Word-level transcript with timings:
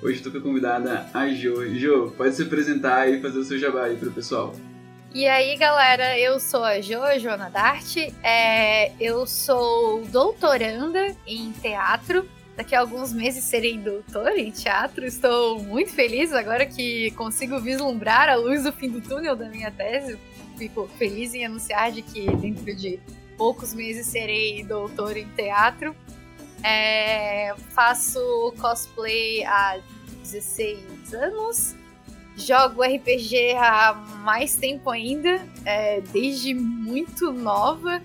Hoje 0.00 0.18
estou 0.18 0.30
com 0.30 0.38
a 0.38 0.40
convidada 0.40 1.08
a 1.12 1.28
Jo. 1.28 1.76
Jo, 1.76 2.12
pode 2.16 2.34
se 2.34 2.42
apresentar 2.42 3.08
e 3.08 3.20
fazer 3.20 3.38
o 3.38 3.44
seu 3.44 3.58
jabá 3.58 3.84
aí 3.84 3.96
pro 3.96 4.12
pessoal. 4.12 4.54
E 5.12 5.26
aí, 5.26 5.56
galera, 5.56 6.16
eu 6.18 6.38
sou 6.38 6.62
a 6.62 6.80
Jo, 6.80 7.00
Joana 7.18 7.50
Darte. 7.50 8.14
É, 8.22 8.92
eu 9.00 9.26
sou 9.26 10.04
doutoranda 10.06 11.16
em 11.26 11.50
teatro. 11.50 12.28
Daqui 12.56 12.76
a 12.76 12.80
alguns 12.80 13.12
meses 13.12 13.42
serei 13.42 13.76
doutora 13.76 14.38
em 14.38 14.52
teatro. 14.52 15.04
Estou 15.04 15.60
muito 15.64 15.90
feliz 15.90 16.32
agora 16.32 16.64
que 16.64 17.10
consigo 17.12 17.58
vislumbrar 17.58 18.28
a 18.28 18.36
luz 18.36 18.62
do 18.62 18.72
fim 18.72 18.90
do 18.90 19.00
túnel 19.00 19.34
da 19.34 19.48
minha 19.48 19.70
tese. 19.72 20.16
Fico 20.56 20.88
feliz 20.96 21.34
em 21.34 21.44
anunciar 21.44 21.90
de 21.90 22.02
que 22.02 22.24
dentro 22.36 22.74
de 22.76 23.00
poucos 23.36 23.74
meses 23.74 24.06
serei 24.06 24.62
doutora 24.62 25.18
em 25.18 25.28
teatro. 25.30 25.94
É, 26.62 27.54
faço 27.70 28.54
cosplay 28.60 29.44
há 29.44 29.78
16 30.22 31.14
anos. 31.14 31.76
Jogo 32.36 32.82
RPG 32.82 33.56
há 33.56 33.94
mais 34.22 34.54
tempo 34.54 34.90
ainda, 34.90 35.44
é, 35.64 36.00
desde 36.00 36.54
muito 36.54 37.32
nova. 37.32 38.00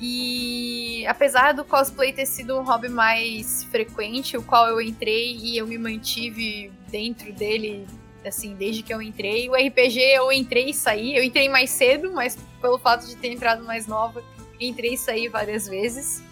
E 0.00 1.04
apesar 1.06 1.52
do 1.52 1.64
cosplay 1.64 2.12
ter 2.12 2.24
sido 2.24 2.58
um 2.58 2.62
hobby 2.62 2.88
mais 2.88 3.64
frequente, 3.64 4.36
o 4.36 4.42
qual 4.42 4.68
eu 4.68 4.80
entrei 4.80 5.36
e 5.36 5.58
eu 5.58 5.66
me 5.66 5.76
mantive 5.76 6.72
dentro 6.88 7.32
dele, 7.32 7.86
assim, 8.24 8.54
desde 8.54 8.82
que 8.82 8.94
eu 8.94 9.02
entrei, 9.02 9.50
o 9.50 9.54
RPG 9.54 10.00
eu 10.00 10.30
entrei 10.30 10.70
e 10.70 10.74
saí. 10.74 11.16
Eu 11.16 11.24
entrei 11.24 11.48
mais 11.48 11.70
cedo, 11.70 12.12
mas 12.12 12.38
pelo 12.60 12.78
fato 12.78 13.06
de 13.06 13.16
ter 13.16 13.32
entrado 13.32 13.64
mais 13.64 13.86
nova, 13.86 14.22
entrei 14.60 14.94
e 14.94 14.98
saí 14.98 15.28
várias 15.28 15.68
vezes. 15.68 16.22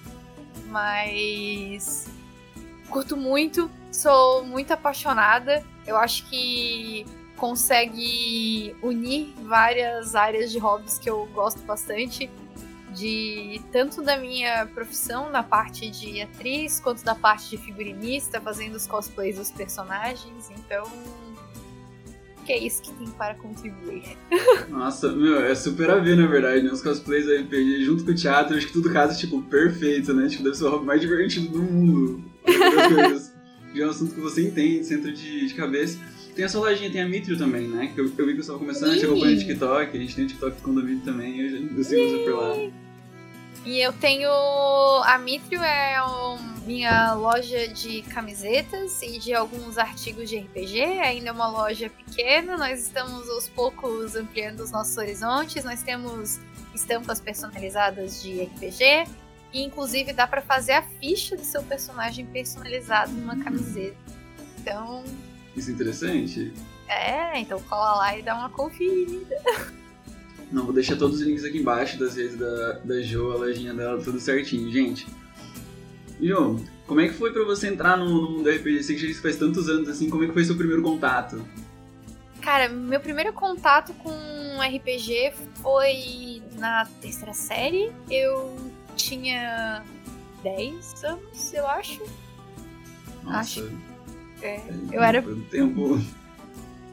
Mas 0.66 2.08
curto 2.88 3.16
muito, 3.16 3.70
sou 3.92 4.44
muito 4.44 4.72
apaixonada. 4.72 5.64
Eu 5.86 5.96
acho 5.96 6.26
que 6.28 7.06
consegue 7.36 8.74
unir 8.82 9.34
várias 9.42 10.14
áreas 10.14 10.50
de 10.50 10.58
hobbies 10.58 10.98
que 10.98 11.08
eu 11.08 11.26
gosto 11.26 11.60
bastante. 11.62 12.30
De 12.92 13.60
tanto 13.70 14.00
da 14.00 14.16
minha 14.16 14.64
profissão 14.66 15.28
na 15.28 15.42
parte 15.42 15.90
de 15.90 16.22
atriz, 16.22 16.80
quanto 16.80 17.04
da 17.04 17.14
parte 17.14 17.50
de 17.50 17.58
figurinista, 17.58 18.40
fazendo 18.40 18.74
os 18.74 18.86
cosplays 18.86 19.36
dos 19.36 19.50
personagens. 19.50 20.50
Então, 20.50 20.86
que 22.46 22.52
é 22.52 22.64
isso 22.64 22.80
que 22.80 22.92
tem 22.92 23.08
para 23.08 23.34
contribuir. 23.34 24.16
Nossa, 24.68 25.10
meu, 25.12 25.40
é 25.40 25.54
super 25.54 25.90
a 25.90 25.96
ver, 25.96 26.16
na 26.16 26.26
verdade, 26.26 26.62
né? 26.62 26.70
Os 26.70 26.80
cosplays 26.80 27.26
da 27.26 27.34
RPG 27.40 27.84
junto 27.84 28.04
com 28.04 28.12
o 28.12 28.14
teatro, 28.14 28.56
acho 28.56 28.68
que 28.68 28.72
tudo 28.72 28.92
casa, 28.92 29.18
tipo, 29.18 29.42
perfeito, 29.42 30.14
né? 30.14 30.28
Tipo, 30.28 30.44
deve 30.44 30.56
ser 30.56 30.64
o 30.64 30.70
hobby 30.70 30.86
mais 30.86 31.00
divertido 31.00 31.48
do 31.48 31.58
mundo. 31.58 32.24
Já 33.74 33.82
é 33.82 33.86
um 33.86 33.90
assunto 33.90 34.14
que 34.14 34.20
você 34.20 34.48
entende, 34.48 34.84
centro 34.84 35.12
de, 35.12 35.48
de 35.48 35.54
cabeça. 35.54 35.98
Tem 36.34 36.44
a 36.44 36.48
sua 36.48 36.70
lojinha, 36.70 36.90
tem 36.90 37.02
a 37.02 37.08
Mitrio 37.08 37.36
também, 37.36 37.68
né? 37.68 37.90
Que 37.94 38.00
eu, 38.00 38.04
eu 38.04 38.26
vi 38.26 38.32
que 38.32 38.36
você 38.36 38.40
estava 38.40 38.58
começando, 38.58 38.90
a 38.90 38.94
gente 38.94 39.04
acompanha 39.04 39.34
no 39.34 39.40
TikTok, 39.40 39.96
a 39.96 40.00
gente 40.00 40.16
tem 40.16 40.24
o 40.24 40.28
TikTok 40.28 40.60
com 40.62 40.70
o 40.70 40.74
David 40.74 41.02
também, 41.02 41.40
eu, 41.40 41.76
eu 41.76 41.84
sigo 41.84 42.10
você 42.10 42.24
por 42.24 42.34
lá. 42.34 42.85
E 43.66 43.80
eu 43.80 43.92
tenho. 43.92 44.30
A 45.04 45.18
Mitrio 45.18 45.60
é 45.60 46.00
um, 46.00 46.38
minha 46.64 47.14
loja 47.14 47.66
de 47.66 48.02
camisetas 48.02 49.02
e 49.02 49.18
de 49.18 49.34
alguns 49.34 49.76
artigos 49.76 50.30
de 50.30 50.38
RPG. 50.38 50.82
Ainda 50.82 51.30
é 51.30 51.32
uma 51.32 51.48
loja 51.48 51.90
pequena, 51.90 52.56
nós 52.56 52.80
estamos 52.80 53.28
aos 53.28 53.48
poucos 53.48 54.14
ampliando 54.14 54.60
os 54.60 54.70
nossos 54.70 54.96
horizontes. 54.96 55.64
Nós 55.64 55.82
temos 55.82 56.38
estampas 56.72 57.20
personalizadas 57.20 58.22
de 58.22 58.44
RPG. 58.44 59.08
E 59.52 59.62
inclusive 59.64 60.12
dá 60.12 60.28
para 60.28 60.42
fazer 60.42 60.72
a 60.72 60.82
ficha 60.82 61.36
do 61.36 61.44
seu 61.44 61.62
personagem 61.64 62.24
personalizado 62.26 63.10
numa 63.10 63.36
camiseta. 63.42 63.96
Então, 64.60 65.02
isso 65.56 65.70
é 65.70 65.72
interessante. 65.72 66.52
É, 66.86 67.40
então 67.40 67.60
cola 67.62 67.96
lá 67.96 68.16
e 68.16 68.22
dá 68.22 68.36
uma 68.36 68.48
conferida. 68.48 69.36
Não, 70.50 70.64
vou 70.64 70.72
deixar 70.72 70.96
todos 70.96 71.20
os 71.20 71.26
links 71.26 71.44
aqui 71.44 71.58
embaixo 71.58 71.98
das 71.98 72.16
redes 72.16 72.36
da, 72.36 72.72
da 72.84 73.02
Jo, 73.02 73.32
a 73.32 73.36
lojinha 73.36 73.74
dela, 73.74 74.00
tudo 74.02 74.20
certinho, 74.20 74.70
gente. 74.70 75.06
Jo, 76.20 76.60
como 76.86 77.00
é 77.00 77.08
que 77.08 77.14
foi 77.14 77.32
pra 77.32 77.44
você 77.44 77.68
entrar 77.68 77.96
no 77.96 78.06
mundo 78.06 78.48
RPG? 78.48 78.82
Sei 78.82 78.96
que 78.96 79.12
já 79.12 79.20
faz 79.20 79.36
tantos 79.36 79.68
anos 79.68 79.88
assim, 79.88 80.08
como 80.08 80.24
é 80.24 80.28
que 80.28 80.32
foi 80.32 80.44
seu 80.44 80.56
primeiro 80.56 80.82
contato? 80.82 81.44
Cara, 82.40 82.68
meu 82.68 83.00
primeiro 83.00 83.32
contato 83.32 83.92
com 83.94 84.12
RPG 84.60 85.32
foi 85.62 86.40
na 86.58 86.86
terceira 87.00 87.34
série. 87.34 87.92
Eu 88.08 88.56
tinha 88.94 89.82
10 90.44 91.04
anos, 91.04 91.52
eu 91.52 91.66
acho. 91.66 92.00
Nossa. 93.24 93.38
Acho 93.38 93.70
é, 94.42 94.60
eu 94.92 95.02
era. 95.02 95.22
Tempo. 95.50 96.00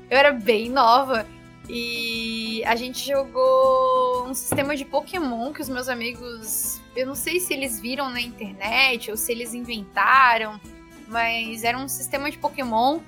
Eu 0.10 0.18
era 0.20 0.32
bem 0.32 0.70
nova. 0.70 1.26
E 1.70 2.62
a 2.66 2.76
gente 2.76 3.08
jogou 3.08 4.28
um 4.28 4.34
sistema 4.34 4.76
de 4.76 4.84
Pokémon 4.84 5.54
que 5.54 5.62
os 5.62 5.70
meus 5.70 5.88
amigos. 5.88 6.82
Eu 6.96 7.08
não 7.08 7.16
sei 7.16 7.40
se 7.40 7.54
eles 7.54 7.80
viram 7.80 8.10
na 8.10 8.22
internet 8.22 9.10
ou 9.10 9.18
se 9.18 9.32
eles 9.32 9.54
inventaram, 9.54 10.60
mas 11.08 11.64
era 11.64 11.78
um 11.78 11.88
sistema 11.88 12.30
de 12.30 12.38
Pokémon. 12.38 13.00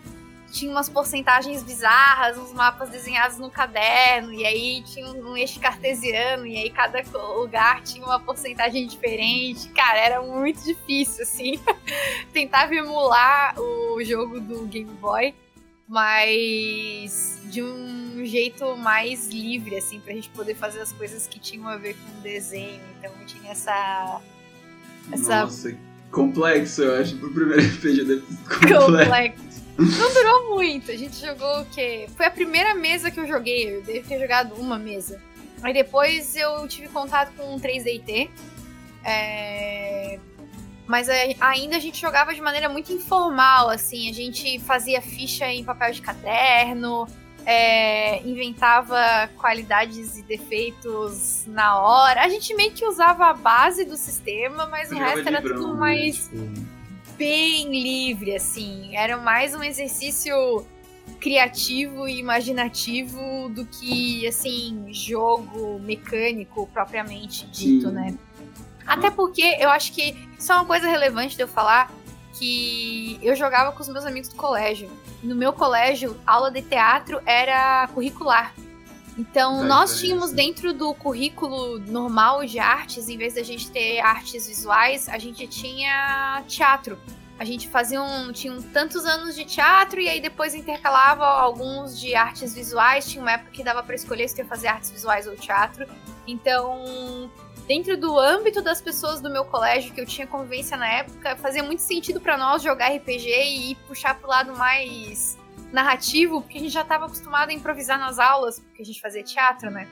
Tinha 0.51 0.71
umas 0.71 0.88
porcentagens 0.88 1.63
bizarras, 1.63 2.38
uns 2.38 2.53
mapas 2.53 2.89
desenhados 2.89 3.38
no 3.38 3.51
caderno, 3.51 4.31
e 4.31 4.45
aí 4.45 4.83
tinha 4.83 5.05
um 5.07 5.35
eixo 5.35 5.59
cartesiano, 5.59 6.45
e 6.45 6.55
aí 6.55 6.69
cada 6.69 7.03
lugar 7.33 7.83
tinha 7.83 8.05
uma 8.05 8.22
porcentagem 8.22 8.87
diferente. 8.87 9.67
Cara, 9.69 9.99
era 9.99 10.22
muito 10.22 10.63
difícil, 10.63 11.23
assim. 11.23 11.59
Tentava 12.31 12.73
emular 12.73 13.59
o 13.59 14.01
jogo 14.01 14.39
do 14.39 14.66
Game 14.66 14.91
Boy, 14.93 15.35
mas 15.88 17.40
de 17.46 17.62
um 17.62 18.25
jeito 18.25 18.75
mais 18.78 19.28
livre, 19.28 19.78
assim, 19.78 20.00
pra 20.00 20.13
gente 20.13 20.29
poder 20.29 20.56
fazer 20.56 20.79
as 20.81 20.91
coisas 20.91 21.28
que 21.28 21.40
tinham 21.40 21.68
a 21.68 21.78
ver 21.78 21.96
com 21.96 22.22
desenho. 22.22 22.81
Então 22.97 23.12
tinha 23.25 23.51
essa. 23.51 24.22
essa... 25.12 25.41
Nossa, 25.41 25.78
complexo, 26.12 26.81
eu 26.84 27.01
acho, 27.01 27.18
pro 27.18 27.31
primeiro 27.31 27.62
RPG 27.68 28.03
deve 28.03 28.23
complexo. 28.47 29.56
Não 29.78 30.13
durou 30.13 30.56
muito. 30.56 30.91
A 30.91 30.96
gente 30.96 31.19
jogou 31.19 31.62
o 31.62 31.66
quê? 31.66 32.07
Foi 32.16 32.25
a 32.25 32.31
primeira 32.31 32.73
mesa 32.73 33.12
que 33.12 33.19
eu 33.19 33.28
joguei. 33.28 33.75
Eu 33.75 33.81
devo 33.84 34.07
ter 34.07 34.19
jogado 34.19 34.56
uma 34.56 34.79
mesa. 34.79 35.22
Aí 35.62 35.73
depois 35.73 36.35
eu 36.35 36.67
tive 36.67 36.88
contato 36.88 37.34
com 37.35 37.59
3DT. 37.59 38.29
É... 39.03 40.19
Mas 40.88 41.09
ainda 41.40 41.78
a 41.78 41.79
gente 41.79 42.00
jogava 42.00 42.34
de 42.34 42.41
maneira 42.41 42.69
muito 42.69 42.94
informal, 42.94 43.69
assim. 43.69 44.09
A 44.09 44.13
gente 44.13 44.59
fazia 44.59 45.01
ficha 45.01 45.47
em 45.47 45.63
papel 45.63 45.91
de 45.91 46.01
caderno, 46.01 47.07
é... 47.46 48.22
inventava 48.22 49.29
qualidades 49.38 50.18
e 50.18 50.23
defeitos 50.23 51.44
na 51.47 51.79
hora. 51.79 52.22
A 52.22 52.29
gente 52.29 52.53
meio 52.53 52.72
que 52.72 52.85
usava 52.85 53.25
a 53.25 53.34
base 53.34 53.84
do 53.84 53.97
sistema, 53.97 54.68
mas 54.68 54.91
o 54.91 54.96
resto 54.96 55.28
era 55.28 55.41
tudo 55.41 55.75
mais. 55.75 56.29
Bem 57.17 57.72
livre, 57.72 58.35
assim. 58.35 58.96
Era 58.96 59.17
mais 59.17 59.56
um 59.56 59.63
exercício 59.63 60.35
criativo 61.19 62.07
e 62.07 62.19
imaginativo 62.19 63.50
do 63.50 63.66
que, 63.66 64.28
assim, 64.28 64.88
jogo 64.91 65.79
mecânico 65.79 66.67
propriamente 66.67 67.47
dito, 67.47 67.88
Sim. 67.88 67.94
né? 67.94 68.17
Até 68.85 69.09
porque 69.09 69.57
eu 69.59 69.69
acho 69.69 69.91
que 69.91 70.16
isso 70.38 70.51
é 70.51 70.56
uma 70.56 70.66
coisa 70.66 70.88
relevante 70.88 71.35
de 71.35 71.41
eu 71.41 71.47
falar 71.47 71.91
que 72.34 73.18
eu 73.22 73.35
jogava 73.35 73.72
com 73.72 73.81
os 73.81 73.90
meus 73.90 74.06
amigos 74.06 74.29
do 74.29 74.35
colégio. 74.35 74.90
No 75.23 75.35
meu 75.35 75.53
colégio, 75.53 76.19
aula 76.25 76.51
de 76.51 76.62
teatro 76.62 77.22
era 77.25 77.88
curricular. 77.94 78.53
Então, 79.18 79.63
nós 79.63 79.97
tínhamos 80.00 80.31
dentro 80.31 80.73
do 80.73 80.94
currículo 80.94 81.79
normal 81.79 82.46
de 82.46 82.59
artes, 82.59 83.07
em 83.07 83.18
vez 83.18 83.35
da 83.35 83.44
gente 83.44 83.72
ter 83.72 84.00
artes 84.00 84.46
visuais, 84.46 85.07
a 85.07 85.17
gente 85.17 85.47
tinha 85.47 86.43
teatro. 86.47 86.97
A 87.40 87.43
gente 87.43 87.67
fazia 87.67 88.02
um. 88.02 88.31
Tinha 88.31 88.55
tantos 88.73 89.05
anos 89.05 89.35
de 89.35 89.43
teatro 89.43 89.99
e 89.99 90.08
aí 90.08 90.22
depois 90.22 90.53
intercalava 90.53 91.26
alguns 91.26 91.99
de 91.99 92.16
artes 92.16 92.53
visuais. 92.53 93.08
Tinha 93.08 93.22
uma 93.22 93.31
época 93.31 93.52
que 93.52 93.64
dava 93.64 93.84
para 93.84 93.96
escolher 93.96 94.28
se 94.29 94.38
ia 94.38 94.46
fazer 94.46 94.67
artes 94.67 94.90
visuais 94.90 95.28
ou 95.28 95.35
teatro. 95.35 95.85
Então, 96.26 97.29
dentro 97.67 97.97
do 97.97 98.20
âmbito 98.20 98.62
das 98.62 98.82
pessoas 98.82 99.22
do 99.22 99.29
meu 99.29 99.44
colégio, 99.46 99.94
que 99.94 100.02
eu 100.02 100.06
tinha 100.06 100.28
convivência 100.28 100.78
na 100.78 100.88
época, 100.88 101.35
fazia 101.35 101.64
muito 101.64 101.82
sentido 101.82 102.20
para 102.20 102.38
nós 102.38 102.62
jogar 102.62 102.90
RPG 102.96 103.29
e 103.29 103.76
puxar 103.88 104.20
pro 104.20 104.29
lado 104.29 104.56
mais 104.56 105.38
narrativo, 105.72 106.41
porque 106.41 106.58
a 106.58 106.62
gente 106.62 106.73
já 106.73 106.82
estava 106.82 107.06
acostumado 107.06 107.50
a 107.50 107.53
improvisar 107.53 108.00
nas 108.00 108.20
aulas, 108.20 108.59
porque 108.59 108.82
a 108.82 108.85
gente 108.85 109.02
fazia 109.02 109.23
teatro, 109.23 109.70
né? 109.70 109.88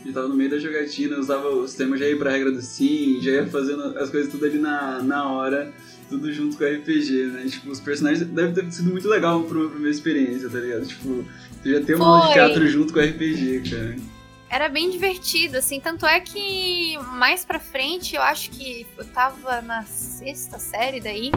A 0.00 0.04
gente 0.04 0.14
tava 0.14 0.28
no 0.28 0.34
meio 0.34 0.50
da 0.50 0.58
jogatina, 0.58 1.18
usava 1.18 1.48
os 1.48 1.74
temas, 1.74 1.98
já 1.98 2.06
ia 2.06 2.16
pra 2.16 2.30
regra 2.30 2.52
do 2.52 2.62
sim, 2.62 3.18
já 3.20 3.32
ia 3.32 3.46
fazendo 3.46 3.98
as 3.98 4.10
coisas 4.10 4.30
tudo 4.30 4.44
ali 4.44 4.58
na, 4.58 5.02
na 5.02 5.28
hora, 5.28 5.72
tudo 6.08 6.32
junto 6.32 6.56
com 6.56 6.64
o 6.64 6.66
RPG, 6.66 7.26
né? 7.26 7.46
Tipo, 7.48 7.70
os 7.70 7.80
personagens 7.80 8.26
devem 8.28 8.54
ter 8.54 8.70
sido 8.72 8.90
muito 8.90 9.08
legal 9.08 9.42
pra 9.42 9.58
uma 9.58 9.68
primeira 9.68 9.90
experiência, 9.90 10.48
tá 10.48 10.58
ligado? 10.58 10.86
Tipo, 10.86 11.24
já 11.64 11.80
ter 11.80 11.96
uma 11.96 12.06
aula 12.06 12.26
de 12.28 12.32
teatro 12.34 12.66
junto 12.68 12.92
com 12.92 13.00
o 13.00 13.02
RPG, 13.02 13.70
cara. 13.70 14.17
Era 14.50 14.68
bem 14.68 14.90
divertido, 14.90 15.58
assim, 15.58 15.78
tanto 15.78 16.06
é 16.06 16.20
que 16.20 16.96
mais 17.14 17.44
pra 17.44 17.58
frente, 17.58 18.16
eu 18.16 18.22
acho 18.22 18.50
que 18.50 18.86
eu 18.96 19.04
tava 19.04 19.60
na 19.60 19.82
sexta 19.84 20.58
série 20.58 21.00
daí, 21.00 21.30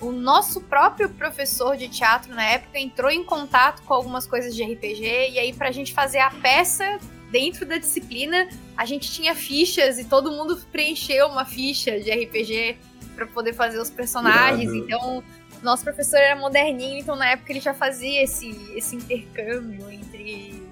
o 0.00 0.12
nosso 0.12 0.60
próprio 0.62 1.10
professor 1.10 1.76
de 1.76 1.88
teatro 1.88 2.34
na 2.34 2.44
época 2.44 2.78
entrou 2.78 3.10
em 3.10 3.22
contato 3.22 3.82
com 3.82 3.92
algumas 3.92 4.26
coisas 4.26 4.54
de 4.54 4.62
RPG, 4.62 5.32
e 5.32 5.38
aí 5.38 5.52
pra 5.52 5.70
gente 5.70 5.92
fazer 5.92 6.20
a 6.20 6.30
peça 6.30 6.98
dentro 7.30 7.66
da 7.66 7.76
disciplina, 7.76 8.48
a 8.76 8.84
gente 8.84 9.10
tinha 9.10 9.34
fichas 9.34 9.98
e 9.98 10.04
todo 10.04 10.30
mundo 10.30 10.56
preencheu 10.72 11.26
uma 11.26 11.44
ficha 11.44 12.00
de 12.00 12.10
RPG 12.10 12.78
para 13.14 13.26
poder 13.26 13.52
fazer 13.52 13.78
os 13.78 13.90
personagens. 13.90 14.72
Então, 14.72 15.22
nosso 15.62 15.82
professor 15.82 16.16
era 16.16 16.36
moderninho, 16.36 16.98
então 16.98 17.16
na 17.16 17.30
época 17.30 17.52
ele 17.52 17.60
já 17.60 17.74
fazia 17.74 18.22
esse, 18.22 18.50
esse 18.74 18.96
intercâmbio 18.96 19.90
entre 19.90 20.62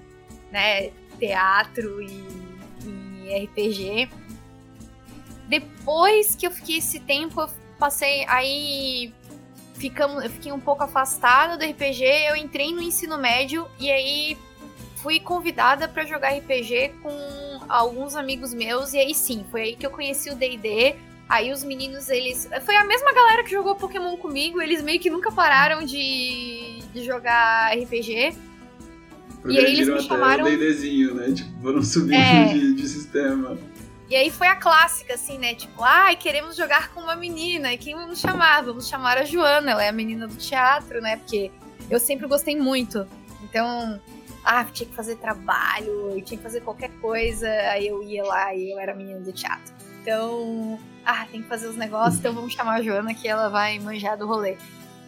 né, 0.51 0.91
teatro 1.17 2.01
e, 2.03 2.25
e 2.85 3.45
RPG. 3.45 4.09
Depois 5.49 6.35
que 6.35 6.47
eu 6.47 6.51
fiquei 6.51 6.79
esse 6.79 7.01
tempo, 7.01 7.41
eu 7.41 7.49
passei 7.79 8.25
aí 8.27 9.13
ficamos, 9.75 10.25
eu 10.25 10.31
fiquei 10.31 10.53
um 10.53 10.61
pouco 10.61 10.83
afastada 10.83 11.57
do 11.57 11.65
RPG, 11.65 12.05
eu 12.29 12.37
entrei 12.37 12.73
no 12.73 12.83
ensino 12.83 13.19
médio 13.19 13.69
e 13.79 13.91
aí 13.91 14.39
fui 14.97 15.21
convidada 15.21 15.87
para 15.87 16.05
jogar 16.05 16.31
RPG 16.31 16.95
com 17.03 17.61
alguns 17.69 18.17
amigos 18.17 18.53
meus 18.55 18.93
e 18.93 18.99
aí 18.99 19.15
sim, 19.15 19.45
foi 19.51 19.63
aí 19.63 19.77
que 19.77 19.87
eu 19.87 19.91
conheci 19.91 20.31
o 20.31 20.35
D&D. 20.35 20.97
Aí 21.29 21.51
os 21.51 21.65
meninos, 21.65 22.09
eles. 22.09 22.49
Foi 22.65 22.77
a 22.77 22.85
mesma 22.85 23.13
galera 23.13 23.43
que 23.43 23.51
jogou 23.51 23.75
Pokémon 23.75 24.17
comigo, 24.17 24.63
eles 24.63 24.81
meio 24.81 25.01
que 25.01 25.11
nunca 25.11 25.33
pararam 25.33 25.85
de, 25.85 26.79
de 26.93 27.05
jogar 27.05 27.77
RPG. 27.77 28.33
E 29.49 29.59
aí 29.59 29.75
eles 29.75 29.89
me 29.89 30.01
chamaram. 30.03 30.45
D&Dzinho, 30.45 31.15
né? 31.15 31.33
Tipo, 31.33 31.61
foram 31.61 31.83
subindo 31.83 32.15
é... 32.15 32.53
de, 32.53 32.75
de 32.75 32.89
sistema. 32.89 33.59
E 34.09 34.15
aí 34.15 34.31
foi 34.31 34.47
a 34.47 34.55
clássica, 34.55 35.15
assim, 35.15 35.37
né? 35.37 35.55
Tipo, 35.55 35.83
ai, 35.83 36.15
ah, 36.15 36.17
queremos 36.17 36.57
jogar 36.57 36.93
com 36.93 37.01
uma 37.01 37.17
menina. 37.17 37.73
E 37.73 37.79
quem 37.79 37.95
vamos 37.95 38.21
chamar? 38.21 38.63
Vamos 38.63 38.89
chamar 38.89 39.19
a 39.19 39.25
Joana, 39.25 39.73
ela 39.73 39.85
é 39.85 39.89
a 39.89 39.93
menina 39.93 40.29
do 40.29 40.37
teatro, 40.37 41.01
né? 41.01 41.17
Porque 41.17 41.51
eu 41.91 41.99
sempre 41.99 42.27
gostei 42.29 42.57
muito. 42.57 43.07
Então, 43.43 44.01
ah, 44.45 44.65
tinha 44.65 44.89
que 44.89 44.95
fazer 44.95 45.17
trabalho, 45.17 46.23
tinha 46.25 46.39
que 46.39 46.43
fazer 46.43 46.61
qualquer 46.61 46.91
coisa. 47.01 47.49
Aí 47.49 47.89
eu 47.89 48.01
ia 48.03 48.23
lá 48.23 48.55
e 48.55 48.71
eu 48.71 48.79
era 48.79 48.93
a 48.93 48.95
menina 48.95 49.19
do 49.19 49.33
teatro. 49.33 49.75
Então, 50.03 50.79
ah, 51.05 51.27
tem 51.31 51.43
que 51.43 51.49
fazer 51.49 51.67
os 51.67 51.77
negócios, 51.77 52.21
então 52.21 52.33
vamos 52.33 52.53
chamar 52.53 52.77
a 52.77 52.83
Joana 52.83 53.13
que 53.13 53.27
ela 53.27 53.49
vai 53.49 53.77
manjar 53.81 54.17
do 54.17 54.25
rolê. 54.25 54.57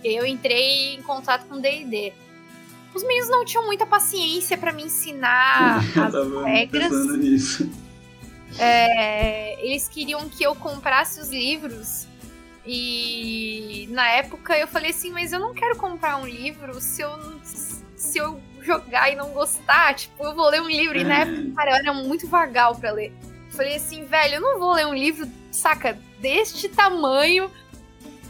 E 0.02 0.12
eu 0.12 0.26
entrei 0.26 0.94
em 0.94 1.02
contato 1.02 1.46
com 1.46 1.55
o 1.55 1.61
D&D. 1.61 2.12
Os 2.94 3.02
meninos 3.02 3.29
não 3.29 3.44
tinham 3.44 3.67
muita 3.67 3.87
paciência 3.87 4.56
para 4.56 4.73
me 4.73 4.85
ensinar 4.85 5.79
as 5.96 6.44
regras. 6.44 6.90
Nisso. 7.17 7.70
É, 8.58 9.64
eles 9.64 9.88
queriam 9.88 10.29
que 10.29 10.43
eu 10.43 10.55
comprasse 10.55 11.20
os 11.20 11.29
livros. 11.29 12.06
E 12.67 13.88
na 13.90 14.08
época 14.11 14.56
eu 14.58 14.69
falei 14.69 14.90
assim, 14.90 15.11
mas 15.11 15.32
eu 15.32 15.40
não 15.40 15.55
quero 15.55 15.76
comprar 15.76 16.19
um 16.19 16.26
livro 16.26 16.81
se 16.81 17.00
eu, 17.00 17.11
se 17.43 18.19
eu 18.19 18.40
jogar 18.61 19.11
e 19.11 19.17
não 19.17 19.31
gostar. 19.31 19.94
Tipo, 19.94 20.25
eu 20.25 20.34
vou 20.34 20.49
ler 20.50 20.61
um 20.61 20.69
livro. 20.69 20.99
E 20.99 21.05
na 21.05 21.20
época, 21.20 21.52
cara, 21.56 21.70
eu 21.70 21.76
era 21.76 21.93
muito 21.94 22.26
vagal 22.26 22.75
para 22.75 22.93
ler. 22.93 23.12
falei 23.50 23.76
assim, 23.76 24.05
velho, 24.05 24.34
eu 24.34 24.41
não 24.41 24.58
vou 24.58 24.73
ler 24.73 24.87
um 24.87 24.94
livro, 24.94 25.26
saca, 25.50 25.99
deste 26.20 26.69
tamanho 26.69 27.50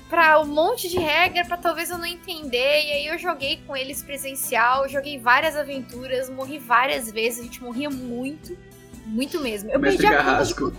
pra 0.08 0.40
um 0.40 0.46
monte 0.46 0.88
de 0.88 0.98
regra 0.98 1.44
para 1.44 1.56
talvez 1.56 1.90
eu 1.90 1.98
não 1.98 2.06
entender. 2.06 2.86
E 2.86 2.92
aí 2.92 3.06
eu 3.06 3.18
joguei 3.18 3.60
com 3.66 3.76
eles 3.76 4.02
presencial, 4.02 4.88
joguei 4.88 5.18
várias 5.18 5.56
aventuras, 5.56 6.30
morri 6.30 6.58
várias 6.58 7.10
vezes, 7.10 7.40
a 7.40 7.42
gente 7.44 7.62
morria 7.62 7.90
muito. 7.90 8.56
Muito 9.06 9.40
mesmo. 9.40 9.70
Eu 9.70 9.78
Mestre 9.78 10.02
perdi 10.02 10.14
a 10.14 10.22
Carrasco. 10.22 10.72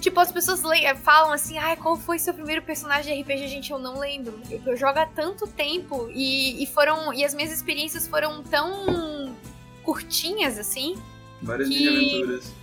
Tipo, 0.00 0.18
as 0.20 0.32
pessoas 0.32 0.62
falam 1.02 1.32
assim, 1.32 1.58
ai, 1.58 1.76
qual 1.76 1.96
foi 1.96 2.18
seu 2.18 2.32
primeiro 2.32 2.62
personagem 2.62 3.14
de 3.14 3.22
RPG? 3.22 3.48
Gente, 3.48 3.70
eu 3.70 3.78
não 3.78 3.98
lembro. 3.98 4.40
Eu, 4.50 4.60
eu 4.64 4.76
jogo 4.76 4.98
há 4.98 5.04
tanto 5.04 5.46
tempo 5.46 6.08
e, 6.14 6.62
e 6.62 6.66
foram. 6.66 7.12
E 7.12 7.22
as 7.24 7.34
minhas 7.34 7.52
experiências 7.52 8.08
foram 8.08 8.42
tão 8.42 9.34
curtinhas, 9.82 10.58
assim. 10.58 10.96
Várias 11.42 11.68
que... 11.68 11.88
aventuras. 11.88 12.59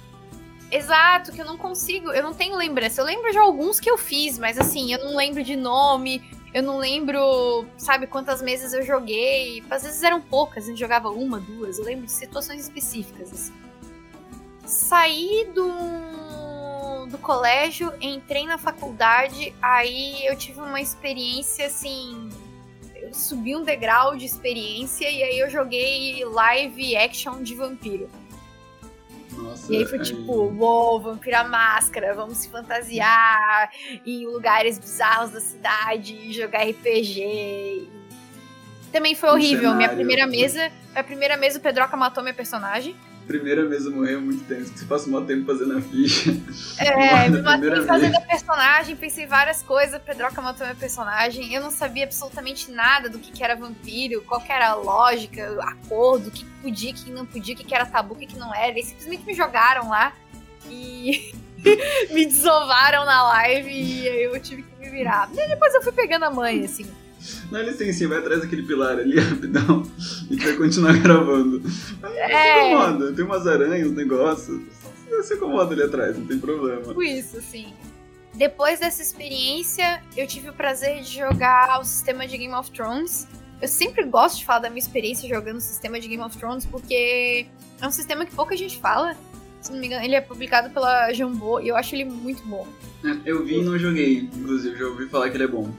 Exato, 0.71 1.31
que 1.31 1.41
eu 1.41 1.45
não 1.45 1.57
consigo, 1.57 2.11
eu 2.11 2.21
não 2.21 2.33
tenho 2.33 2.55
lembrança. 2.57 3.01
Eu 3.01 3.05
lembro 3.05 3.31
de 3.31 3.37
alguns 3.37 3.79
que 3.79 3.89
eu 3.89 3.97
fiz, 3.97 4.37
mas 4.37 4.59
assim, 4.59 4.91
eu 4.91 4.99
não 5.05 5.15
lembro 5.15 5.41
de 5.43 5.55
nome, 5.55 6.21
eu 6.53 6.61
não 6.61 6.77
lembro, 6.77 7.65
sabe, 7.77 8.05
quantas 8.07 8.41
mesas 8.41 8.73
eu 8.73 8.83
joguei. 8.83 9.63
Às 9.69 9.83
vezes 9.83 10.03
eram 10.03 10.19
poucas, 10.19 10.65
a 10.65 10.67
gente 10.67 10.79
jogava 10.79 11.09
uma, 11.09 11.39
duas. 11.39 11.77
Eu 11.77 11.85
lembro 11.85 12.05
de 12.05 12.11
situações 12.11 12.61
específicas, 12.61 13.31
assim 13.31 13.67
saí 14.67 15.47
do, 15.55 17.07
do 17.07 17.17
colégio, 17.19 17.91
entrei 18.01 18.45
na 18.45 18.57
faculdade, 18.57 19.55
aí 19.61 20.25
eu 20.25 20.35
tive 20.35 20.59
uma 20.59 20.81
experiência 20.81 21.67
assim. 21.67 22.29
Eu 22.95 23.13
subi 23.13 23.55
um 23.55 23.63
degrau 23.63 24.17
de 24.17 24.25
experiência 24.25 25.09
e 25.09 25.23
aí 25.23 25.39
eu 25.39 25.49
joguei 25.49 26.25
live 26.25 26.97
action 26.97 27.41
de 27.41 27.55
vampiro. 27.55 28.09
Nossa, 29.37 29.71
e 29.71 29.77
aí 29.77 29.85
foi 29.85 29.99
tipo, 29.99 30.31
uou, 30.31 30.53
wow, 30.53 30.99
vampira 30.99 31.43
máscara, 31.43 32.13
vamos 32.13 32.39
se 32.39 32.49
fantasiar 32.49 33.69
em 34.05 34.25
lugares 34.25 34.79
bizarros 34.79 35.31
da 35.31 35.39
cidade, 35.39 36.33
jogar 36.33 36.63
RPG. 36.63 37.87
Também 38.91 39.15
foi 39.15 39.29
horrível. 39.29 39.75
Minha 39.75 39.89
primeira 39.89 40.25
mesa, 40.25 40.71
minha 40.91 41.03
primeira 41.03 41.37
mesa 41.37 41.59
o 41.59 41.61
Pedroca 41.61 41.95
matou 41.95 42.23
minha 42.23 42.33
personagem 42.33 42.95
primeira 43.27 43.65
mesa 43.65 43.89
eu 43.89 43.95
morri 43.95 44.15
muito 44.15 44.45
tempo. 44.45 44.65
Você 44.65 44.85
passa 44.85 45.09
um 45.09 45.25
tempo 45.25 45.45
fazendo 45.45 45.77
a 45.77 45.81
ficha. 45.81 46.31
É, 46.79 47.29
me 47.29 47.41
matei 47.41 47.81
fazendo 47.81 48.15
a 48.15 48.21
personagem, 48.21 48.95
pensei 48.95 49.27
várias 49.27 49.61
coisas, 49.61 50.01
Pedroca 50.01 50.41
matou 50.41 50.65
meu 50.65 50.75
personagem. 50.75 51.53
Eu 51.53 51.61
não 51.61 51.69
sabia 51.69 52.05
absolutamente 52.05 52.71
nada 52.71 53.09
do 53.09 53.19
que, 53.19 53.31
que 53.31 53.43
era 53.43 53.55
vampiro, 53.55 54.21
qual 54.21 54.39
que 54.39 54.51
era 54.51 54.69
a 54.69 54.75
lógica, 54.75 55.57
acordo, 55.61 56.29
o 56.29 56.31
que 56.31 56.45
podia, 56.61 56.91
o 56.91 56.93
que 56.93 57.11
não 57.11 57.25
podia, 57.25 57.53
o 57.53 57.57
que, 57.57 57.63
que 57.63 57.75
era 57.75 57.85
tabu, 57.85 58.13
o 58.13 58.17
que, 58.17 58.25
que 58.25 58.37
não 58.37 58.53
era. 58.55 58.69
Eles 58.69 58.87
simplesmente 58.87 59.25
me 59.25 59.33
jogaram 59.33 59.89
lá 59.89 60.13
e 60.69 61.33
me 62.11 62.25
desovaram 62.25 63.05
na 63.05 63.23
live 63.23 63.69
e 63.69 64.07
eu 64.07 64.39
tive 64.39 64.63
que 64.63 64.79
me 64.79 64.89
virar. 64.89 65.29
E 65.33 65.47
depois 65.47 65.73
eu 65.73 65.81
fui 65.81 65.91
pegando 65.91 66.23
a 66.23 66.31
mãe, 66.31 66.63
assim. 66.63 66.85
Dá 67.51 67.61
licença, 67.61 68.07
vai 68.07 68.19
atrás 68.19 68.41
daquele 68.41 68.63
pilar 68.63 68.99
ali, 68.99 69.19
rapidão. 69.19 69.83
A 70.29 70.33
gente 70.33 70.45
vai 70.45 70.53
continuar 70.57 70.97
gravando. 70.99 71.61
Aí 72.03 72.17
é... 72.17 72.69
incomoda, 72.69 73.13
tem 73.13 73.25
umas 73.25 73.47
aranhas, 73.47 73.89
um 73.89 73.93
negócio. 73.93 74.67
Você 75.09 75.33
acomoda 75.33 75.73
ali 75.73 75.83
atrás, 75.83 76.17
não 76.17 76.27
tem 76.27 76.37
problema. 76.37 76.83
Tipo 76.83 77.01
isso, 77.01 77.37
assim. 77.37 77.73
Depois 78.35 78.79
dessa 78.79 79.01
experiência, 79.01 80.03
eu 80.15 80.27
tive 80.27 80.49
o 80.49 80.53
prazer 80.53 81.01
de 81.01 81.17
jogar 81.17 81.79
o 81.79 81.83
sistema 81.83 82.27
de 82.27 82.37
Game 82.37 82.53
of 82.53 82.69
Thrones. 82.71 83.27
Eu 83.59 83.67
sempre 83.67 84.03
gosto 84.03 84.37
de 84.37 84.45
falar 84.45 84.59
da 84.59 84.69
minha 84.69 84.79
experiência 84.79 85.27
jogando 85.27 85.57
o 85.57 85.61
sistema 85.61 85.99
de 85.99 86.07
Game 86.07 86.21
of 86.21 86.37
Thrones, 86.37 86.65
porque 86.65 87.47
é 87.81 87.87
um 87.87 87.91
sistema 87.91 88.25
que 88.25 88.35
pouca 88.35 88.55
gente 88.55 88.77
fala. 88.77 89.17
Se 89.59 89.71
não 89.71 89.79
me 89.79 89.87
engano, 89.87 90.05
ele 90.05 90.13
é 90.13 90.21
publicado 90.21 90.69
pela 90.69 91.11
Jambô 91.13 91.59
e 91.59 91.67
eu 91.67 91.75
acho 91.75 91.95
ele 91.95 92.05
muito 92.05 92.43
bom. 92.43 92.67
É, 93.03 93.17
eu 93.25 93.43
vi 93.43 93.59
e 93.59 93.63
não 93.63 93.77
joguei, 93.77 94.29
inclusive, 94.31 94.77
já 94.77 94.85
ouvi 94.85 95.07
falar 95.09 95.31
que 95.31 95.37
ele 95.37 95.45
é 95.45 95.47
bom. 95.47 95.73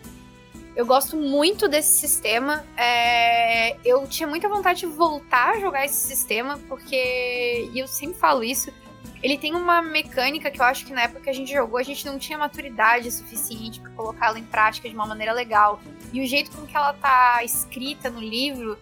Eu 0.78 0.86
gosto 0.86 1.16
muito 1.16 1.66
desse 1.66 1.98
sistema. 1.98 2.64
É... 2.76 3.76
Eu 3.84 4.06
tinha 4.06 4.28
muita 4.28 4.48
vontade 4.48 4.78
de 4.78 4.86
voltar 4.86 5.56
a 5.56 5.58
jogar 5.58 5.84
esse 5.84 6.06
sistema, 6.06 6.56
porque. 6.68 7.68
E 7.74 7.80
eu 7.80 7.88
sempre 7.88 8.16
falo 8.16 8.44
isso. 8.44 8.72
Ele 9.20 9.36
tem 9.36 9.56
uma 9.56 9.82
mecânica 9.82 10.52
que 10.52 10.60
eu 10.60 10.64
acho 10.64 10.86
que 10.86 10.92
na 10.92 11.02
época 11.02 11.22
que 11.22 11.30
a 11.30 11.32
gente 11.32 11.50
jogou, 11.50 11.80
a 11.80 11.82
gente 11.82 12.06
não 12.06 12.16
tinha 12.16 12.38
maturidade 12.38 13.10
suficiente 13.10 13.80
para 13.80 13.90
colocá-la 13.90 14.38
em 14.38 14.44
prática 14.44 14.88
de 14.88 14.94
uma 14.94 15.04
maneira 15.04 15.32
legal. 15.32 15.80
E 16.12 16.20
o 16.20 16.26
jeito 16.28 16.52
com 16.52 16.64
que 16.64 16.76
ela 16.76 16.92
tá 16.92 17.42
escrita 17.42 18.08
no 18.08 18.20
livro 18.20 18.78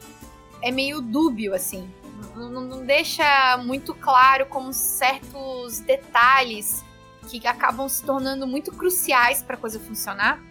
é 0.60 0.70
meio 0.70 1.00
dúbio, 1.00 1.54
assim. 1.54 1.90
Não, 2.34 2.60
não 2.60 2.84
deixa 2.84 3.56
muito 3.64 3.94
claro 3.94 4.44
como 4.44 4.70
certos 4.70 5.80
detalhes 5.80 6.84
que 7.26 7.46
acabam 7.46 7.88
se 7.88 8.04
tornando 8.04 8.46
muito 8.46 8.70
cruciais 8.70 9.42
para 9.42 9.56
a 9.56 9.58
coisa 9.58 9.80
funcionar 9.80 10.44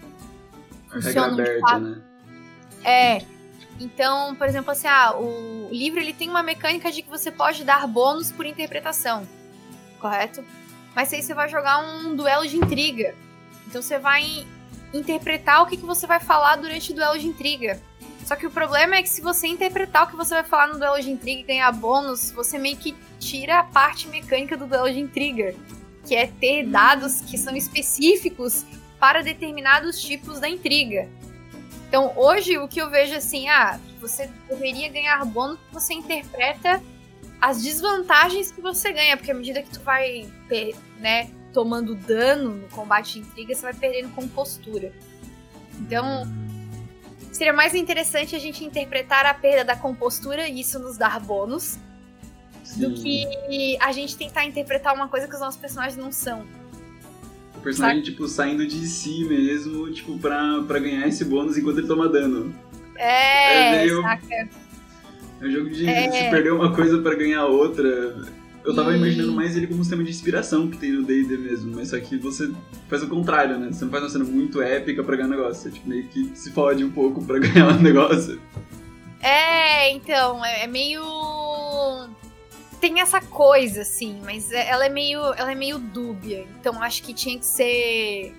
funcionam 0.89 1.33
aberta, 1.33 1.79
né? 1.79 2.01
É. 2.83 3.21
Então, 3.79 4.35
por 4.35 4.47
exemplo, 4.47 4.71
assim, 4.71 4.87
ah, 4.87 5.15
o 5.17 5.69
livro 5.71 5.99
ele 5.99 6.13
tem 6.13 6.29
uma 6.29 6.41
mecânica 6.41 6.91
de 6.91 7.01
que 7.01 7.09
você 7.09 7.29
pode 7.31 7.63
dar 7.63 7.85
bônus 7.87 8.31
por 8.31 8.45
interpretação, 8.45 9.27
correto? 9.99 10.43
Mas 10.95 11.11
aí 11.11 11.21
você 11.21 11.33
vai 11.33 11.49
jogar 11.49 11.79
um 11.79 12.15
duelo 12.15 12.47
de 12.47 12.55
intriga. 12.55 13.13
Então 13.67 13.81
você 13.81 13.99
vai 13.99 14.47
interpretar 14.93 15.61
o 15.61 15.65
que, 15.65 15.75
que 15.75 15.85
você 15.85 16.07
vai 16.07 16.21
falar 16.21 16.55
durante 16.55 16.93
o 16.93 16.95
duelo 16.95 17.19
de 17.19 17.27
intriga. 17.27 17.81
Só 18.25 18.35
que 18.35 18.47
o 18.47 18.51
problema 18.51 18.95
é 18.95 19.03
que 19.03 19.09
se 19.09 19.21
você 19.21 19.45
interpretar 19.45 20.05
o 20.05 20.07
que 20.07 20.15
você 20.15 20.33
vai 20.33 20.43
falar 20.43 20.67
no 20.67 20.79
duelo 20.79 20.99
de 21.01 21.11
intriga 21.11 21.41
e 21.41 21.43
ganhar 21.43 21.71
bônus, 21.71 22.31
você 22.31 22.57
meio 22.57 22.77
que 22.77 22.95
tira 23.19 23.59
a 23.59 23.63
parte 23.63 24.07
mecânica 24.07 24.57
do 24.57 24.65
duelo 24.65 24.91
de 24.91 24.99
intriga, 24.99 25.53
que 26.07 26.15
é 26.15 26.27
ter 26.27 26.65
dados 26.65 27.21
que 27.21 27.37
são 27.37 27.55
específicos 27.55 28.65
para 28.99 29.21
determinados 29.21 30.01
tipos 30.01 30.39
da 30.39 30.47
intriga. 30.47 31.09
Então, 31.87 32.13
hoje, 32.15 32.57
o 32.57 32.67
que 32.67 32.81
eu 32.81 32.89
vejo 32.89 33.15
assim, 33.15 33.47
ah, 33.47 33.79
você 34.01 34.29
deveria 34.49 34.89
ganhar 34.89 35.23
bônus 35.25 35.57
porque 35.59 35.73
você 35.73 35.93
interpreta 35.93 36.81
as 37.39 37.61
desvantagens 37.61 38.51
que 38.51 38.61
você 38.61 38.91
ganha, 38.91 39.15
porque 39.15 39.31
à 39.31 39.33
medida 39.33 39.61
que 39.61 39.69
tu 39.69 39.81
vai, 39.81 40.27
né, 40.99 41.29
tomando 41.53 41.95
dano 41.95 42.55
no 42.55 42.67
combate 42.69 43.13
de 43.13 43.19
intriga, 43.19 43.55
você 43.55 43.61
vai 43.61 43.73
perdendo 43.73 44.13
compostura. 44.13 44.91
Então, 45.79 46.23
seria 47.31 47.53
mais 47.53 47.75
interessante 47.75 48.35
a 48.35 48.39
gente 48.39 48.63
interpretar 48.63 49.25
a 49.25 49.33
perda 49.33 49.63
da 49.63 49.75
compostura 49.75 50.47
e 50.47 50.59
isso 50.59 50.79
nos 50.79 50.97
dar 50.97 51.19
bônus, 51.19 51.77
Sim. 52.63 52.79
do 52.79 52.93
que 52.95 53.77
a 53.79 53.91
gente 53.91 54.17
tentar 54.17 54.45
interpretar 54.45 54.93
uma 54.93 55.07
coisa 55.07 55.27
que 55.27 55.33
os 55.33 55.39
nossos 55.39 55.59
personagens 55.59 55.97
não 55.97 56.11
são. 56.11 56.45
Personagem, 57.65 58.03
tipo, 58.03 58.27
saindo 58.27 58.67
de 58.67 58.85
si 58.85 59.25
mesmo, 59.25 59.91
tipo, 59.91 60.19
pra, 60.19 60.61
pra 60.67 60.77
ganhar 60.77 61.07
esse 61.07 61.25
bônus 61.25 61.57
enquanto 61.57 61.79
ele 61.79 61.87
toma 61.87 62.07
dano. 62.07 62.53
É, 62.95 63.77
é 63.77 63.79
meio... 63.79 64.03
saca? 64.03 64.49
É 65.41 65.45
um 65.45 65.51
jogo 65.51 65.69
de 65.71 65.89
é... 65.89 66.11
se 66.11 66.29
perder 66.29 66.53
uma 66.53 66.75
coisa 66.75 66.99
para 66.99 67.15
ganhar 67.15 67.47
outra. 67.47 68.15
Eu 68.63 68.75
tava 68.75 68.93
e... 68.93 68.97
imaginando 68.97 69.31
mais 69.31 69.57
ele 69.57 69.65
como 69.65 69.79
um 69.79 69.83
sistema 69.83 70.03
de 70.03 70.11
inspiração 70.11 70.69
que 70.69 70.77
tem 70.77 70.91
no 70.91 71.01
D&D 71.01 71.37
mesmo, 71.37 71.75
mas 71.75 71.89
só 71.89 71.99
que 71.99 72.17
você 72.17 72.51
faz 72.87 73.01
o 73.01 73.07
contrário, 73.07 73.57
né? 73.57 73.71
Você 73.71 73.83
não 73.83 73.91
faz 73.91 74.03
uma 74.03 74.09
cena 74.11 74.25
muito 74.25 74.61
épica 74.61 75.03
pra 75.03 75.15
ganhar 75.15 75.27
um 75.27 75.31
negócio, 75.31 75.63
você 75.63 75.71
tipo, 75.71 75.89
meio 75.89 76.03
que 76.07 76.31
se 76.35 76.51
fode 76.51 76.83
um 76.83 76.91
pouco 76.91 77.25
pra 77.25 77.39
ganhar 77.41 77.69
um 77.69 77.81
negócio. 77.81 78.39
É, 79.21 79.91
então, 79.91 80.45
é, 80.45 80.65
é 80.65 80.67
meio... 80.67 81.01
Tem 82.79 82.99
essa 82.99 83.21
coisa, 83.21 83.81
assim, 83.81 84.21
mas 84.23 84.51
é, 84.51 84.69
ela 84.69 84.85
é 84.85 84.89
meio, 84.89 85.21
ela 85.33 85.51
é 85.51 85.55
meio 85.55 85.79
dúbia, 85.79 86.47
então 86.59 86.81
acho 86.81 87.01
que 87.03 87.13
tinha 87.13 87.37
que 87.37 87.45
ser 87.45 88.35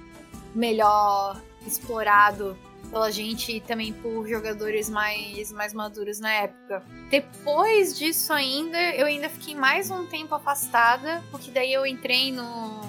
melhor 0.54 1.40
explorado 1.66 2.56
pela 2.90 3.10
gente 3.10 3.56
e 3.56 3.60
também 3.60 3.92
por 3.92 4.26
jogadores 4.28 4.88
mais, 4.88 5.52
mais 5.52 5.74
maduros 5.74 6.20
na 6.20 6.32
época. 6.32 6.82
Depois 7.10 7.98
disso 7.98 8.32
ainda, 8.32 8.78
eu 8.94 9.06
ainda 9.06 9.28
fiquei 9.28 9.54
mais 9.54 9.90
um 9.90 10.06
tempo 10.06 10.34
afastada, 10.34 11.22
porque 11.30 11.50
daí 11.50 11.72
eu 11.72 11.86
entrei 11.86 12.32
no. 12.32 12.80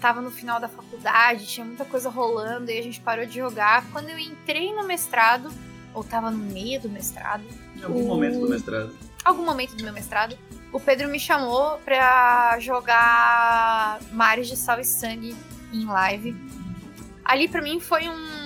Tava 0.00 0.20
no 0.20 0.32
final 0.32 0.58
da 0.58 0.66
faculdade, 0.66 1.46
tinha 1.46 1.64
muita 1.64 1.84
coisa 1.84 2.10
rolando 2.10 2.72
e 2.72 2.78
a 2.78 2.82
gente 2.82 3.00
parou 3.00 3.24
de 3.24 3.36
jogar. 3.36 3.86
Quando 3.92 4.08
eu 4.08 4.18
entrei 4.18 4.74
no 4.74 4.82
mestrado, 4.84 5.48
ou 5.94 6.02
tava 6.02 6.28
no 6.28 6.38
meio 6.38 6.80
do 6.80 6.88
mestrado. 6.88 7.44
Em 7.76 7.84
algum 7.84 8.02
o... 8.02 8.08
momento 8.08 8.40
do 8.40 8.48
mestrado. 8.48 8.98
Algum 9.24 9.44
momento 9.44 9.76
do 9.76 9.84
meu 9.84 9.92
mestrado. 9.92 10.36
O 10.72 10.80
Pedro 10.80 11.08
me 11.08 11.20
chamou 11.20 11.78
pra 11.84 12.58
jogar 12.58 14.00
Mares 14.10 14.48
de 14.48 14.56
Sal 14.56 14.80
e 14.80 14.84
Sangue 14.84 15.36
em 15.72 15.84
live. 15.84 16.34
Ali 17.24 17.46
para 17.46 17.60
mim 17.60 17.78
foi 17.78 18.08
um 18.08 18.42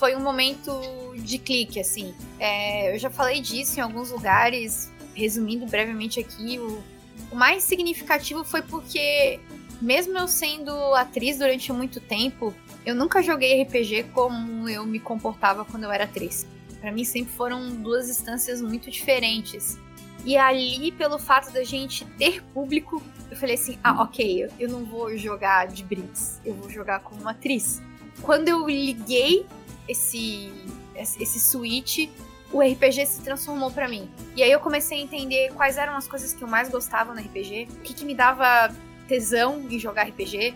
foi 0.00 0.16
um 0.16 0.20
momento 0.20 0.80
de 1.16 1.38
clique, 1.38 1.78
assim. 1.78 2.14
É, 2.38 2.94
eu 2.94 2.98
já 2.98 3.10
falei 3.10 3.40
disso 3.42 3.78
em 3.78 3.82
alguns 3.82 4.10
lugares, 4.10 4.90
resumindo 5.14 5.66
brevemente 5.66 6.18
aqui, 6.18 6.58
o, 6.58 6.82
o 7.30 7.36
mais 7.36 7.62
significativo 7.64 8.42
foi 8.42 8.62
porque, 8.62 9.38
mesmo 9.80 10.16
eu 10.16 10.26
sendo 10.26 10.72
atriz 10.94 11.36
durante 11.36 11.70
muito 11.70 12.00
tempo, 12.00 12.54
eu 12.86 12.94
nunca 12.94 13.22
joguei 13.22 13.62
RPG 13.62 14.04
como 14.14 14.66
eu 14.70 14.86
me 14.86 14.98
comportava 14.98 15.66
quando 15.66 15.84
eu 15.84 15.92
era 15.92 16.04
atriz. 16.04 16.46
Para 16.80 16.90
mim 16.90 17.04
sempre 17.04 17.34
foram 17.34 17.68
duas 17.76 18.08
instâncias 18.08 18.62
muito 18.62 18.90
diferentes. 18.90 19.78
E 20.24 20.36
ali, 20.36 20.92
pelo 20.92 21.18
fato 21.18 21.50
da 21.52 21.64
gente 21.64 22.04
ter 22.18 22.42
público, 22.42 23.02
eu 23.30 23.36
falei 23.36 23.54
assim: 23.54 23.78
ah, 23.82 24.02
ok, 24.02 24.48
eu 24.58 24.68
não 24.68 24.84
vou 24.84 25.16
jogar 25.16 25.66
de 25.68 25.82
Brits, 25.84 26.40
eu 26.44 26.54
vou 26.54 26.68
jogar 26.68 27.00
como 27.00 27.20
uma 27.20 27.30
atriz. 27.30 27.80
Quando 28.22 28.48
eu 28.48 28.68
liguei 28.68 29.46
esse, 29.88 30.52
esse 30.94 31.40
switch, 31.40 32.08
o 32.52 32.60
RPG 32.60 33.06
se 33.06 33.22
transformou 33.22 33.70
para 33.70 33.88
mim. 33.88 34.10
E 34.36 34.42
aí 34.42 34.50
eu 34.50 34.60
comecei 34.60 34.98
a 34.98 35.00
entender 35.00 35.52
quais 35.54 35.78
eram 35.78 35.96
as 35.96 36.06
coisas 36.06 36.32
que 36.32 36.42
eu 36.42 36.48
mais 36.48 36.68
gostava 36.68 37.14
no 37.14 37.20
RPG, 37.20 37.68
o 37.70 37.80
que, 37.80 37.94
que 37.94 38.04
me 38.04 38.14
dava 38.14 38.74
tesão 39.08 39.60
em 39.70 39.78
jogar 39.78 40.08
RPG 40.08 40.54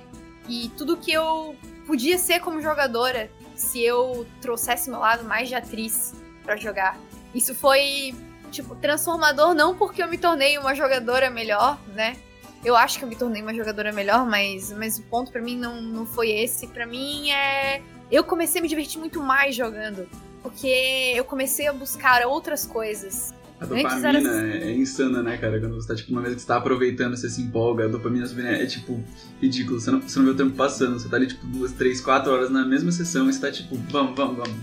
e 0.48 0.70
tudo 0.76 0.96
que 0.96 1.12
eu 1.12 1.56
podia 1.86 2.18
ser 2.18 2.40
como 2.40 2.60
jogadora 2.60 3.30
se 3.54 3.82
eu 3.82 4.26
trouxesse 4.40 4.90
meu 4.90 4.98
lado 4.98 5.24
mais 5.24 5.48
de 5.48 5.54
atriz 5.54 6.14
para 6.42 6.56
jogar. 6.56 6.98
Isso 7.34 7.54
foi 7.54 8.14
tipo 8.54 8.74
transformador 8.76 9.54
não 9.54 9.76
porque 9.76 10.02
eu 10.02 10.08
me 10.08 10.18
tornei 10.18 10.56
uma 10.58 10.74
jogadora 10.74 11.30
melhor, 11.30 11.78
né? 11.94 12.16
Eu 12.64 12.76
acho 12.76 12.98
que 12.98 13.04
eu 13.04 13.08
me 13.08 13.16
tornei 13.16 13.42
uma 13.42 13.52
jogadora 13.52 13.92
melhor, 13.92 14.24
mas, 14.26 14.72
mas 14.72 14.98
o 14.98 15.02
ponto 15.02 15.30
para 15.30 15.42
mim 15.42 15.56
não, 15.56 15.82
não 15.82 16.06
foi 16.06 16.30
esse. 16.30 16.66
Para 16.68 16.86
mim 16.86 17.30
é 17.30 17.82
eu 18.10 18.24
comecei 18.24 18.60
a 18.60 18.62
me 18.62 18.68
divertir 18.68 18.98
muito 18.98 19.20
mais 19.20 19.54
jogando. 19.54 20.08
Porque 20.42 21.12
eu 21.16 21.24
comecei 21.24 21.66
a 21.66 21.72
buscar 21.72 22.26
outras 22.26 22.66
coisas. 22.66 23.34
A 23.58 23.64
dopamina 23.64 24.08
era... 24.08 24.56
É 24.58 24.72
insana, 24.72 25.22
né, 25.22 25.38
cara? 25.38 25.58
Quando 25.58 25.74
você 25.74 25.88
tá, 25.88 25.94
tipo, 25.94 26.12
uma 26.12 26.20
vez 26.20 26.34
que 26.34 26.42
você 26.42 26.46
tá 26.46 26.56
aproveitando, 26.56 27.16
você 27.16 27.30
se 27.30 27.40
empolga, 27.40 27.86
a 27.86 27.88
dopamina 27.88 28.26
é, 28.42 28.62
é 28.62 28.66
tipo, 28.66 29.02
ridículo. 29.40 29.80
Você 29.80 29.90
não, 29.90 30.02
você 30.02 30.18
não 30.18 30.26
vê 30.26 30.32
o 30.32 30.36
tempo 30.36 30.54
passando, 30.54 30.98
você 30.98 31.08
tá 31.08 31.16
ali, 31.16 31.28
tipo, 31.28 31.46
duas, 31.46 31.72
três, 31.72 32.00
quatro 32.00 32.30
horas 32.30 32.50
na 32.50 32.64
mesma 32.64 32.92
sessão 32.92 33.28
e 33.28 33.32
você 33.32 33.40
tá, 33.40 33.50
tipo, 33.50 33.74
vamos, 33.90 34.14
vamos, 34.14 34.36
vamos. 34.36 34.56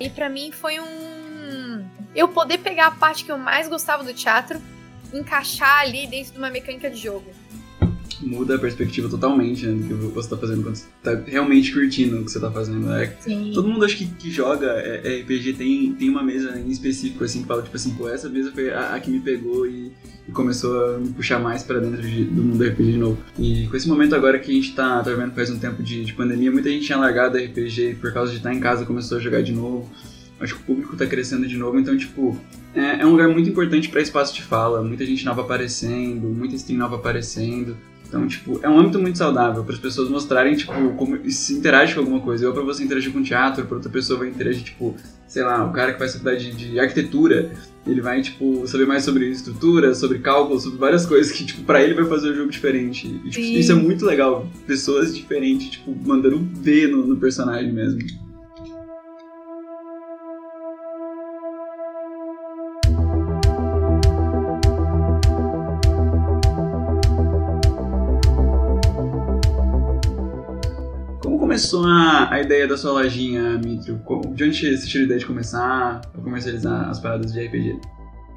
E 0.00 0.10
para 0.10 0.28
mim 0.28 0.50
foi 0.50 0.80
um. 0.80 1.11
Eu 2.14 2.28
poder 2.28 2.58
pegar 2.58 2.88
a 2.88 2.90
parte 2.90 3.24
que 3.24 3.32
eu 3.32 3.38
mais 3.38 3.68
gostava 3.68 4.04
do 4.04 4.12
teatro, 4.12 4.60
encaixar 5.12 5.80
ali 5.80 6.06
dentro 6.06 6.32
de 6.32 6.38
uma 6.38 6.50
mecânica 6.50 6.90
de 6.90 6.96
jogo 6.96 7.32
muda 8.22 8.56
a 8.56 8.58
perspectiva 8.58 9.08
totalmente 9.08 9.66
né, 9.66 9.74
do 9.74 10.08
que 10.08 10.14
você 10.14 10.28
tá 10.28 10.36
fazendo 10.36 10.62
quando 10.62 10.76
você 10.76 10.86
tá 11.02 11.20
realmente 11.26 11.72
curtindo 11.72 12.20
o 12.20 12.24
que 12.24 12.30
você 12.30 12.40
tá 12.40 12.50
fazendo. 12.50 12.92
É, 12.92 13.06
todo 13.52 13.68
mundo 13.68 13.84
acho 13.84 13.96
que, 13.96 14.06
que 14.06 14.30
joga 14.30 14.66
é, 14.66 15.20
RPG 15.20 15.54
tem, 15.54 15.92
tem 15.94 16.08
uma 16.08 16.22
mesa 16.22 16.58
em 16.58 16.70
específico, 16.70 17.24
assim, 17.24 17.42
que 17.42 17.48
fala, 17.48 17.62
tipo 17.62 17.76
assim, 17.76 17.90
pô, 17.94 18.08
essa 18.08 18.28
mesa 18.28 18.52
foi 18.52 18.70
a, 18.70 18.94
a 18.94 19.00
que 19.00 19.10
me 19.10 19.20
pegou 19.20 19.66
e, 19.66 19.92
e, 20.28 20.32
começou 20.32 20.94
a 20.94 20.98
me 20.98 21.08
puxar 21.10 21.38
mais 21.38 21.62
para 21.62 21.80
dentro 21.80 22.02
de, 22.02 22.24
do 22.24 22.42
mundo 22.42 22.64
RPG 22.64 22.92
de 22.92 22.98
novo. 22.98 23.18
E 23.38 23.66
com 23.66 23.76
esse 23.76 23.88
momento 23.88 24.14
agora 24.14 24.38
que 24.38 24.50
a 24.50 24.54
gente 24.54 24.74
tá, 24.74 25.02
tá 25.02 25.10
vendo 25.12 25.34
faz 25.34 25.50
um 25.50 25.58
tempo 25.58 25.82
de, 25.82 26.04
de 26.04 26.12
pandemia, 26.12 26.50
muita 26.50 26.70
gente 26.70 26.86
tinha 26.86 26.98
largado 26.98 27.38
RPG 27.38 27.96
por 28.00 28.12
causa 28.12 28.30
de 28.30 28.38
estar 28.38 28.52
em 28.54 28.60
casa 28.60 28.84
começou 28.84 29.18
a 29.18 29.20
jogar 29.20 29.42
de 29.42 29.52
novo. 29.52 29.90
Acho 30.42 30.56
que 30.56 30.62
o 30.62 30.64
público 30.64 30.96
tá 30.96 31.06
crescendo 31.06 31.46
de 31.46 31.56
novo, 31.56 31.78
então, 31.78 31.96
tipo, 31.96 32.36
é, 32.74 33.00
é 33.00 33.06
um 33.06 33.10
lugar 33.10 33.28
muito 33.28 33.48
importante 33.48 33.88
para 33.88 34.00
espaço 34.00 34.34
de 34.34 34.42
fala. 34.42 34.82
Muita 34.82 35.06
gente 35.06 35.24
nova 35.24 35.42
aparecendo, 35.42 36.28
muita 36.28 36.56
stream 36.56 36.78
nova 36.78 36.96
aparecendo. 36.96 37.76
Então, 38.12 38.26
tipo, 38.26 38.60
é 38.62 38.68
um 38.68 38.78
âmbito 38.78 38.98
muito 38.98 39.16
saudável 39.16 39.64
para 39.64 39.72
as 39.72 39.80
pessoas 39.80 40.10
mostrarem, 40.10 40.54
tipo, 40.54 40.72
como 40.96 41.18
se 41.30 41.54
interage 41.54 41.94
com 41.94 42.00
alguma 42.00 42.20
coisa. 42.20 42.46
Ou 42.46 42.52
para 42.52 42.62
você 42.62 42.84
interagir 42.84 43.10
com 43.10 43.22
teatro, 43.22 43.64
para 43.64 43.76
outra 43.76 43.90
pessoa 43.90 44.18
vai 44.18 44.28
interagir, 44.28 44.64
tipo, 44.64 44.94
sei 45.26 45.42
lá, 45.42 45.64
o 45.64 45.72
cara 45.72 45.94
que 45.94 45.98
faz 45.98 46.12
faculdade 46.12 46.52
de, 46.52 46.72
de 46.72 46.78
arquitetura, 46.78 47.50
ele 47.86 48.02
vai, 48.02 48.20
tipo, 48.20 48.66
saber 48.66 48.86
mais 48.86 49.02
sobre 49.02 49.30
estrutura, 49.30 49.94
sobre 49.94 50.18
cálculo, 50.18 50.60
sobre 50.60 50.78
várias 50.78 51.06
coisas 51.06 51.32
que, 51.32 51.46
tipo, 51.46 51.62
para 51.62 51.82
ele 51.82 51.94
vai 51.94 52.04
fazer 52.04 52.32
um 52.32 52.34
jogo 52.34 52.50
diferente. 52.50 53.06
E, 53.24 53.30
tipo, 53.30 53.46
isso 53.46 53.72
é 53.72 53.74
muito 53.74 54.04
legal. 54.04 54.46
Pessoas 54.66 55.16
diferentes, 55.16 55.70
tipo, 55.70 55.96
mandando 56.04 56.38
ver 56.52 56.88
no, 56.88 57.06
no 57.06 57.16
personagem 57.16 57.72
mesmo. 57.72 57.98
Começou 71.52 71.84
a, 71.84 72.32
a 72.32 72.40
ideia 72.40 72.66
da 72.66 72.78
sua 72.78 72.92
lojinha, 72.92 73.58
Mitro? 73.58 74.00
De 74.32 74.44
onde 74.44 74.78
você 74.78 74.86
tirou 74.86 75.02
a 75.02 75.04
ideia 75.04 75.20
de 75.20 75.26
começar 75.26 76.00
a 76.00 76.18
comercializar 76.22 76.88
as 76.88 76.98
paradas 76.98 77.30
de 77.30 77.46
RPG? 77.46 77.78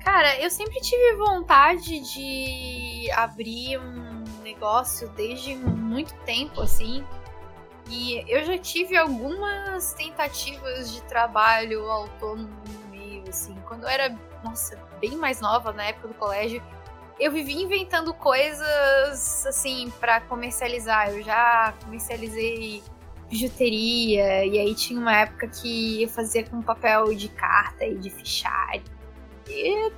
Cara, 0.03 0.37
eu 0.41 0.49
sempre 0.49 0.81
tive 0.81 1.15
vontade 1.15 2.01
de 2.13 3.09
abrir 3.11 3.79
um 3.79 4.41
negócio 4.43 5.07
desde 5.15 5.55
muito 5.55 6.13
tempo, 6.25 6.59
assim. 6.59 7.05
E 7.89 8.21
eu 8.27 8.43
já 8.43 8.57
tive 8.57 8.97
algumas 8.97 9.93
tentativas 9.93 10.93
de 10.93 11.01
trabalho 11.03 11.89
autônomo 11.89 12.49
no 12.67 12.89
meio, 12.89 13.23
assim. 13.29 13.55
Quando 13.65 13.83
eu 13.83 13.89
era, 13.89 14.13
nossa, 14.43 14.77
bem 14.99 15.15
mais 15.15 15.39
nova, 15.39 15.71
na 15.71 15.85
época 15.85 16.09
do 16.09 16.13
colégio, 16.15 16.61
eu 17.17 17.31
vivi 17.31 17.53
inventando 17.61 18.13
coisas, 18.13 19.45
assim, 19.45 19.89
para 20.01 20.19
comercializar. 20.19 21.11
Eu 21.11 21.23
já 21.23 21.73
comercializei 21.81 22.83
bijuteria, 23.35 24.45
e 24.45 24.57
aí 24.57 24.73
tinha 24.73 24.99
uma 24.99 25.15
época 25.15 25.47
que 25.47 26.01
eu 26.01 26.07
fazia 26.07 26.43
com 26.45 26.61
papel 26.61 27.13
de 27.13 27.27
carta 27.27 27.85
e 27.85 27.97
de 27.97 28.09
fichário. 28.09 28.83
E 29.47 29.91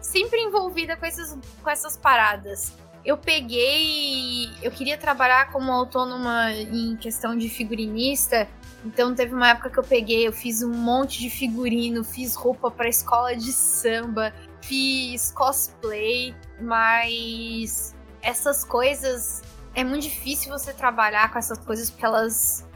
sempre 0.00 0.40
envolvida 0.40 0.94
com 0.96 1.06
essas, 1.06 1.38
com 1.62 1.70
essas 1.70 1.96
paradas. 1.96 2.72
Eu 3.04 3.16
peguei. 3.16 4.48
Eu 4.62 4.70
queria 4.70 4.96
trabalhar 4.96 5.50
como 5.50 5.72
autônoma 5.72 6.52
em 6.52 6.96
questão 6.96 7.36
de 7.36 7.48
figurinista. 7.48 8.46
Então 8.84 9.14
teve 9.14 9.34
uma 9.34 9.50
época 9.50 9.70
que 9.70 9.78
eu 9.78 9.84
peguei, 9.84 10.26
eu 10.26 10.32
fiz 10.32 10.62
um 10.62 10.72
monte 10.72 11.20
de 11.20 11.30
figurino, 11.30 12.04
fiz 12.04 12.34
roupa 12.34 12.68
para 12.70 12.88
escola 12.88 13.34
de 13.34 13.52
samba, 13.52 14.34
fiz 14.60 15.30
cosplay, 15.30 16.34
mas 16.60 17.94
essas 18.20 18.64
coisas 18.64 19.42
é 19.72 19.84
muito 19.84 20.02
difícil 20.02 20.50
você 20.50 20.72
trabalhar 20.72 21.32
com 21.32 21.38
essas 21.38 21.58
coisas 21.58 21.90
porque 21.90 22.04
elas 22.04 22.66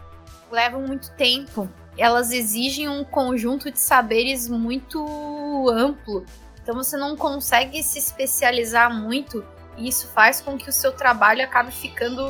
levam 0.50 0.83
muito 0.83 1.11
tempo. 1.12 1.69
Elas 1.99 2.31
exigem 2.31 2.88
um 2.88 3.03
conjunto 3.05 3.71
de 3.71 3.79
saberes 3.81 4.49
muito 4.49 5.71
amplo. 5.71 6.25
Então 6.62 6.75
você 6.75 6.97
não 6.97 7.17
consegue 7.17 7.83
se 7.83 7.99
especializar 7.99 8.93
muito 8.93 9.45
e 9.76 9.88
isso 9.88 10.09
faz 10.09 10.41
com 10.41 10.57
que 10.59 10.69
o 10.69 10.73
seu 10.73 10.93
trabalho 10.93 11.45
acabe 11.45 11.71
ficando 11.71 12.25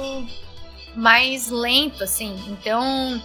mais 0.95 1.49
lento, 1.49 2.03
assim. 2.05 2.35
Então, 2.49 3.21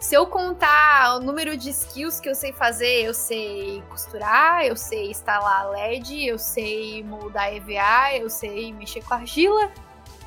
Se 0.00 0.14
eu 0.14 0.26
contar 0.26 1.18
o 1.18 1.20
número 1.20 1.54
de 1.58 1.68
skills 1.68 2.20
que 2.20 2.28
eu 2.28 2.34
sei 2.34 2.54
fazer, 2.54 3.04
eu 3.04 3.12
sei 3.12 3.82
costurar, 3.90 4.64
eu 4.64 4.74
sei 4.74 5.10
instalar 5.10 5.68
LED, 5.68 6.26
eu 6.26 6.38
sei 6.38 7.04
moldar 7.04 7.54
EVA, 7.54 8.16
eu 8.16 8.30
sei 8.30 8.72
mexer 8.72 9.04
com 9.04 9.12
argila, 9.12 9.70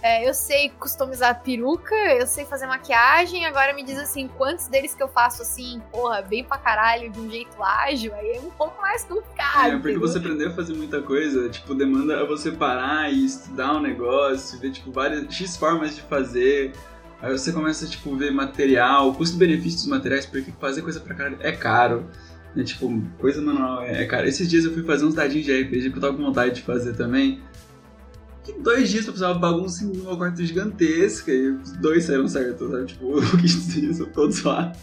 é, 0.03 0.27
eu 0.27 0.33
sei 0.33 0.69
customizar 0.77 1.41
peruca, 1.41 1.95
eu 1.95 2.27
sei 2.27 2.43
fazer 2.43 2.67
maquiagem. 2.67 3.45
Agora 3.45 3.73
me 3.73 3.83
diz 3.83 3.97
assim, 3.97 4.27
quantos 4.27 4.67
deles 4.67 4.93
que 4.93 5.01
eu 5.01 5.07
faço 5.07 5.41
assim, 5.41 5.81
porra, 5.93 6.21
bem 6.21 6.43
pra 6.43 6.57
caralho, 6.57 7.09
de 7.09 7.17
um 7.21 7.31
jeito 7.31 7.63
ágil, 7.63 8.13
aí 8.13 8.35
é 8.35 8.41
um 8.41 8.51
pouco 8.51 8.81
mais 8.81 9.05
complicado. 9.05 9.71
É, 9.71 9.79
porque 9.79 9.97
você 9.97 10.17
aprender 10.17 10.47
a 10.47 10.51
fazer 10.51 10.73
muita 10.73 11.01
coisa, 11.01 11.47
tipo, 11.47 11.73
demanda 11.73 12.25
você 12.25 12.51
parar 12.51 13.09
e 13.13 13.23
estudar 13.23 13.77
um 13.77 13.79
negócio, 13.79 14.59
ver, 14.59 14.71
tipo, 14.71 14.91
várias 14.91 15.33
X 15.33 15.55
formas 15.55 15.95
de 15.95 16.01
fazer. 16.01 16.73
Aí 17.21 17.31
você 17.31 17.53
começa, 17.53 17.87
tipo, 17.87 18.13
ver 18.17 18.31
material, 18.31 19.13
custo-benefício 19.13 19.79
dos 19.79 19.87
materiais, 19.87 20.25
porque 20.25 20.51
fazer 20.59 20.81
coisa 20.81 20.99
pra 20.99 21.15
caralho 21.15 21.37
é 21.39 21.53
caro. 21.53 22.05
É, 22.57 22.61
tipo, 22.61 22.91
coisa 23.19 23.41
manual 23.41 23.81
é, 23.81 24.03
é 24.03 24.05
caro. 24.05 24.27
Esses 24.27 24.49
dias 24.49 24.65
eu 24.65 24.73
fui 24.73 24.83
fazer 24.83 25.05
uns 25.05 25.13
dadinhos 25.13 25.45
de 25.45 25.61
RPG 25.61 25.91
que 25.91 25.97
eu 25.97 26.01
tava 26.01 26.17
com 26.17 26.23
vontade 26.23 26.55
de 26.55 26.61
fazer 26.61 26.93
também. 26.97 27.41
Dois 28.59 28.89
dias 28.89 29.05
eu 29.05 29.13
precisava 29.13 29.39
bagunça 29.39 29.83
em 29.83 29.91
uma 30.01 30.17
quarta 30.17 30.43
gigantesca 30.43 31.31
e 31.31 31.49
os 31.49 31.71
dois 31.73 32.03
saíram 32.03 32.27
certos, 32.27 32.71
sabe? 32.71 32.85
Tipo, 32.85 33.17
o 33.17 33.37
que 33.37 33.45
isso 33.45 34.05
todo 34.07 34.31
zoado. 34.31 34.77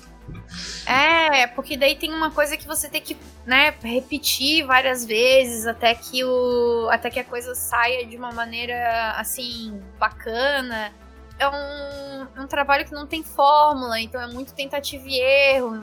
É, 0.86 1.46
porque 1.48 1.76
daí 1.76 1.96
tem 1.96 2.12
uma 2.12 2.30
coisa 2.30 2.56
que 2.56 2.66
você 2.66 2.88
tem 2.88 3.00
que, 3.00 3.16
né, 3.44 3.74
repetir 3.82 4.64
várias 4.64 5.04
vezes 5.04 5.66
até 5.66 5.94
que 5.94 6.24
o 6.24 6.88
até 6.90 7.10
que 7.10 7.18
a 7.18 7.24
coisa 7.24 7.54
saia 7.54 8.06
de 8.06 8.16
uma 8.16 8.30
maneira 8.32 9.14
assim 9.16 9.80
bacana 9.98 10.92
é 11.38 11.48
um, 11.48 12.42
um 12.42 12.46
trabalho 12.46 12.84
que 12.84 12.92
não 12.92 13.06
tem 13.06 13.22
fórmula, 13.22 13.98
então 13.98 14.20
é 14.20 14.26
muito 14.26 14.52
tentativa 14.52 15.04
e 15.06 15.18
erro, 15.18 15.82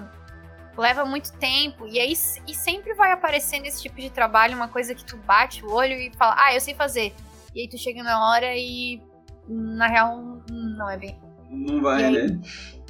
leva 0.77 1.03
muito 1.03 1.33
tempo. 1.33 1.87
E 1.87 1.99
aí 1.99 2.13
e 2.47 2.53
sempre 2.53 2.93
vai 2.93 3.11
aparecendo 3.11 3.65
esse 3.65 3.81
tipo 3.81 3.99
de 3.99 4.09
trabalho, 4.09 4.55
uma 4.55 4.67
coisa 4.67 4.93
que 4.93 5.03
tu 5.03 5.17
bate 5.17 5.65
o 5.65 5.71
olho 5.71 5.93
e 5.93 6.11
fala, 6.15 6.35
ah, 6.37 6.53
eu 6.53 6.61
sei 6.61 6.75
fazer. 6.75 7.13
E 7.57 7.61
aí 7.61 7.67
tu 7.67 7.75
chega 7.75 8.03
na 8.03 8.23
hora 8.23 8.55
e 8.55 9.01
na 9.49 9.87
real 9.87 10.43
não 10.47 10.87
é 10.87 10.95
bem. 10.95 11.19
Não 11.49 11.81
vai, 11.81 12.05
aí, 12.05 12.27
né? 12.27 12.39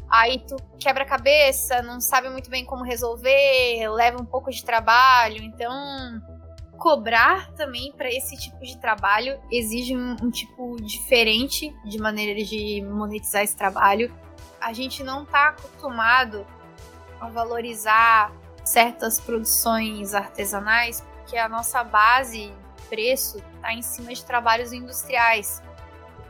Aí 0.10 0.40
tu 0.46 0.58
quebra 0.78 1.04
a 1.04 1.08
cabeça, 1.08 1.82
não 1.82 2.02
sabe 2.02 2.30
muito 2.30 2.50
bem 2.50 2.66
como 2.66 2.84
resolver, 2.84 3.88
leva 3.90 4.22
um 4.22 4.26
pouco 4.26 4.52
de 4.52 4.66
trabalho, 4.66 5.42
então 5.42 5.72
cobrar 6.78 7.50
também 7.54 7.94
para 7.94 8.10
esse 8.10 8.36
tipo 8.36 8.60
de 8.60 8.78
trabalho 8.78 9.40
exige 9.50 9.96
um, 9.96 10.18
um, 10.22 10.30
tipo 10.30 10.76
diferente 10.82 11.74
de 11.86 11.98
maneira 11.98 12.44
de 12.44 12.82
monetizar 12.82 13.44
esse 13.44 13.56
trabalho. 13.56 14.14
A 14.60 14.74
gente 14.74 15.02
não 15.02 15.24
está 15.24 15.48
acostumado 15.48 16.46
a 17.22 17.30
valorizar 17.30 18.34
certas 18.66 19.18
produções 19.18 20.14
artesanais 20.14 21.00
porque 21.00 21.38
a 21.38 21.48
nossa 21.48 21.86
base 21.86 22.54
preço 22.90 23.42
está 23.56 23.74
em 23.74 23.82
cima 23.82 24.14
de 24.14 24.24
trabalhos 24.24 24.72
industriais. 24.72 25.62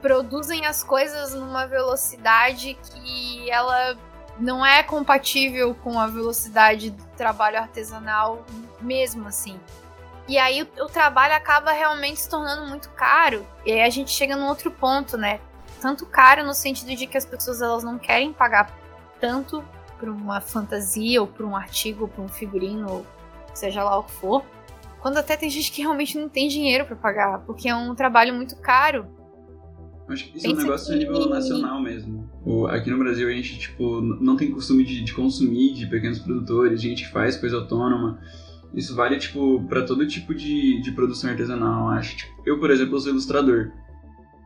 Produzem 0.01 0.65
as 0.65 0.83
coisas 0.83 1.33
numa 1.33 1.65
velocidade 1.65 2.75
que 2.75 3.49
ela 3.49 3.97
não 4.39 4.65
é 4.65 4.83
compatível 4.83 5.73
com 5.75 5.99
a 5.99 6.07
velocidade 6.07 6.91
do 6.91 7.03
trabalho 7.17 7.57
artesanal 7.57 8.45
mesmo 8.79 9.27
assim. 9.27 9.59
E 10.27 10.37
aí 10.37 10.61
o, 10.61 10.67
o, 10.83 10.87
trabalho 10.87 11.33
acaba 11.33 11.71
realmente 11.71 12.19
se 12.19 12.29
tornando 12.29 12.67
muito 12.67 12.89
caro. 12.89 13.47
E 13.65 13.71
aí 13.71 13.81
a 13.81 13.89
gente 13.89 14.11
chega 14.11 14.35
num 14.35 14.47
outro 14.47 14.69
ponto, 14.69 15.17
né? 15.17 15.39
Tanto 15.81 16.05
caro 16.05 16.43
no 16.43 16.53
sentido 16.53 16.95
de 16.95 17.07
que 17.07 17.17
as 17.17 17.25
pessoas 17.25 17.61
elas 17.61 17.83
não 17.83 17.97
querem 17.97 18.33
pagar 18.33 18.71
tanto 19.19 19.63
por 19.97 20.09
uma 20.09 20.41
fantasia 20.41 21.21
ou 21.21 21.27
por 21.27 21.45
um 21.45 21.55
artigo, 21.55 22.03
ou 22.03 22.07
por 22.07 22.23
um 22.23 22.27
figurino, 22.27 22.91
ou 22.91 23.05
seja 23.53 23.83
lá 23.83 23.97
o 23.97 24.03
que 24.03 24.11
for. 24.11 24.43
Quando 25.01 25.17
até 25.17 25.37
tem 25.37 25.49
gente 25.49 25.71
que 25.71 25.81
realmente 25.81 26.17
não 26.17 26.27
tem 26.27 26.47
dinheiro 26.47 26.85
para 26.85 26.95
pagar, 26.95 27.39
porque 27.45 27.69
é 27.69 27.75
um 27.75 27.93
trabalho 27.95 28.33
muito 28.33 28.55
caro. 28.57 29.05
Acho 30.09 30.31
que 30.31 30.37
isso 30.37 30.47
Pensa 30.47 30.55
é 30.55 30.59
um 30.59 30.63
negócio 30.63 30.93
a 30.93 30.97
nível 30.97 31.29
nacional 31.29 31.81
mesmo. 31.81 32.29
Aqui 32.69 32.89
no 32.89 32.97
Brasil 32.97 33.27
a 33.27 33.31
gente, 33.31 33.59
tipo, 33.59 34.01
não 34.01 34.37
tem 34.37 34.49
costume 34.51 34.85
de, 34.85 35.03
de 35.03 35.13
consumir 35.13 35.73
de 35.73 35.85
pequenos 35.85 36.19
produtores, 36.19 36.81
gente 36.81 37.03
que 37.03 37.11
faz 37.11 37.35
coisa 37.35 37.57
autônoma. 37.57 38.19
Isso 38.73 38.95
vale, 38.95 39.17
tipo, 39.17 39.63
para 39.67 39.83
todo 39.83 40.07
tipo 40.07 40.33
de, 40.33 40.81
de 40.81 40.91
produção 40.91 41.29
artesanal, 41.29 41.89
acho. 41.89 42.17
Tipo, 42.17 42.41
eu, 42.45 42.59
por 42.59 42.71
exemplo, 42.71 42.99
sou 42.99 43.11
ilustrador. 43.11 43.71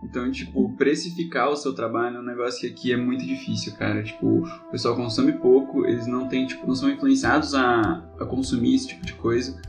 Então, 0.04 0.32
tipo, 0.32 0.76
precificar 0.76 1.50
o 1.50 1.56
seu 1.56 1.74
trabalho 1.74 2.18
é 2.18 2.20
um 2.20 2.24
negócio 2.24 2.62
que 2.62 2.68
aqui 2.68 2.94
é 2.94 2.98
muito 2.98 3.24
difícil, 3.24 3.74
cara. 3.74 4.02
Tipo, 4.02 4.40
o 4.40 4.72
pessoal 4.72 4.96
consome 4.96 5.34
pouco, 5.34 5.86
eles 5.86 6.08
não 6.08 6.28
têm, 6.28 6.48
tipo, 6.48 6.66
não 6.66 6.74
são 6.74 6.90
influenciados 6.90 7.54
a, 7.54 8.04
a 8.20 8.26
consumir 8.26 8.76
esse 8.76 8.88
tipo 8.88 9.06
de 9.06 9.14
coisa. 9.14 9.62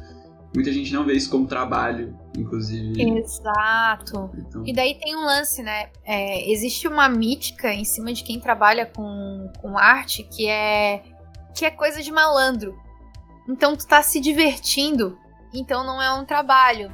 Muita 0.55 0.71
gente 0.71 0.93
não 0.93 1.05
vê 1.05 1.15
isso 1.15 1.31
como 1.31 1.47
trabalho, 1.47 2.15
inclusive. 2.37 3.19
Exato. 3.19 4.31
Então... 4.37 4.63
E 4.67 4.73
daí 4.73 4.99
tem 4.99 5.17
um 5.17 5.25
lance, 5.25 5.63
né? 5.63 5.89
É, 6.05 6.51
existe 6.51 6.87
uma 6.87 7.09
mítica 7.09 7.73
em 7.73 7.85
cima 7.85 8.13
de 8.13 8.23
quem 8.23 8.39
trabalha 8.39 8.85
com, 8.85 9.51
com 9.61 9.79
arte 9.79 10.23
que 10.23 10.47
é 10.49 11.03
que 11.55 11.65
é 11.65 11.71
coisa 11.71 12.03
de 12.03 12.11
malandro. 12.11 12.79
Então 13.49 13.77
tu 13.77 13.87
tá 13.87 14.03
se 14.03 14.21
divertindo, 14.21 15.19
então 15.53 15.85
não 15.85 16.01
é 16.01 16.13
um 16.13 16.25
trabalho. 16.25 16.93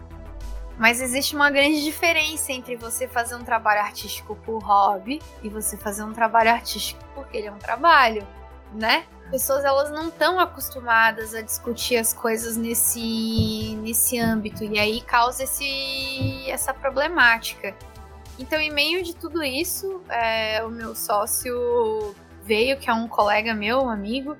Mas 0.79 1.01
existe 1.01 1.35
uma 1.35 1.51
grande 1.51 1.83
diferença 1.83 2.53
entre 2.53 2.77
você 2.77 3.09
fazer 3.09 3.35
um 3.35 3.43
trabalho 3.43 3.81
artístico 3.81 4.37
por 4.37 4.63
hobby 4.63 5.21
e 5.43 5.49
você 5.49 5.77
fazer 5.77 6.05
um 6.05 6.13
trabalho 6.13 6.51
artístico 6.51 7.05
porque 7.15 7.37
ele 7.37 7.49
é 7.49 7.53
um 7.53 7.59
trabalho, 7.59 8.25
né? 8.73 9.05
Pessoas 9.31 9.65
elas 9.65 9.91
não 9.91 10.09
estão 10.09 10.41
acostumadas 10.41 11.35
a 11.35 11.43
discutir 11.43 11.97
as 11.97 12.15
coisas 12.15 12.57
nesse 12.57 13.77
nesse 13.83 14.19
âmbito 14.19 14.65
e 14.65 14.79
aí 14.79 15.03
causa 15.03 15.45
esse 15.45 16.51
essa 16.51 16.73
problemática. 16.73 17.75
Então, 18.39 18.59
em 18.61 18.71
meio 18.71 19.03
de 19.03 19.15
tudo 19.15 19.43
isso, 19.43 20.01
é, 20.09 20.65
o 20.65 20.71
meu 20.71 20.95
sócio 20.95 22.15
veio, 22.45 22.79
que 22.79 22.89
é 22.89 22.93
um 22.93 23.09
colega 23.09 23.53
meu, 23.53 23.83
um 23.83 23.91
amigo, 23.91 24.37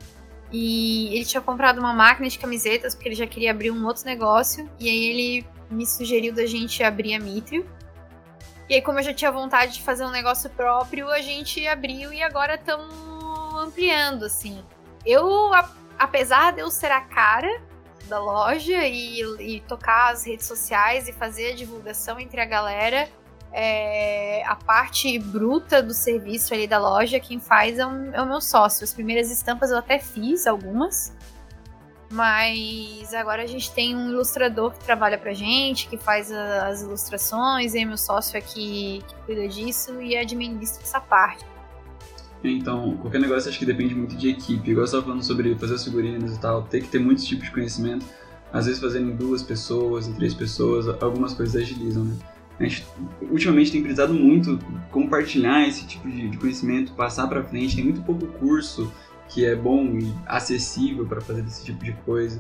e 0.53 1.15
ele 1.15 1.25
tinha 1.25 1.41
comprado 1.41 1.79
uma 1.79 1.93
máquina 1.93 2.29
de 2.29 2.39
camisetas 2.39 2.95
porque 2.95 3.09
ele 3.09 3.17
já 3.17 3.27
queria 3.27 3.51
abrir 3.51 3.71
um 3.71 3.85
outro 3.85 4.05
negócio. 4.05 4.71
E 4.79 4.89
aí 4.89 5.07
ele 5.07 5.47
me 5.71 5.87
sugeriu 5.87 6.33
da 6.33 6.47
gente 6.47 6.83
abrir 6.83 7.15
a 7.15 7.21
Mitrio. 7.21 7.69
E 8.69 8.75
aí, 8.75 8.83
como 8.83 8.99
eu 8.99 9.03
já 9.03 9.13
tinha 9.13 9.33
vontade 9.33 9.75
de 9.75 9.83
fazer 9.83 10.05
um 10.05 10.11
negócio 10.11 10.49
próprio, 10.51 11.11
a 11.11 11.21
gente 11.21 11.67
abriu 11.67 12.13
e 12.13 12.23
agora 12.23 12.55
estamos 12.55 12.95
ampliando, 13.59 14.25
assim. 14.25 14.63
Eu, 15.05 15.53
a, 15.55 15.71
apesar 15.99 16.53
de 16.53 16.61
eu 16.61 16.71
ser 16.71 16.91
a 16.91 17.01
cara 17.01 17.61
da 18.09 18.19
loja 18.19 18.87
e, 18.87 19.21
e 19.39 19.61
tocar 19.61 20.13
as 20.13 20.27
redes 20.27 20.47
sociais 20.47 21.09
e 21.09 21.13
fazer 21.13 21.53
a 21.53 21.55
divulgação 21.55 22.19
entre 22.19 22.41
a 22.41 22.45
galera, 22.45 23.09
é, 23.53 24.43
a 24.47 24.57
parte 24.57 25.19
bruta 25.19 25.83
do 25.83 25.95
serviço 25.95 26.53
ali 26.55 26.67
da 26.67 26.79
loja, 26.79 27.19
quem 27.21 27.39
faz 27.39 27.79
é 27.79 27.87
o, 27.87 28.15
é 28.15 28.23
o 28.23 28.27
meu 28.27 28.41
sócio. 28.41 28.85
As 28.85 28.93
primeiras 28.93 29.31
estampas 29.31 29.71
eu 29.71 29.79
até 29.79 29.99
fiz 29.99 30.47
algumas, 30.47 31.15
mas 32.11 33.13
agora 33.15 33.43
a 33.43 33.47
gente 33.47 33.71
tem 33.73 33.95
um 33.95 34.11
ilustrador 34.11 34.73
que 34.73 34.85
trabalha 34.85 35.19
pra 35.19 35.33
gente, 35.33 35.89
que 35.89 35.97
faz 35.97 36.33
as 36.33 36.83
ilustrações, 36.83 37.75
e 37.75 37.85
meu 37.85 37.99
sócio 37.99 38.39
aqui 38.39 39.05
que 39.07 39.15
cuida 39.27 39.49
disso 39.49 40.01
e 40.01 40.17
administra 40.17 40.83
essa 40.83 41.01
parte. 41.01 41.45
Então, 42.43 42.97
qualquer 42.99 43.21
negócio 43.21 43.49
acho 43.49 43.59
que 43.59 43.67
depende 43.67 43.95
muito 43.95 44.17
de 44.17 44.29
equipe. 44.29 44.71
Igual 44.71 44.87
você 44.87 44.91
estava 44.91 45.05
falando 45.05 45.23
sobre 45.25 45.55
fazer 45.57 45.75
os 45.75 45.85
figurinos 45.85 46.37
e 46.37 46.41
tal, 46.41 46.63
tem 46.63 46.81
que 46.81 46.89
ter 46.89 46.99
muitos 46.99 47.25
tipos 47.25 47.47
de 47.47 47.51
conhecimento. 47.51 48.07
Às 48.53 48.67
vezes 48.67 48.81
fazendo 48.81 49.11
em 49.11 49.17
duas 49.17 49.43
pessoas, 49.43 50.09
em 50.09 50.13
três 50.15 50.33
pessoas, 50.33 50.89
algumas 51.03 51.35
coisas 51.35 51.61
agilizam, 51.61 52.05
né? 52.05 52.17
A 52.59 52.65
gente 52.65 52.85
ultimamente 53.31 53.71
tem 53.71 53.83
precisado 53.83 54.13
muito 54.13 54.59
compartilhar 54.91 55.69
esse 55.69 55.87
tipo 55.87 56.09
de, 56.09 56.29
de 56.29 56.37
conhecimento, 56.39 56.93
passar 56.93 57.29
para 57.29 57.45
frente. 57.45 57.77
Tem 57.77 57.85
muito 57.85 58.03
pouco 58.03 58.27
curso 58.27 58.93
que 59.29 59.45
é 59.45 59.55
bom 59.55 59.85
e 59.99 60.13
acessível 60.27 61.07
para 61.07 61.21
fazer 61.21 61.45
esse 61.45 61.65
tipo 61.65 61.85
de 61.85 61.93
coisa. 62.05 62.39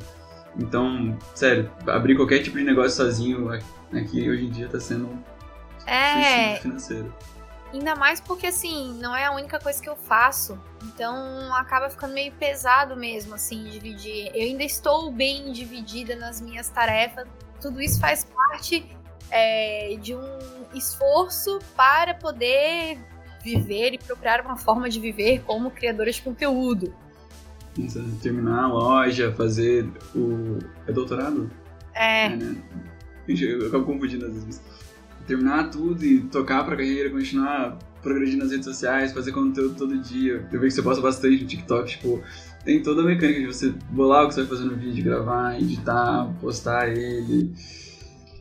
Então, 0.58 1.16
sério, 1.34 1.70
abrir 1.86 2.16
qualquer 2.16 2.42
tipo 2.42 2.58
de 2.58 2.64
negócio 2.64 2.92
sozinho 2.92 3.50
aqui 3.92 4.28
hoje 4.28 4.46
em 4.46 4.50
dia 4.50 4.66
está 4.66 4.80
sendo 4.80 5.08
é... 5.86 6.56
financeiro. 6.56 7.12
Ainda 7.72 7.94
mais 7.94 8.20
porque, 8.20 8.46
assim, 8.46 8.94
não 8.98 9.14
é 9.14 9.26
a 9.26 9.32
única 9.32 9.58
coisa 9.58 9.82
que 9.82 9.88
eu 9.88 9.96
faço. 9.96 10.58
Então, 10.84 11.54
acaba 11.54 11.90
ficando 11.90 12.14
meio 12.14 12.32
pesado 12.32 12.96
mesmo, 12.96 13.34
assim, 13.34 13.64
dividir. 13.64 14.30
Eu 14.34 14.42
ainda 14.42 14.64
estou 14.64 15.12
bem 15.12 15.52
dividida 15.52 16.16
nas 16.16 16.40
minhas 16.40 16.68
tarefas. 16.70 17.26
Tudo 17.60 17.80
isso 17.80 18.00
faz 18.00 18.24
parte 18.24 18.86
é, 19.30 19.96
de 20.00 20.14
um 20.14 20.38
esforço 20.74 21.58
para 21.76 22.14
poder 22.14 22.98
viver 23.42 23.94
e 23.94 23.98
procurar 23.98 24.40
uma 24.40 24.56
forma 24.56 24.88
de 24.88 24.98
viver 24.98 25.42
como 25.42 25.70
criadora 25.70 26.10
de 26.10 26.22
conteúdo. 26.22 26.94
Terminar 28.22 28.64
a 28.64 28.66
loja, 28.66 29.32
fazer 29.32 29.88
o. 30.14 30.58
É 30.86 30.92
doutorado? 30.92 31.50
É. 31.94 32.26
é 32.26 32.28
né? 32.30 32.56
Eu 33.28 33.68
acabo 33.68 33.84
confundindo 33.84 34.26
às 34.26 34.32
vezes. 34.32 34.62
Terminar 35.28 35.70
tudo 35.70 36.04
e 36.04 36.22
tocar 36.22 36.64
pra 36.64 36.74
carreira, 36.74 37.10
continuar 37.10 37.78
progredir 38.02 38.38
nas 38.38 38.50
redes 38.50 38.64
sociais, 38.64 39.12
fazer 39.12 39.32
conteúdo 39.32 39.76
todo 39.76 39.98
dia. 39.98 40.48
Eu 40.50 40.58
vejo 40.58 40.66
que 40.66 40.70
você 40.70 40.82
posta 40.82 41.02
bastante 41.02 41.42
no 41.42 41.48
TikTok, 41.48 41.90
tipo, 41.90 42.22
tem 42.64 42.82
toda 42.82 43.02
a 43.02 43.04
mecânica 43.04 43.40
de 43.40 43.46
você 43.46 43.70
bolar 43.90 44.24
o 44.24 44.28
que 44.28 44.34
você 44.34 44.40
vai 44.40 44.50
fazer 44.50 44.64
no 44.64 44.76
vídeo, 44.76 45.04
gravar, 45.04 45.60
editar, 45.60 46.32
postar 46.40 46.88
ele. 46.88 47.52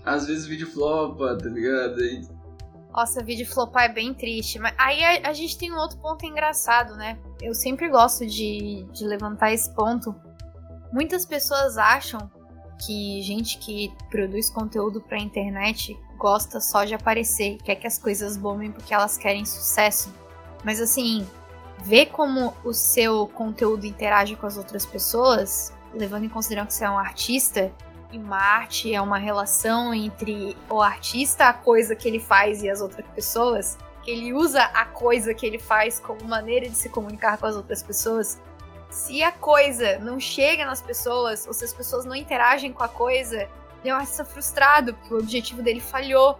Às 0.05 0.27
vezes 0.27 0.45
o 0.45 0.49
vídeo 0.49 0.67
flopa, 0.67 1.37
tá 1.37 1.49
ligado? 1.49 2.01
E... 2.01 2.27
Nossa, 2.91 3.23
vídeo 3.23 3.45
flopar 3.45 3.85
é 3.85 3.93
bem 3.93 4.13
triste. 4.13 4.57
Mas 4.57 4.73
aí 4.77 5.03
a, 5.03 5.29
a, 5.29 5.33
gente 5.33 5.57
tem 5.57 5.71
um 5.71 5.77
outro 5.77 5.97
ponto 5.99 6.25
engraçado, 6.25 6.95
né? 6.95 7.17
Eu 7.41 7.53
sempre 7.53 7.89
gosto 7.89 8.25
de, 8.25 8.85
de 8.93 9.05
levantar 9.05 9.53
esse 9.53 9.73
ponto. 9.75 10.15
Muitas 10.91 11.25
pessoas 11.25 11.77
acham 11.77 12.31
que 12.85 13.21
gente 13.21 13.57
que 13.59 13.91
produz 14.09 14.49
conteúdo 14.49 15.01
pra 15.01 15.19
internet 15.19 15.97
gosta 16.17 16.59
só 16.59 16.83
de 16.83 16.93
aparecer, 16.93 17.57
quer 17.63 17.75
que 17.75 17.87
as 17.87 17.97
coisas 17.97 18.35
bombem 18.35 18.71
porque 18.71 18.93
elas 18.93 19.17
querem 19.17 19.45
sucesso. 19.45 20.13
Mas 20.63 20.81
assim, 20.81 21.27
ver 21.83 22.07
como 22.07 22.53
o 22.63 22.73
seu 22.73 23.27
conteúdo 23.27 23.85
interage 23.85 24.35
com 24.35 24.45
as 24.45 24.57
outras 24.57 24.85
pessoas, 24.85 25.73
levando 25.93 26.25
em 26.25 26.29
consideração 26.29 26.67
que 26.67 26.73
você 26.73 26.85
é 26.85 26.89
um 26.89 26.97
artista, 26.97 27.71
e 28.11 28.17
uma 28.17 28.37
arte 28.37 28.93
é 28.93 29.01
uma 29.01 29.17
relação 29.17 29.93
entre 29.93 30.55
o 30.69 30.81
artista, 30.81 31.49
a 31.49 31.53
coisa 31.53 31.95
que 31.95 32.07
ele 32.07 32.19
faz 32.19 32.63
e 32.63 32.69
as 32.69 32.79
outras 32.81 33.05
pessoas, 33.13 33.77
que 34.01 34.11
ele 34.11 34.33
usa 34.33 34.63
a 34.63 34.85
coisa 34.85 35.33
que 35.33 35.45
ele 35.45 35.59
faz 35.59 35.99
como 35.99 36.23
maneira 36.23 36.69
de 36.69 36.75
se 36.75 36.87
comunicar 36.87 37.37
com 37.37 37.45
as 37.45 37.55
outras 37.55 37.83
pessoas. 37.83 38.41
Se 38.89 39.21
a 39.21 39.31
coisa 39.33 39.99
não 39.99 40.19
chega 40.19 40.65
nas 40.65 40.81
pessoas, 40.81 41.45
ou 41.45 41.53
se 41.53 41.65
as 41.65 41.73
pessoas 41.73 42.05
não 42.05 42.15
interagem 42.15 42.71
com 42.71 42.83
a 42.83 42.87
coisa, 42.87 43.49
ele 43.87 43.91
é 43.91 43.95
um 43.95 43.99
artista 43.99 44.25
frustrado, 44.25 44.93
porque 44.93 45.13
o 45.13 45.17
objetivo 45.17 45.61
dele 45.63 45.79
falhou. 45.79 46.37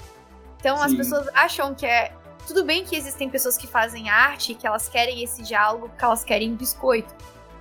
Então 0.60 0.78
Sim. 0.78 0.84
as 0.84 0.94
pessoas 0.94 1.28
acham 1.34 1.74
que 1.74 1.86
é 1.86 2.14
tudo 2.46 2.64
bem 2.64 2.84
que 2.84 2.96
existem 2.96 3.30
pessoas 3.30 3.58
que 3.58 3.68
fazem 3.68 4.10
arte, 4.10 4.54
que 4.54 4.68
elas 4.68 4.88
querem 4.88 5.24
esse 5.24 5.42
diálogo, 5.44 5.90
que 5.98 6.04
elas 6.04 6.24
querem 6.24 6.56
biscoito. 6.56 7.14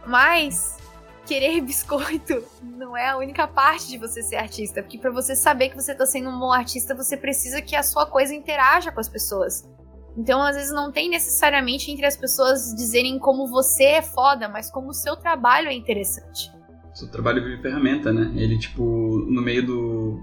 Mas 0.07 0.77
querer 1.25 1.61
biscoito 1.63 2.43
não 2.63 2.97
é 2.97 3.09
a 3.09 3.17
única 3.17 3.47
parte 3.47 3.89
de 3.89 3.99
você 3.99 4.23
ser 4.23 4.37
artista. 4.37 4.83
Porque 4.83 4.99
para 4.99 5.11
você 5.11 5.37
saber 5.37 5.71
que 5.71 5.77
você 5.77 5.95
tá 5.95 6.07
sendo 6.07 6.31
um 6.31 6.39
bom 6.39 6.53
artista, 6.53 6.95
você 6.95 7.17
precisa 7.17 7.63
que 7.63 7.77
a 7.77 7.83
sua 7.83 8.07
coisa 8.07 8.35
interaja 8.35 8.91
com 8.91 9.01
as 9.01 9.09
pessoas. 9.09 9.69
Então, 10.17 10.41
às 10.41 10.57
vezes, 10.57 10.73
não 10.73 10.91
tem 10.91 11.11
necessariamente 11.11 11.91
entre 11.91 12.07
as 12.07 12.17
pessoas 12.17 12.75
dizerem 12.75 13.19
como 13.19 13.47
você 13.47 13.85
é 13.85 14.03
foda, 14.03 14.49
mas 14.49 14.71
como 14.71 14.89
o 14.89 14.95
seu 14.95 15.15
trabalho 15.15 15.69
é 15.69 15.75
interessante. 15.75 16.56
Seu 16.97 17.09
trabalho 17.09 17.45
vive 17.45 17.61
ferramenta, 17.61 18.11
né? 18.11 18.33
Ele, 18.37 18.59
tipo, 18.59 18.83
no 19.29 19.43
meio 19.43 19.67
do 19.67 20.19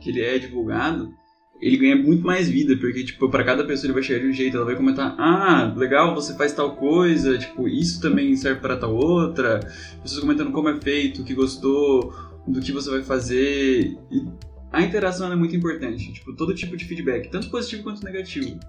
que 0.00 0.10
ele 0.10 0.20
é 0.20 0.38
divulgado, 0.38 1.12
ele 1.60 1.76
ganha 1.76 1.96
muito 1.96 2.24
mais 2.24 2.48
vida, 2.48 2.76
porque, 2.76 3.02
tipo, 3.02 3.28
para 3.28 3.42
cada 3.42 3.64
pessoa 3.64 3.86
ele 3.86 3.94
vai 3.94 4.04
chegar 4.04 4.20
de 4.20 4.28
um 4.28 4.32
jeito, 4.32 4.56
ela 4.56 4.64
vai 4.64 4.76
comentar, 4.76 5.16
ah, 5.18 5.74
legal, 5.76 6.14
você 6.14 6.36
faz 6.36 6.52
tal 6.52 6.76
coisa, 6.76 7.36
tipo, 7.36 7.66
isso 7.68 8.00
também 8.00 8.36
serve 8.36 8.60
para 8.60 8.76
tal 8.76 8.94
outra, 8.94 9.58
pessoas 10.00 10.20
comentando 10.20 10.52
como 10.52 10.68
é 10.68 10.80
feito, 10.80 11.22
o 11.22 11.24
que 11.24 11.34
gostou, 11.34 12.14
do 12.46 12.60
que 12.60 12.70
você 12.70 12.88
vai 12.88 13.02
fazer, 13.02 13.98
e 14.08 14.28
a 14.70 14.80
interação 14.80 15.32
é 15.32 15.34
muito 15.34 15.56
importante, 15.56 16.12
tipo, 16.12 16.36
todo 16.36 16.54
tipo 16.54 16.76
de 16.76 16.84
feedback, 16.84 17.30
tanto 17.30 17.50
positivo 17.50 17.82
quanto 17.82 18.04
negativo. 18.04 18.60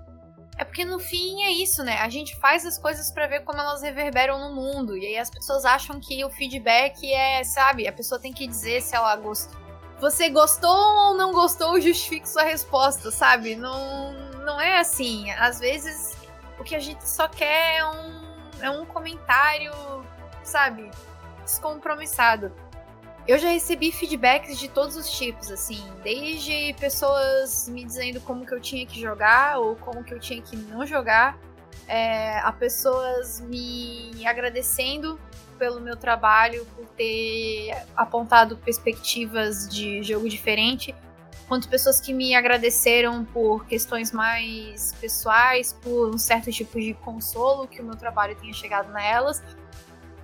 É 0.58 0.64
porque 0.64 0.86
no 0.86 1.00
fim 1.00 1.42
é 1.44 1.52
isso, 1.52 1.84
né? 1.84 1.98
A 2.00 2.10
gente 2.10 2.36
faz 2.36 2.66
as 2.66 2.78
coisas 2.78 3.12
para 3.12 3.28
ver 3.28 3.42
como 3.42 3.60
elas 3.60 3.82
reverberam 3.82 4.40
no 4.40 4.56
mundo. 4.56 4.96
E 4.96 5.06
aí 5.06 5.18
as 5.18 5.30
pessoas 5.30 5.66
acham 5.66 6.00
que 6.00 6.24
o 6.24 6.30
feedback 6.30 7.12
é, 7.12 7.44
sabe, 7.44 7.88
a 7.88 7.94
pessoa 7.94 8.20
tem 8.20 8.32
que 8.32 8.46
dizer 8.46 8.82
se 8.82 8.96
ela 8.96 9.16
gostou 9.16 9.64
você 10.04 10.30
gostou 10.30 10.70
ou 10.70 11.14
não 11.16 11.32
gostou, 11.32 11.80
justifique 11.80 12.28
sua 12.28 12.44
resposta, 12.44 13.10
sabe? 13.10 13.56
Não, 13.56 14.12
não 14.44 14.60
é 14.60 14.78
assim. 14.78 15.32
Às 15.32 15.62
vezes 15.62 16.18
o 16.60 16.64
que 16.64 16.76
a 16.76 16.80
gente 16.80 17.08
só 17.08 17.26
quer 17.30 17.78
é 17.78 17.86
um, 17.86 18.22
é 18.60 18.70
um 18.70 18.86
comentário, 18.86 19.72
sabe? 20.44 20.92
Descompromissado. 21.46 22.52
Eu 23.26 23.40
já 23.40 23.50
recebi 23.50 23.90
feedbacks 23.92 24.60
de 24.60 24.68
todos 24.68 24.98
os 24.98 25.10
tipos, 25.10 25.50
assim, 25.50 25.82
desde 26.04 26.74
pessoas 26.74 27.70
me 27.70 27.86
dizendo 27.86 28.20
como 28.20 28.46
que 28.46 28.54
eu 28.54 28.60
tinha 28.60 28.86
que 28.86 29.00
jogar 29.00 29.60
ou 29.60 29.78
como 29.78 30.04
que 30.04 30.14
eu 30.14 30.20
tinha 30.20 30.42
que 30.42 30.58
não 30.58 30.86
jogar, 30.86 31.40
é, 31.88 32.40
a 32.40 32.52
pessoas 32.52 33.40
me 33.40 34.26
agradecendo 34.26 35.18
pelo 35.58 35.80
meu 35.80 35.96
trabalho, 35.96 36.66
por 36.76 36.86
ter 36.98 37.72
apontado 37.96 38.58
perspectivas 38.58 39.70
de 39.70 40.04
jogo 40.04 40.28
diferente, 40.28 40.94
quanto 41.48 41.70
pessoas 41.70 42.02
que 42.02 42.14
me 42.14 42.36
agradeceram 42.36 43.24
por 43.24 43.66
questões 43.66 44.12
mais 44.12 44.94
pessoais, 45.00 45.72
por 45.72 46.14
um 46.14 46.18
certo 46.18 46.52
tipo 46.52 46.78
de 46.78 46.94
consolo 46.96 47.70
que 47.70 47.80
o 47.80 47.86
meu 47.86 47.96
trabalho 47.96 48.36
tenha 48.36 48.54
chegado 48.54 48.92
nelas, 48.92 49.42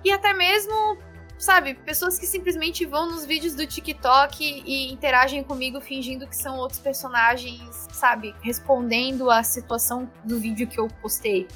e 0.04 0.10
até 0.10 0.34
mesmo, 0.34 0.98
sabe, 1.40 1.74
pessoas 1.74 2.18
que 2.18 2.26
simplesmente 2.26 2.84
vão 2.84 3.10
nos 3.10 3.24
vídeos 3.24 3.54
do 3.54 3.66
TikTok 3.66 4.62
e 4.66 4.92
interagem 4.92 5.42
comigo 5.42 5.80
fingindo 5.80 6.26
que 6.26 6.36
são 6.36 6.58
outros 6.58 6.78
personagens, 6.78 7.88
sabe, 7.90 8.34
respondendo 8.42 9.30
à 9.30 9.42
situação 9.42 10.08
do 10.22 10.38
vídeo 10.38 10.66
que 10.66 10.78
eu 10.78 10.86
postei. 11.00 11.48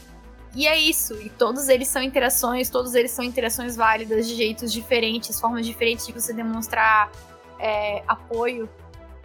E 0.54 0.66
é 0.66 0.78
isso. 0.78 1.14
E 1.20 1.28
todos 1.28 1.68
eles 1.68 1.88
são 1.88 2.02
interações, 2.02 2.70
todos 2.70 2.94
eles 2.94 3.10
são 3.10 3.22
interações 3.22 3.76
válidas 3.76 4.26
de 4.26 4.34
jeitos 4.34 4.72
diferentes, 4.72 5.38
formas 5.38 5.66
diferentes 5.66 6.06
de 6.06 6.12
você 6.12 6.32
demonstrar 6.32 7.12
é, 7.58 8.02
apoio, 8.08 8.70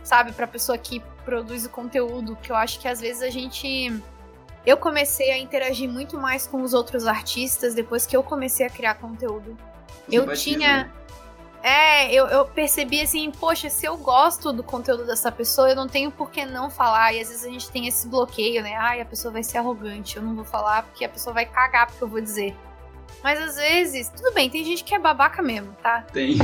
sabe, 0.04 0.34
pra 0.34 0.46
pessoa 0.46 0.78
que 0.78 1.00
produz 1.24 1.66
o 1.66 1.70
conteúdo. 1.70 2.36
Que 2.36 2.52
eu 2.52 2.56
acho 2.56 2.80
que 2.80 2.88
às 2.88 3.00
vezes 3.00 3.22
a 3.22 3.30
gente. 3.30 3.94
Eu 4.66 4.76
comecei 4.76 5.32
a 5.32 5.38
interagir 5.38 5.90
muito 5.90 6.18
mais 6.18 6.46
com 6.46 6.62
os 6.64 6.74
outros 6.74 7.08
artistas 7.08 7.74
depois 7.74 8.06
que 8.06 8.18
eu 8.18 8.24
comecei 8.24 8.66
a 8.66 8.70
criar 8.70 8.96
conteúdo. 8.96 9.56
Eu 10.12 10.34
tinha. 10.34 10.92
É, 11.62 12.14
eu, 12.14 12.26
eu 12.28 12.46
percebi 12.46 13.02
assim, 13.02 13.30
poxa, 13.32 13.70
se 13.70 13.86
eu 13.86 13.98
gosto 13.98 14.54
do 14.54 14.64
conteúdo 14.64 15.06
dessa 15.06 15.30
pessoa, 15.30 15.70
eu 15.70 15.76
não 15.76 15.88
tenho 15.90 16.10
por 16.10 16.32
que 16.32 16.46
não 16.46 16.70
falar. 16.70 17.14
E 17.14 17.20
às 17.20 17.28
vezes 17.28 17.44
a 17.44 17.50
gente 17.50 17.70
tem 17.70 17.88
esse 17.88 18.08
bloqueio, 18.08 18.64
né? 18.64 18.76
Ai, 18.76 19.02
a 19.02 19.06
pessoa 19.06 19.32
vai 19.32 19.44
ser 19.44 19.58
arrogante, 19.58 20.16
eu 20.16 20.24
não 20.24 20.36
vou 20.36 20.46
falar 20.46 20.84
porque 20.84 21.04
a 21.04 21.10
pessoa 21.10 21.34
vai 21.34 21.46
cagar 21.46 21.88
porque 21.88 22.04
eu 22.04 22.08
vou 22.08 22.22
dizer. 22.22 22.56
Mas 23.22 23.40
às 23.42 23.56
vezes, 23.58 24.10
tudo 24.10 24.34
bem, 24.34 24.50
tem 24.50 24.64
gente 24.64 24.84
que 24.84 24.96
é 24.96 25.00
babaca 25.00 25.42
mesmo, 25.42 25.76
tá? 25.84 26.04
Tem. 26.14 26.38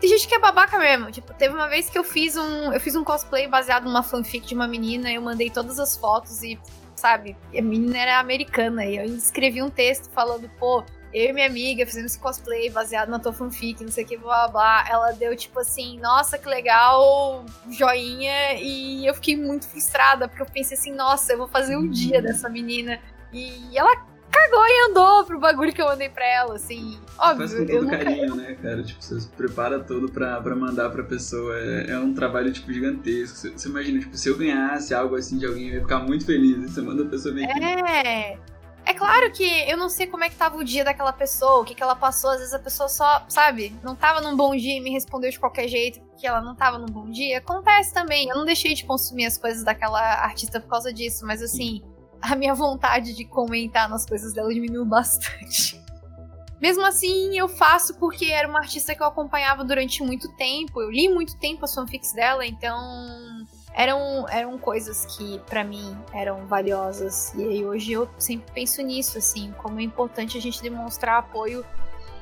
Tem 0.00 0.08
gente 0.08 0.28
que 0.28 0.34
é 0.34 0.38
babaca 0.38 0.78
mesmo. 0.78 1.10
Tipo, 1.10 1.34
teve 1.34 1.54
uma 1.54 1.66
vez 1.66 1.90
que 1.90 1.98
eu 1.98 2.04
fiz 2.04 2.36
um. 2.36 2.72
Eu 2.72 2.80
fiz 2.80 2.94
um 2.94 3.02
cosplay 3.02 3.48
baseado 3.48 3.84
numa 3.84 4.02
fanfic 4.02 4.46
de 4.46 4.54
uma 4.54 4.68
menina, 4.68 5.10
eu 5.12 5.20
mandei 5.20 5.50
todas 5.50 5.80
as 5.80 5.96
fotos 5.96 6.42
e, 6.44 6.56
sabe, 6.94 7.36
a 7.56 7.60
menina 7.60 7.98
era 7.98 8.18
americana. 8.20 8.84
E 8.84 8.96
eu 8.96 9.04
escrevi 9.04 9.60
um 9.60 9.70
texto 9.70 10.08
falando, 10.10 10.48
pô, 10.60 10.84
eu 11.12 11.30
e 11.30 11.32
minha 11.32 11.46
amiga 11.46 11.86
fizemos 11.86 12.12
esse 12.12 12.20
cosplay 12.20 12.68
baseado 12.70 13.08
na 13.08 13.18
tua 13.18 13.32
fanfic, 13.32 13.82
não 13.82 13.90
sei 13.90 14.04
o 14.04 14.06
que, 14.06 14.16
blá 14.16 14.48
blá 14.48 14.48
blá. 14.48 14.86
Ela 14.90 15.12
deu 15.12 15.34
tipo 15.36 15.58
assim, 15.60 15.98
nossa, 16.00 16.38
que 16.38 16.48
legal, 16.48 17.44
joinha. 17.70 18.54
E 18.60 19.06
eu 19.06 19.14
fiquei 19.14 19.36
muito 19.36 19.66
frustrada, 19.66 20.28
porque 20.28 20.42
eu 20.42 20.46
pensei 20.46 20.76
assim, 20.76 20.92
nossa, 20.92 21.32
eu 21.32 21.38
vou 21.38 21.48
fazer 21.48 21.76
um 21.76 21.88
dia 21.88 22.20
dessa 22.20 22.48
menina. 22.48 23.00
E 23.32 23.76
ela 23.76 23.94
cagou 24.30 24.66
e 24.66 24.90
andou 24.90 25.24
pro 25.24 25.40
bagulho 25.40 25.72
que 25.72 25.80
eu 25.80 25.86
mandei 25.86 26.08
pra 26.08 26.26
ela, 26.26 26.54
assim. 26.54 26.98
Óbvio. 27.18 27.48
Faz 27.48 27.58
com 27.58 27.66
todo 27.66 27.90
carinho, 27.90 28.34
né, 28.34 28.56
cara? 28.60 28.82
Tipo, 28.82 29.02
você 29.02 29.20
se 29.20 29.28
prepara 29.28 29.80
tudo 29.80 30.10
pra, 30.10 30.40
pra 30.40 30.54
mandar 30.54 30.90
pra 30.90 31.02
pessoa. 31.02 31.58
É, 31.58 31.90
é 31.90 31.98
um 31.98 32.12
trabalho, 32.12 32.52
tipo, 32.52 32.72
gigantesco. 32.72 33.36
Você, 33.36 33.50
você, 33.50 33.68
imagina, 33.68 34.00
tipo, 34.00 34.16
se 34.16 34.28
eu 34.28 34.36
ganhasse 34.36 34.94
algo 34.94 35.16
assim 35.16 35.38
de 35.38 35.46
alguém, 35.46 35.68
eu 35.68 35.74
ia 35.76 35.80
ficar 35.80 36.00
muito 36.00 36.26
feliz. 36.26 36.70
Você 36.70 36.82
manda 36.82 37.02
a 37.02 37.06
pessoa 37.06 37.34
meio 37.34 37.48
que. 37.48 38.57
É. 38.84 38.94
Claro 38.94 39.30
que 39.32 39.44
eu 39.68 39.76
não 39.76 39.88
sei 39.88 40.06
como 40.06 40.24
é 40.24 40.30
que 40.30 40.36
tava 40.36 40.56
o 40.56 40.64
dia 40.64 40.84
daquela 40.84 41.12
pessoa, 41.12 41.60
o 41.60 41.64
que, 41.64 41.74
que 41.74 41.82
ela 41.82 41.94
passou. 41.94 42.30
Às 42.30 42.38
vezes 42.38 42.54
a 42.54 42.58
pessoa 42.58 42.88
só, 42.88 43.24
sabe, 43.28 43.74
não 43.82 43.94
tava 43.94 44.20
num 44.20 44.36
bom 44.36 44.56
dia 44.56 44.76
e 44.76 44.80
me 44.80 44.90
respondeu 44.90 45.30
de 45.30 45.38
qualquer 45.38 45.68
jeito 45.68 46.00
que 46.16 46.26
ela 46.26 46.40
não 46.40 46.54
tava 46.54 46.78
num 46.78 46.86
bom 46.86 47.08
dia. 47.08 47.38
Acontece 47.38 47.92
também. 47.92 48.28
Eu 48.28 48.36
não 48.36 48.44
deixei 48.44 48.74
de 48.74 48.84
consumir 48.84 49.26
as 49.26 49.38
coisas 49.38 49.64
daquela 49.64 50.00
artista 50.00 50.60
por 50.60 50.68
causa 50.68 50.92
disso, 50.92 51.24
mas 51.26 51.42
assim, 51.42 51.82
a 52.20 52.34
minha 52.34 52.54
vontade 52.54 53.14
de 53.14 53.24
comentar 53.24 53.88
nas 53.88 54.04
coisas 54.04 54.32
dela 54.32 54.52
diminuiu 54.52 54.84
bastante. 54.84 55.80
Mesmo 56.60 56.84
assim, 56.84 57.38
eu 57.38 57.48
faço 57.48 57.94
porque 57.98 58.26
era 58.26 58.48
uma 58.48 58.58
artista 58.58 58.94
que 58.94 59.02
eu 59.02 59.06
acompanhava 59.06 59.64
durante 59.64 60.02
muito 60.02 60.28
tempo. 60.36 60.82
Eu 60.82 60.90
li 60.90 61.08
muito 61.08 61.38
tempo 61.38 61.64
as 61.64 61.72
fanfics 61.72 62.12
dela, 62.12 62.44
então 62.44 63.37
eram, 63.74 64.26
eram 64.28 64.58
coisas 64.58 65.04
que 65.06 65.40
para 65.46 65.64
mim 65.64 65.96
eram 66.12 66.46
valiosas. 66.46 67.32
E 67.34 67.42
aí 67.42 67.64
hoje 67.64 67.92
eu 67.92 68.08
sempre 68.18 68.50
penso 68.52 68.82
nisso, 68.82 69.18
assim, 69.18 69.52
como 69.58 69.80
é 69.80 69.82
importante 69.82 70.36
a 70.36 70.40
gente 70.40 70.62
demonstrar 70.62 71.18
apoio 71.18 71.64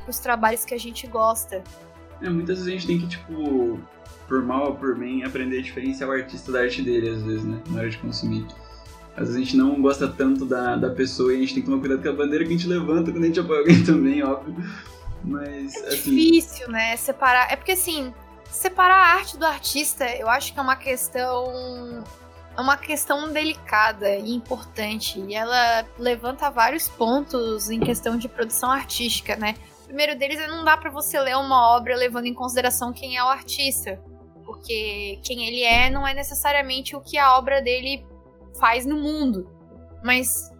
pros 0.05 0.19
trabalhos 0.19 0.65
que 0.65 0.75
a 0.75 0.79
gente 0.79 1.07
gosta. 1.07 1.63
É, 2.23 2.29
muitas 2.29 2.59
vezes 2.59 2.69
a 2.69 2.71
gente 2.71 2.87
tem 2.87 2.99
que, 3.01 3.09
tipo, 3.09 3.79
por 4.27 4.43
mal 4.43 4.69
ou 4.69 4.75
por 4.75 4.97
bem, 4.97 5.25
aprender 5.25 5.59
a 5.59 5.63
diferenciar 5.63 6.09
o 6.09 6.13
artista 6.13 6.53
da 6.53 6.61
arte 6.61 6.83
dele, 6.83 7.11
às 7.11 7.23
vezes, 7.23 7.45
né? 7.45 7.61
Na 7.69 7.81
hora 7.81 7.91
de 7.91 7.99
consumir. 7.99 8.47
Às 9.17 9.29
vezes 9.29 9.37
a 9.37 9.39
gente 9.39 9.57
não 9.57 9.81
gosta 9.81 10.07
tanto 10.07 10.45
da, 10.45 10.77
da 10.77 10.91
pessoa 10.91 11.33
e 11.33 11.37
a 11.37 11.41
gente 11.41 11.55
tem 11.55 11.63
que 11.63 11.69
tomar 11.69 11.81
cuidado 11.81 12.03
com 12.03 12.09
a 12.09 12.13
bandeira 12.13 12.45
que 12.45 12.51
a 12.53 12.57
gente 12.57 12.69
levanta 12.69 13.11
quando 13.11 13.25
a 13.25 13.27
gente 13.27 13.41
apoia 13.41 13.61
alguém 13.61 13.83
também, 13.85 14.23
óbvio. 14.23 14.55
Mas, 15.25 15.75
é 15.75 15.89
assim... 15.89 16.15
difícil, 16.15 16.69
né? 16.69 16.97
Separar. 16.97 17.51
É 17.51 17.57
porque, 17.57 17.73
assim, 17.73 18.13
separar 18.51 18.97
a 18.97 19.15
arte 19.15 19.37
do 19.37 19.45
artista, 19.45 20.05
eu 20.17 20.29
acho 20.29 20.53
que 20.53 20.59
é 20.59 20.63
uma 20.63 20.77
questão 20.77 22.05
é 22.57 22.61
uma 22.61 22.77
questão 22.77 23.31
delicada 23.33 24.17
e 24.17 24.35
importante. 24.35 25.21
E 25.21 25.35
ela 25.35 25.87
levanta 25.99 26.51
vários 26.51 26.89
pontos 26.89 27.69
em 27.71 27.79
questão 27.79 28.17
de 28.17 28.29
produção 28.29 28.71
artística, 28.71 29.37
né? 29.37 29.55
O 29.83 29.87
primeiro 29.87 30.19
deles 30.19 30.41
é 30.41 30.47
não 30.47 30.65
dá 30.65 30.77
para 30.77 30.91
você 30.91 31.21
ler 31.21 31.37
uma 31.37 31.77
obra 31.77 31.95
levando 31.95 32.27
em 32.27 32.35
consideração 32.35 32.93
quem 32.93 33.17
é 33.17 33.23
o 33.23 33.29
artista. 33.29 34.03
Porque 34.45 35.21
quem 35.23 35.47
ele 35.47 35.63
é 35.63 35.91
não 35.91 36.07
é 36.07 36.15
necessariamente 36.15 36.97
o 36.97 37.01
que 37.01 37.19
a 37.19 37.37
obra 37.37 37.61
dele 37.61 38.07
faz 38.59 38.87
no 38.87 38.97
mundo. 38.97 39.51
Mas 40.03 40.51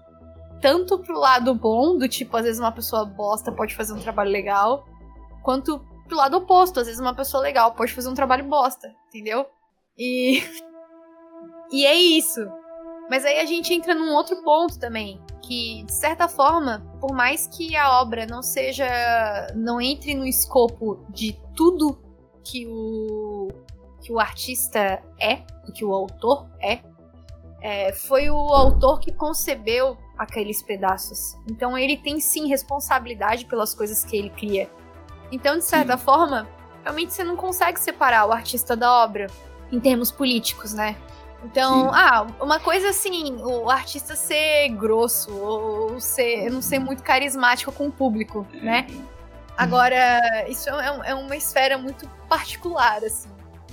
tanto 0.61 0.99
pro 0.99 1.19
lado 1.19 1.55
bom, 1.55 1.97
do 1.97 2.09
tipo, 2.09 2.37
às 2.37 2.45
vezes 2.45 2.61
uma 2.61 2.73
pessoa 2.73 3.05
bosta 3.05 3.51
pode 3.51 3.75
fazer 3.75 3.95
um 3.95 4.01
trabalho 4.01 4.31
legal, 4.31 4.87
quanto 5.43 5.81
pro 6.07 6.17
lado 6.17 6.37
oposto, 6.39 6.81
às 6.81 6.87
vezes 6.87 7.01
uma 7.01 7.15
pessoa 7.15 7.43
legal 7.43 7.73
pode 7.73 7.93
fazer 7.93 8.09
um 8.09 8.15
trabalho 8.15 8.45
bosta, 8.45 8.95
entendeu? 9.09 9.47
E 9.99 10.43
E 11.71 11.85
é 11.85 11.95
isso. 11.95 12.41
Mas 13.09 13.25
aí 13.25 13.39
a 13.39 13.45
gente 13.45 13.73
entra 13.73 13.95
num 13.95 14.13
outro 14.13 14.43
ponto 14.43 14.79
também, 14.79 15.21
que 15.43 15.85
de 15.85 15.93
certa 15.93 16.29
forma, 16.29 16.85
por 17.01 17.13
mais 17.13 17.47
que 17.47 17.77
a 17.77 18.01
obra 18.01 18.27
não 18.27 18.43
seja, 18.43 18.87
não 19.55 19.81
entre 19.81 20.15
no 20.15 20.27
escopo 20.27 21.05
de 21.11 21.39
tudo 21.55 21.99
que 22.45 22.67
o 22.67 23.49
que 24.03 24.13
o 24.13 24.21
artista 24.21 25.03
é, 25.19 25.43
que 25.75 25.85
o 25.85 25.93
autor 25.93 26.47
é, 26.61 26.79
é, 27.61 27.93
foi 27.93 28.31
o 28.31 28.37
autor 28.37 29.01
que 29.01 29.11
concebeu 29.13 29.97
aqueles 30.17 30.63
pedaços. 30.63 31.37
Então 31.51 31.77
ele 31.77 31.97
tem 31.97 32.21
sim 32.21 32.47
responsabilidade 32.47 33.47
pelas 33.47 33.75
coisas 33.75 34.05
que 34.05 34.17
ele 34.17 34.31
cria. 34.31 34.71
Então, 35.31 35.59
de 35.59 35.65
certa 35.65 35.97
sim. 35.97 36.05
forma, 36.05 36.49
realmente 36.83 37.13
você 37.13 37.25
não 37.25 37.37
consegue 37.37 37.81
separar 37.81 38.27
o 38.27 38.33
artista 38.33 38.77
da 38.77 38.91
obra 38.91 39.27
em 39.71 39.81
termos 39.81 40.11
políticos, 40.11 40.73
né? 40.73 40.97
Então, 41.45 41.85
Sim. 41.85 41.91
ah, 41.93 42.27
uma 42.41 42.59
coisa 42.59 42.89
assim, 42.89 43.37
o 43.43 43.71
artista 43.71 44.17
ser 44.17 44.69
grosso, 44.71 45.33
ou 45.33 46.01
ser, 46.01 46.51
não 46.51 46.63
ser 46.63 46.79
muito 46.79 47.03
carismático 47.03 47.71
com 47.71 47.87
o 47.87 47.93
público, 47.93 48.47
é. 48.55 48.61
né? 48.61 48.87
Agora, 49.57 50.49
isso 50.49 50.69
é, 50.69 51.11
é, 51.11 51.15
uma 51.15 51.37
esfera 51.37 51.79
muito 51.79 52.09
particular, 52.29 53.03
assim. 53.05 53.29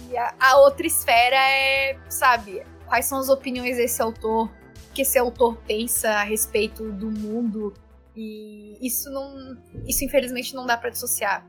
E 0.10 0.18
a, 0.18 0.34
a, 0.40 0.58
outra 0.58 0.86
esfera 0.86 1.36
é, 1.36 1.98
sabe, 2.08 2.64
quais 2.86 3.06
são 3.06 3.20
as 3.20 3.28
opiniões 3.28 3.78
desse 3.78 4.02
autor, 4.02 4.46
o 4.46 4.94
que 4.94 5.02
esse 5.02 5.18
autor 5.18 5.58
pensa 5.68 6.10
a 6.10 6.24
respeito 6.24 6.92
do 6.92 7.10
mundo. 7.10 7.74
E 8.16 8.78
isso 8.86 9.10
não. 9.12 9.58
Isso 9.88 10.04
infelizmente 10.06 10.54
não 10.56 10.66
dá 10.66 10.78
para 10.78 10.90
dissociar. 10.90 11.48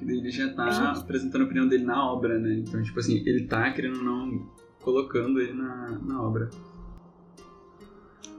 Ele 0.00 0.30
já 0.30 0.52
tá 0.52 0.70
gente... 0.70 1.00
apresentando 1.00 1.42
a 1.42 1.44
opinião 1.44 1.66
dele 1.66 1.84
na 1.84 2.12
obra, 2.12 2.38
né? 2.38 2.54
Então, 2.54 2.82
tipo 2.82 2.98
assim, 3.00 3.22
ele 3.26 3.46
tá 3.46 3.72
querendo 3.72 4.02
não 4.02 4.46
colocando 4.82 5.40
ele 5.40 5.54
na, 5.54 5.98
na 5.98 6.22
obra. 6.22 6.50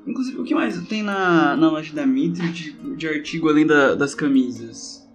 Inclusive, 0.06 0.40
o 0.40 0.44
que 0.46 0.56
mais 0.56 0.82
tem 0.88 1.04
na, 1.04 1.58
na 1.58 1.70
loja 1.70 1.94
da 1.94 2.06
Mitre 2.06 2.50
de, 2.52 2.96
de 2.96 3.08
artigo 3.08 3.50
além 3.50 3.68
da, 3.68 3.96
das 3.96 4.16
camisas? 4.16 5.06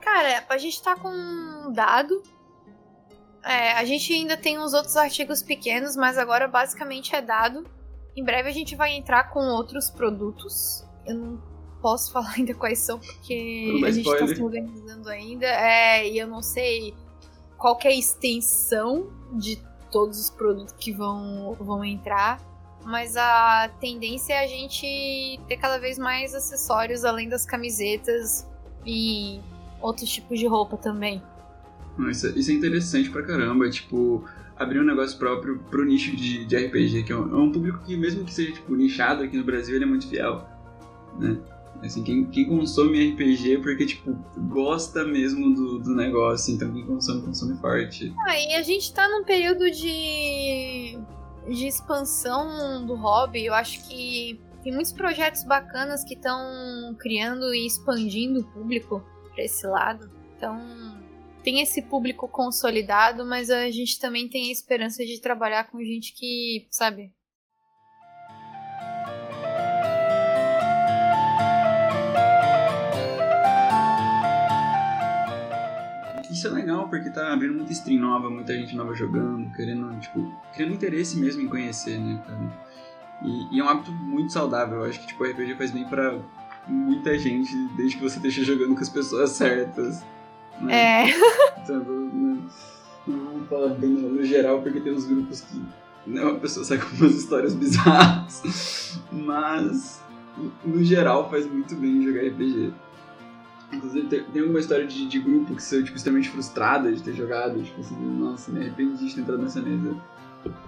Cara, 0.00 0.44
a 0.48 0.58
gente 0.58 0.80
tá 0.80 0.94
com 0.94 1.08
um 1.08 1.72
dado. 1.72 2.22
É, 3.42 3.72
a 3.72 3.84
gente 3.84 4.12
ainda 4.12 4.36
tem 4.36 4.58
uns 4.58 4.74
outros 4.74 4.96
artigos 4.96 5.42
pequenos, 5.42 5.96
mas 5.96 6.18
agora 6.18 6.46
basicamente 6.46 7.16
é 7.16 7.22
dado. 7.22 7.66
Em 8.14 8.22
breve 8.22 8.48
a 8.48 8.52
gente 8.52 8.76
vai 8.76 8.92
entrar 8.92 9.30
com 9.30 9.40
outros 9.40 9.90
produtos. 9.90 10.84
Eu 11.10 11.16
não 11.16 11.38
posso 11.80 12.12
falar 12.12 12.34
ainda 12.36 12.54
quais 12.54 12.78
são, 12.78 12.98
porque 12.98 13.82
a 13.84 13.90
gente 13.90 14.06
spoiler. 14.06 14.28
tá 14.28 14.34
se 14.34 14.42
organizando 14.42 15.08
ainda. 15.08 15.46
É, 15.46 16.08
e 16.08 16.18
eu 16.18 16.26
não 16.26 16.42
sei 16.42 16.94
qual 17.56 17.78
é 17.84 17.88
a 17.88 17.96
extensão 17.96 19.08
de 19.32 19.58
todos 19.90 20.18
os 20.18 20.30
produtos 20.30 20.74
que 20.78 20.92
vão, 20.92 21.56
vão 21.58 21.84
entrar. 21.84 22.40
Mas 22.84 23.14
a 23.16 23.70
tendência 23.78 24.32
é 24.32 24.44
a 24.44 24.46
gente 24.46 25.38
ter 25.46 25.58
cada 25.58 25.78
vez 25.78 25.98
mais 25.98 26.34
acessórios 26.34 27.04
além 27.04 27.28
das 27.28 27.44
camisetas 27.44 28.48
e 28.86 29.38
outros 29.80 30.08
tipos 30.08 30.38
de 30.38 30.46
roupa 30.46 30.78
também. 30.78 31.22
Isso, 32.08 32.26
é, 32.26 32.30
isso 32.30 32.50
é 32.50 32.54
interessante 32.54 33.10
pra 33.10 33.22
caramba, 33.22 33.68
tipo, 33.68 34.24
abrir 34.56 34.80
um 34.80 34.84
negócio 34.84 35.18
próprio 35.18 35.58
pro 35.70 35.84
nicho 35.84 36.14
de, 36.16 36.44
de 36.44 36.56
RPG, 36.56 37.02
que 37.02 37.12
é 37.12 37.16
um, 37.16 37.34
é 37.34 37.36
um, 37.36 37.52
público 37.52 37.80
que, 37.84 37.96
mesmo 37.96 38.24
que 38.24 38.32
seja 38.32 38.52
tipo, 38.52 38.74
nichado 38.74 39.22
aqui 39.22 39.36
no 39.36 39.44
Brasil, 39.44 39.74
ele 39.74 39.84
é 39.84 39.86
muito 39.86 40.08
fiel, 40.08 40.46
né? 41.18 41.40
Assim, 41.82 42.02
quem, 42.02 42.26
quem 42.26 42.46
consome 42.46 43.12
RPG 43.12 43.54
é 43.54 43.58
porque, 43.58 43.86
tipo, 43.86 44.12
gosta 44.48 45.04
mesmo 45.04 45.54
do, 45.54 45.78
do 45.78 45.94
negócio, 45.94 46.54
então 46.54 46.70
quem 46.72 46.84
consome, 46.84 47.22
consome 47.22 47.58
forte. 47.58 48.12
Ah, 48.26 48.38
e 48.38 48.54
a 48.54 48.62
gente 48.62 48.92
tá 48.92 49.08
num 49.08 49.24
período 49.24 49.70
de, 49.70 50.98
de 51.48 51.66
expansão 51.66 52.84
do 52.84 52.94
hobby, 52.96 53.46
eu 53.46 53.54
acho 53.54 53.88
que 53.88 54.38
tem 54.62 54.74
muitos 54.74 54.92
projetos 54.92 55.42
bacanas 55.44 56.04
que 56.04 56.14
estão 56.14 56.94
criando 56.98 57.54
e 57.54 57.66
expandindo 57.66 58.40
o 58.40 58.44
público 58.44 59.02
pra 59.34 59.42
esse 59.42 59.66
lado. 59.66 60.10
Então, 60.36 60.58
tem 61.42 61.62
esse 61.62 61.80
público 61.82 62.28
consolidado, 62.28 63.24
mas 63.24 63.50
a 63.50 63.70
gente 63.70 63.98
também 63.98 64.28
tem 64.28 64.48
a 64.48 64.52
esperança 64.52 65.04
de 65.04 65.18
trabalhar 65.18 65.70
com 65.70 65.82
gente 65.82 66.12
que, 66.12 66.66
sabe, 66.70 67.10
isso 76.30 76.46
é 76.46 76.50
legal, 76.50 76.88
porque 76.88 77.10
tá 77.10 77.32
abrindo 77.32 77.54
muita 77.54 77.72
stream 77.72 78.00
nova, 78.00 78.30
muita 78.30 78.54
gente 78.54 78.76
nova 78.76 78.94
jogando, 78.94 79.50
querendo, 79.54 79.98
tipo, 80.00 80.32
criando 80.54 80.74
interesse 80.74 81.18
mesmo 81.18 81.42
em 81.42 81.48
conhecer, 81.48 81.98
né, 81.98 82.22
cara? 82.26 82.70
E, 83.22 83.56
e, 83.56 83.60
é 83.60 83.64
um 83.64 83.68
hábito 83.68 83.92
muito 83.92 84.32
saudável. 84.32 84.78
Eu 84.78 84.84
acho 84.84 85.00
que, 85.00 85.08
tipo, 85.08 85.22
o 85.22 85.26
RPG 85.26 85.56
faz 85.56 85.70
bem 85.70 85.84
pra 85.84 86.18
muita 86.66 87.18
gente, 87.18 87.54
desde 87.76 87.96
que 87.96 88.02
você 88.02 88.16
esteja 88.16 88.44
jogando 88.44 88.74
com 88.74 88.80
as 88.80 88.88
pessoas 88.88 89.30
certas. 89.30 90.04
Né? 90.60 91.04
É. 91.04 91.06
Então, 91.62 91.84
não, 91.84 92.42
não 93.06 93.24
vamos 93.26 93.48
falar 93.48 93.74
bem 93.74 93.90
no, 93.90 94.24
geral, 94.24 94.62
porque 94.62 94.80
tem 94.80 94.94
uns 94.94 95.04
grupos 95.04 95.42
que 95.42 95.62
né, 96.06 96.22
uma 96.22 96.36
pessoa 96.36 96.64
sai 96.64 96.78
com 96.78 96.86
umas 96.96 97.14
histórias 97.14 97.54
bizarras. 97.54 98.98
Mas, 99.12 100.02
no 100.64 100.82
geral, 100.82 101.28
faz 101.28 101.46
muito 101.46 101.76
bem 101.76 102.02
jogar 102.02 102.22
RPG. 102.22 102.72
Inclusive, 103.72 104.08
tem, 104.08 104.24
tem 104.24 104.42
alguma 104.42 104.58
história 104.58 104.86
de, 104.86 105.06
de 105.06 105.18
grupo 105.20 105.54
que 105.54 105.62
saiu, 105.62 105.84
tipo, 105.84 105.96
extremamente 105.96 106.28
frustrada 106.28 106.92
de 106.92 107.02
ter 107.02 107.14
jogado, 107.14 107.62
tipo 107.62 107.80
assim, 107.80 107.94
nossa, 107.96 108.50
me 108.50 108.60
arrependi 108.60 109.06
de 109.06 109.14
ter 109.14 109.20
entrado 109.20 109.42
nessa 109.42 109.60
mesa. 109.60 109.96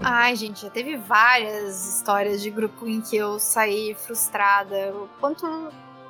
Ai, 0.00 0.36
gente, 0.36 0.62
já 0.62 0.70
teve 0.70 0.96
várias 0.96 1.96
histórias 1.96 2.42
de 2.42 2.50
grupo 2.50 2.86
em 2.86 3.00
que 3.00 3.16
eu 3.16 3.38
saí 3.38 3.94
frustrada. 3.94 4.94
Quanto 5.18 5.46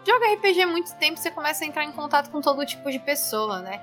joga 0.07 0.35
RPG 0.35 0.67
muito 0.67 0.95
tempo, 0.97 1.19
você 1.19 1.31
começa 1.31 1.65
a 1.65 1.67
entrar 1.67 1.85
em 1.85 1.93
contato 1.93 2.31
com 2.31 2.41
todo 2.41 2.65
tipo 2.67 2.91
de 2.91 2.99
pessoa, 2.99 3.61
né? 3.61 3.81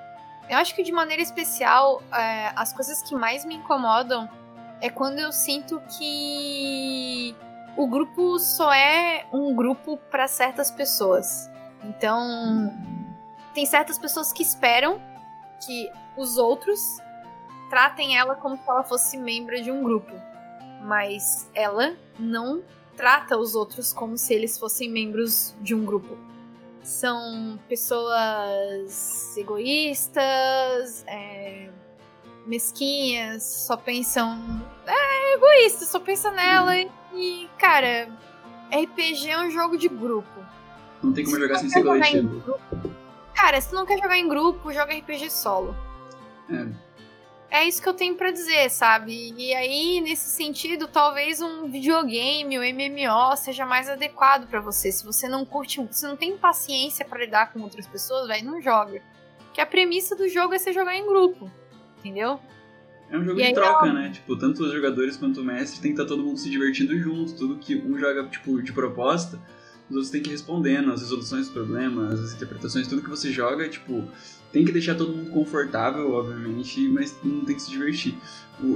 Eu 0.50 0.58
acho 0.58 0.76
que 0.76 0.84
de 0.84 0.92
maneira 0.92 1.22
especial, 1.22 2.02
é, 2.12 2.52
as 2.56 2.74
coisas 2.74 3.02
que 3.02 3.16
mais 3.16 3.46
me 3.46 3.56
incomodam 3.56 4.28
é 4.82 4.90
quando 4.90 5.20
eu 5.20 5.32
sinto 5.32 5.82
que 5.98 7.36
o 7.78 7.88
grupo 7.88 8.38
só 8.40 8.74
é 8.74 9.26
um 9.32 9.56
grupo 9.56 9.98
para 10.10 10.28
certas 10.28 10.72
pessoas. 10.72 11.50
Então, 11.84 12.74
tem 13.60 13.66
certas 13.66 13.98
pessoas 13.98 14.32
que 14.32 14.42
esperam 14.42 15.02
que 15.66 15.92
os 16.16 16.38
outros 16.38 16.80
tratem 17.70 18.18
ela 18.18 18.34
como 18.34 18.56
se 18.56 18.64
ela 18.66 18.86
fosse 18.86 19.18
membro 19.18 19.62
de 19.62 19.70
um 19.70 19.84
grupo, 19.84 20.14
mas 20.82 21.50
ela 21.54 21.94
não 22.18 22.64
trata 22.96 23.38
os 23.38 23.56
outros 23.56 23.92
como 23.92 24.18
se 24.18 24.34
eles 24.34 24.58
fossem 24.58 24.90
membros 24.90 25.54
de 25.60 25.76
um 25.76 25.84
grupo. 25.84 26.18
São 26.82 27.60
pessoas 27.68 29.36
egoístas, 29.36 31.04
é, 31.06 31.70
mesquinhas, 32.46 33.44
só 33.44 33.76
pensam. 33.76 34.40
É 34.88 35.36
egoísta, 35.36 35.84
só 35.84 36.00
pensa 36.00 36.32
nela 36.32 36.78
e, 36.78 36.90
e, 37.14 37.50
cara, 37.58 38.08
RPG 38.72 39.30
é 39.30 39.38
um 39.38 39.52
jogo 39.52 39.78
de 39.78 39.90
grupo. 39.90 40.40
Não 41.04 41.12
tem 41.12 41.26
como 41.26 41.38
jogar 41.38 41.60
sem 41.60 41.70
ser 41.70 41.84
coletivo. 41.84 42.58
Cara, 43.40 43.62
se 43.62 43.70
tu 43.70 43.76
não 43.76 43.86
quer 43.86 43.98
jogar 43.98 44.18
em 44.18 44.28
grupo, 44.28 44.74
joga 44.74 44.94
RPG 44.94 45.30
solo. 45.30 45.74
É. 46.50 46.68
É 47.50 47.68
isso 47.68 47.82
que 47.82 47.88
eu 47.88 47.94
tenho 47.94 48.16
para 48.16 48.32
dizer, 48.32 48.70
sabe? 48.70 49.34
E 49.36 49.54
aí, 49.56 50.02
nesse 50.02 50.30
sentido, 50.30 50.90
talvez 50.90 51.42
um 51.42 51.70
videogame, 51.70 52.60
um 52.60 52.62
MMO, 52.62 53.38
seja 53.38 53.66
mais 53.66 53.90
adequado 53.90 54.48
para 54.48 54.60
você. 54.60 54.92
Se 54.92 55.06
você 55.06 55.30
não 55.30 55.46
curte, 55.46 55.84
se 55.90 56.06
não 56.06 56.18
tem 56.18 56.38
paciência 56.38 57.06
para 57.06 57.20
lidar 57.20 57.54
com 57.54 57.62
outras 57.62 57.88
pessoas, 57.88 58.28
vai 58.28 58.42
não 58.42 58.62
joga. 58.62 59.02
Que 59.54 59.62
a 59.62 59.66
premissa 59.66 60.18
do 60.18 60.28
jogo 60.28 60.54
é 60.54 60.60
você 60.60 60.74
jogar 60.74 60.96
em 60.96 61.08
grupo, 61.08 61.50
entendeu? 61.98 62.40
É 63.10 63.18
um 63.18 63.24
jogo 63.24 63.40
e 63.40 63.48
de 63.48 63.54
troca, 63.54 63.92
né? 63.92 64.12
Tipo, 64.14 64.38
tanto 64.38 64.64
os 64.64 64.72
jogadores 64.74 65.16
quanto 65.16 65.42
o 65.42 65.46
mestre 65.46 65.82
tem 65.82 65.96
que 65.96 66.00
estar 66.00 66.04
tá 66.04 66.16
todo 66.16 66.28
mundo 66.28 66.38
se 66.38 66.50
divertindo 66.50 66.96
junto. 67.00 67.36
Tudo 67.36 67.58
que 67.58 67.76
um 67.78 67.98
joga, 67.98 68.28
tipo, 68.28 68.62
de 68.62 68.74
proposta, 68.74 69.40
os 69.90 69.96
outros 69.96 70.12
têm 70.12 70.22
que 70.22 70.30
ir 70.30 70.34
respondendo, 70.34 70.92
as 70.92 71.02
resoluções 71.02 71.46
dos 71.46 71.54
problemas, 71.54 72.20
as 72.20 72.34
interpretações, 72.34 72.88
tudo 72.88 73.02
que 73.02 73.10
você 73.10 73.32
joga, 73.32 73.68
tipo, 73.68 74.08
tem 74.52 74.66
que 74.66 74.72
deixar 74.72 74.96
todo 74.96 75.12
mundo 75.12 75.30
confortável, 75.32 76.12
obviamente, 76.14 76.88
mas 76.90 77.16
não 77.24 77.46
tem 77.46 77.56
que 77.56 77.62
se 77.62 77.72
divertir. 77.72 78.16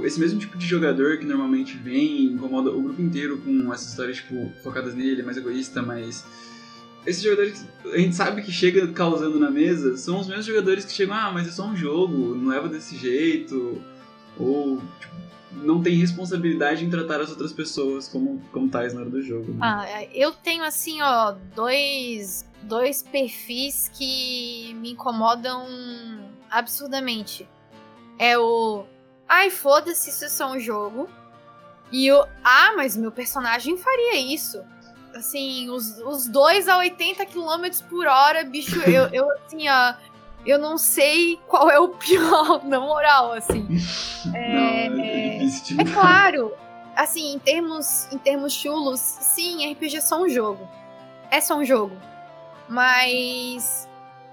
esse 0.02 0.18
mesmo 0.18 0.38
tipo 0.38 0.56
de 0.58 0.66
jogador 0.66 1.18
que 1.18 1.24
normalmente 1.24 1.76
vem 1.76 2.22
e 2.22 2.24
incomoda 2.26 2.70
o 2.70 2.82
grupo 2.82 3.00
inteiro 3.00 3.38
com 3.38 3.72
essas 3.72 3.90
histórias, 3.90 4.16
tipo, 4.16 4.52
focadas 4.62 4.94
nele, 4.94 5.22
mais 5.22 5.36
egoísta, 5.36 5.82
mais 5.82 6.24
esses 7.06 7.22
jogadores 7.22 7.66
a 7.92 7.98
gente 7.98 8.16
sabe 8.16 8.42
que 8.42 8.50
chega 8.50 8.86
causando 8.88 9.38
na 9.38 9.50
mesa 9.50 9.96
são 9.96 10.20
os 10.20 10.26
mesmos 10.26 10.46
jogadores 10.46 10.84
que 10.84 10.92
chegam, 10.92 11.14
ah, 11.14 11.30
mas 11.32 11.46
é 11.46 11.50
só 11.50 11.66
um 11.66 11.76
jogo, 11.76 12.34
não 12.34 12.48
leva 12.48 12.68
desse 12.68 12.96
jeito, 12.96 13.82
ou 14.38 14.80
tipo, 14.98 15.14
não 15.52 15.82
tem 15.82 15.94
responsabilidade 15.96 16.84
em 16.84 16.90
tratar 16.90 17.20
as 17.20 17.30
outras 17.30 17.52
pessoas 17.52 18.08
como, 18.08 18.42
como 18.52 18.68
tais 18.68 18.92
na 18.92 19.00
hora 19.00 19.10
do 19.10 19.22
jogo. 19.22 19.52
Né? 19.52 19.58
Ah, 19.60 20.04
eu 20.12 20.32
tenho 20.32 20.64
assim, 20.64 21.00
ó, 21.00 21.34
dois, 21.54 22.44
dois 22.62 23.02
perfis 23.02 23.90
que 23.92 24.74
me 24.74 24.92
incomodam 24.92 25.66
absurdamente. 26.50 27.48
É 28.18 28.38
o 28.38 28.84
ai, 29.28 29.50
foda-se, 29.50 30.10
isso 30.10 30.24
é 30.24 30.28
só 30.28 30.52
um 30.52 30.58
jogo. 30.58 31.08
E 31.92 32.10
o 32.10 32.26
ah, 32.42 32.72
mas 32.76 32.96
meu 32.96 33.12
personagem 33.12 33.76
faria 33.76 34.18
isso 34.18 34.62
assim, 35.16 35.70
os, 35.70 35.98
os 36.00 36.26
dois 36.26 36.68
a 36.68 36.78
80 36.78 37.24
km 37.26 37.82
por 37.88 38.06
hora, 38.06 38.44
bicho, 38.44 38.78
eu, 38.80 39.06
eu 39.12 39.30
assim, 39.32 39.68
ó, 39.68 39.94
eu 40.46 40.58
não 40.58 40.76
sei 40.78 41.38
qual 41.48 41.70
é 41.70 41.78
o 41.78 41.88
pior, 41.88 42.62
na 42.66 42.80
moral, 42.80 43.32
assim. 43.32 43.66
É, 44.34 44.88
não, 44.88 45.02
é, 45.02 45.38
é, 45.38 45.46
é 45.80 45.92
claro, 45.92 46.52
assim, 46.96 47.34
em 47.34 47.38
termos, 47.38 48.08
em 48.12 48.18
termos 48.18 48.52
chulos, 48.52 49.00
sim, 49.00 49.70
RPG 49.72 49.96
é 49.96 50.00
só 50.00 50.22
um 50.22 50.28
jogo. 50.28 50.68
É 51.30 51.40
só 51.40 51.56
um 51.56 51.64
jogo. 51.64 51.96
Mas 52.68 53.88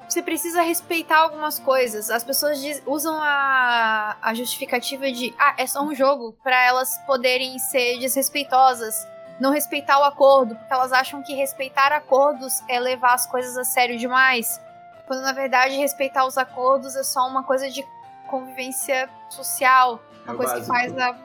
você 0.08 0.22
precisa 0.22 0.62
respeitar 0.62 1.20
algumas 1.20 1.60
coisas. 1.60 2.10
As 2.10 2.24
pessoas 2.24 2.62
diz, 2.62 2.82
usam 2.86 3.18
a, 3.22 4.18
a 4.22 4.34
justificativa 4.34 5.12
de, 5.12 5.34
ah, 5.40 5.56
é 5.58 5.66
só 5.66 5.82
um 5.84 5.96
jogo, 5.96 6.36
para 6.44 6.62
elas 6.66 6.98
poderem 7.06 7.58
ser 7.60 8.00
desrespeitosas 8.00 9.08
não 9.42 9.52
respeitar 9.52 10.00
o 10.00 10.04
acordo, 10.04 10.56
porque 10.56 10.72
elas 10.72 10.92
acham 10.94 11.24
que 11.24 11.34
respeitar 11.34 11.92
acordos 11.92 12.62
é 12.70 12.80
levar 12.80 13.16
as 13.16 13.26
coisas 13.26 13.58
a 13.58 13.64
sério 13.64 13.98
demais. 13.98 14.62
Quando 15.06 15.22
na 15.22 15.34
verdade 15.34 15.76
respeitar 15.76 16.26
os 16.26 16.38
acordos 16.38 16.96
é 16.96 17.04
só 17.04 17.28
uma 17.28 17.44
coisa 17.44 17.70
de 17.70 17.86
convivência 18.28 19.10
social, 19.30 20.02
uma 20.26 20.34
é 20.34 20.38
coisa 20.38 20.54
básico. 20.54 20.74
que 20.74 20.80
faz 20.80 20.98
a, 20.98 21.16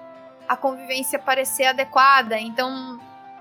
a 0.49 0.57
convivência 0.57 1.19
parecer 1.19 1.67
adequada. 1.67 2.39
Então, 2.39 3.01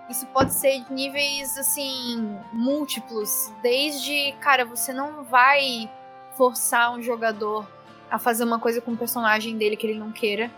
isso 0.10 0.26
pode 0.28 0.54
ser 0.54 0.84
de 0.84 0.94
níveis 0.94 1.58
assim 1.58 2.38
múltiplos, 2.54 3.52
desde, 3.62 4.34
cara, 4.40 4.66
você 4.66 4.94
não 4.94 5.24
vai 5.24 5.90
forçar 6.36 6.92
um 6.92 7.02
jogador 7.02 7.68
a 8.12 8.20
fazer 8.20 8.44
uma 8.44 8.60
coisa 8.60 8.80
com 8.82 8.92
o 8.92 8.98
personagem 8.98 9.58
dele 9.58 9.76
que 9.76 9.88
ele 9.88 9.98
não 9.98 10.12
queira 10.12 10.52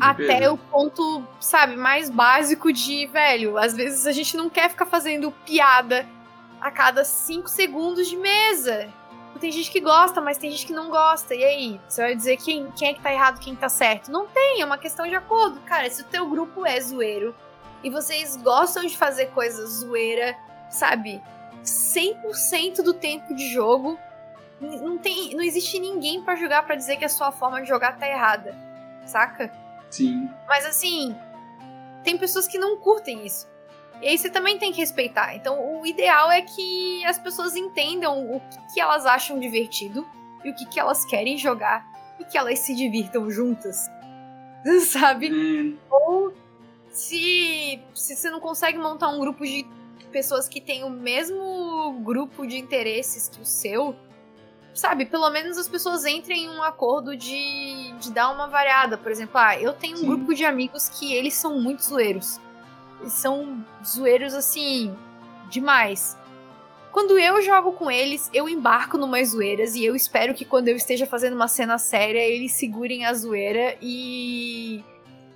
até 0.00 0.50
o 0.50 0.56
ponto, 0.56 1.26
sabe, 1.40 1.76
mais 1.76 2.08
básico 2.08 2.72
de, 2.72 3.06
velho, 3.06 3.58
às 3.58 3.74
vezes 3.74 4.06
a 4.06 4.12
gente 4.12 4.36
não 4.36 4.48
quer 4.48 4.70
ficar 4.70 4.86
fazendo 4.86 5.30
piada 5.44 6.06
a 6.62 6.70
cada 6.70 7.04
cinco 7.04 7.48
segundos 7.48 8.08
de 8.08 8.16
mesa. 8.16 8.88
Tem 9.40 9.50
gente 9.50 9.72
que 9.72 9.80
gosta, 9.80 10.20
mas 10.20 10.38
tem 10.38 10.52
gente 10.52 10.64
que 10.64 10.72
não 10.72 10.88
gosta. 10.88 11.34
E 11.34 11.42
aí? 11.42 11.80
Você 11.88 12.00
vai 12.00 12.14
dizer 12.14 12.36
quem, 12.36 12.70
quem 12.70 12.90
é 12.90 12.94
que 12.94 13.02
tá 13.02 13.12
errado, 13.12 13.40
quem 13.40 13.56
tá 13.56 13.68
certo? 13.68 14.12
Não 14.12 14.28
tem, 14.28 14.60
é 14.60 14.64
uma 14.64 14.78
questão 14.78 15.04
de 15.04 15.16
acordo. 15.16 15.58
Cara, 15.62 15.90
se 15.90 16.02
o 16.02 16.04
teu 16.04 16.28
grupo 16.28 16.64
é 16.64 16.80
zoeiro 16.80 17.34
e 17.82 17.90
vocês 17.90 18.36
gostam 18.36 18.86
de 18.86 18.96
fazer 18.96 19.26
coisas 19.30 19.80
zoeira, 19.80 20.36
sabe? 20.70 21.20
100% 21.64 22.82
do 22.82 22.94
tempo 22.94 23.34
de 23.34 23.52
jogo, 23.52 23.98
não, 24.60 24.96
tem, 24.96 25.34
não 25.34 25.42
existe 25.42 25.80
ninguém 25.80 26.22
para 26.22 26.36
jogar 26.36 26.62
para 26.62 26.76
dizer 26.76 26.96
que 26.96 27.04
a 27.04 27.08
sua 27.08 27.32
forma 27.32 27.60
de 27.60 27.68
jogar 27.68 27.98
tá 27.98 28.08
errada. 28.08 28.56
Saca? 29.04 29.52
Sim. 29.90 30.30
Mas 30.46 30.64
assim, 30.64 31.16
tem 32.04 32.16
pessoas 32.16 32.46
que 32.46 32.58
não 32.58 32.76
curtem 32.76 33.26
isso. 33.26 33.50
E 34.02 34.08
aí 34.08 34.18
você 34.18 34.28
também 34.28 34.58
tem 34.58 34.72
que 34.72 34.80
respeitar. 34.80 35.36
Então, 35.36 35.80
o 35.80 35.86
ideal 35.86 36.30
é 36.30 36.42
que 36.42 37.04
as 37.04 37.18
pessoas 37.18 37.54
entendam 37.54 38.34
o 38.34 38.40
que, 38.40 38.74
que 38.74 38.80
elas 38.80 39.06
acham 39.06 39.38
divertido 39.38 40.04
e 40.44 40.50
o 40.50 40.54
que, 40.54 40.66
que 40.66 40.80
elas 40.80 41.04
querem 41.04 41.38
jogar 41.38 41.86
e 42.18 42.24
que 42.24 42.36
elas 42.36 42.58
se 42.58 42.74
divirtam 42.74 43.30
juntas. 43.30 43.88
Sabe? 44.90 45.32
Hum. 45.32 45.78
Ou 45.88 46.34
se, 46.90 47.80
se 47.94 48.16
você 48.16 48.28
não 48.28 48.40
consegue 48.40 48.76
montar 48.76 49.08
um 49.08 49.20
grupo 49.20 49.44
de 49.44 49.64
pessoas 50.10 50.48
que 50.48 50.60
têm 50.60 50.82
o 50.84 50.90
mesmo 50.90 52.00
grupo 52.04 52.46
de 52.46 52.58
interesses 52.58 53.28
que 53.28 53.40
o 53.40 53.44
seu, 53.46 53.96
sabe, 54.74 55.06
pelo 55.06 55.30
menos 55.30 55.56
as 55.56 55.68
pessoas 55.68 56.04
entrem 56.04 56.44
em 56.44 56.48
um 56.50 56.62
acordo 56.62 57.16
de, 57.16 57.92
de 57.98 58.12
dar 58.12 58.30
uma 58.30 58.46
variada. 58.46 58.98
Por 58.98 59.10
exemplo, 59.10 59.38
ah, 59.38 59.58
eu 59.58 59.72
tenho 59.72 59.94
um 59.94 60.00
Sim. 60.00 60.06
grupo 60.06 60.34
de 60.34 60.44
amigos 60.44 60.88
que 60.88 61.14
eles 61.14 61.34
são 61.34 61.60
muito 61.60 61.82
zoeiros. 61.82 62.38
Eles 63.02 63.12
são 63.12 63.64
zoeiros 63.84 64.32
assim, 64.32 64.96
demais. 65.50 66.16
Quando 66.92 67.18
eu 67.18 67.42
jogo 67.42 67.72
com 67.72 67.90
eles, 67.90 68.30
eu 68.32 68.48
embarco 68.48 68.96
numas 68.96 69.30
zoeiras 69.30 69.74
e 69.74 69.84
eu 69.84 69.96
espero 69.96 70.34
que 70.34 70.44
quando 70.44 70.68
eu 70.68 70.76
esteja 70.76 71.06
fazendo 71.06 71.34
uma 71.34 71.48
cena 71.48 71.78
séria, 71.78 72.20
eles 72.20 72.52
segurem 72.52 73.04
a 73.04 73.12
zoeira 73.12 73.76
e. 73.82 74.84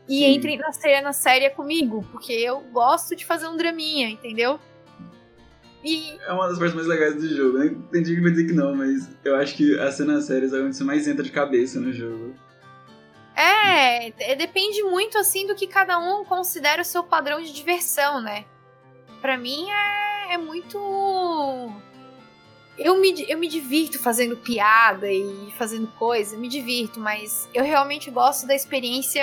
E 0.08 0.20
Sim. 0.20 0.34
entrem 0.34 0.56
na 0.58 0.70
cena 0.70 1.12
séria 1.12 1.50
comigo, 1.50 2.06
porque 2.12 2.32
eu 2.32 2.60
gosto 2.72 3.16
de 3.16 3.26
fazer 3.26 3.48
um 3.48 3.56
draminha, 3.56 4.08
entendeu? 4.08 4.60
E... 5.82 6.16
É 6.24 6.32
uma 6.32 6.46
das 6.46 6.58
partes 6.58 6.76
mais 6.76 6.86
legais 6.86 7.16
do 7.16 7.28
jogo, 7.28 7.58
né? 7.58 7.74
Tem 7.90 8.04
gente 8.04 8.16
que 8.16 8.22
vai 8.22 8.30
dizer 8.30 8.46
que 8.46 8.52
não, 8.52 8.72
mas 8.72 9.08
eu 9.24 9.34
acho 9.34 9.56
que 9.56 9.76
as 9.80 9.94
cenas 9.94 10.26
sérias 10.26 10.52
é 10.52 10.60
onde 10.60 10.76
você 10.76 10.84
mais 10.84 11.08
entra 11.08 11.24
de 11.24 11.32
cabeça 11.32 11.80
no 11.80 11.92
jogo. 11.92 12.34
É, 13.36 14.32
é, 14.32 14.34
depende 14.34 14.82
muito, 14.82 15.18
assim, 15.18 15.46
do 15.46 15.54
que 15.54 15.66
cada 15.66 15.98
um 15.98 16.24
considera 16.24 16.80
o 16.80 16.84
seu 16.84 17.04
padrão 17.04 17.42
de 17.42 17.52
diversão, 17.52 18.20
né? 18.22 18.46
Pra 19.20 19.36
mim 19.36 19.70
é, 19.70 20.34
é 20.34 20.38
muito... 20.38 21.70
Eu 22.78 22.98
me, 22.98 23.24
eu 23.28 23.38
me 23.38 23.48
divirto 23.48 23.98
fazendo 23.98 24.36
piada 24.36 25.10
e 25.10 25.52
fazendo 25.56 25.86
coisa, 25.98 26.36
me 26.36 26.48
divirto, 26.48 27.00
mas 27.00 27.48
eu 27.54 27.64
realmente 27.64 28.10
gosto 28.10 28.46
da 28.46 28.54
experiência 28.54 29.22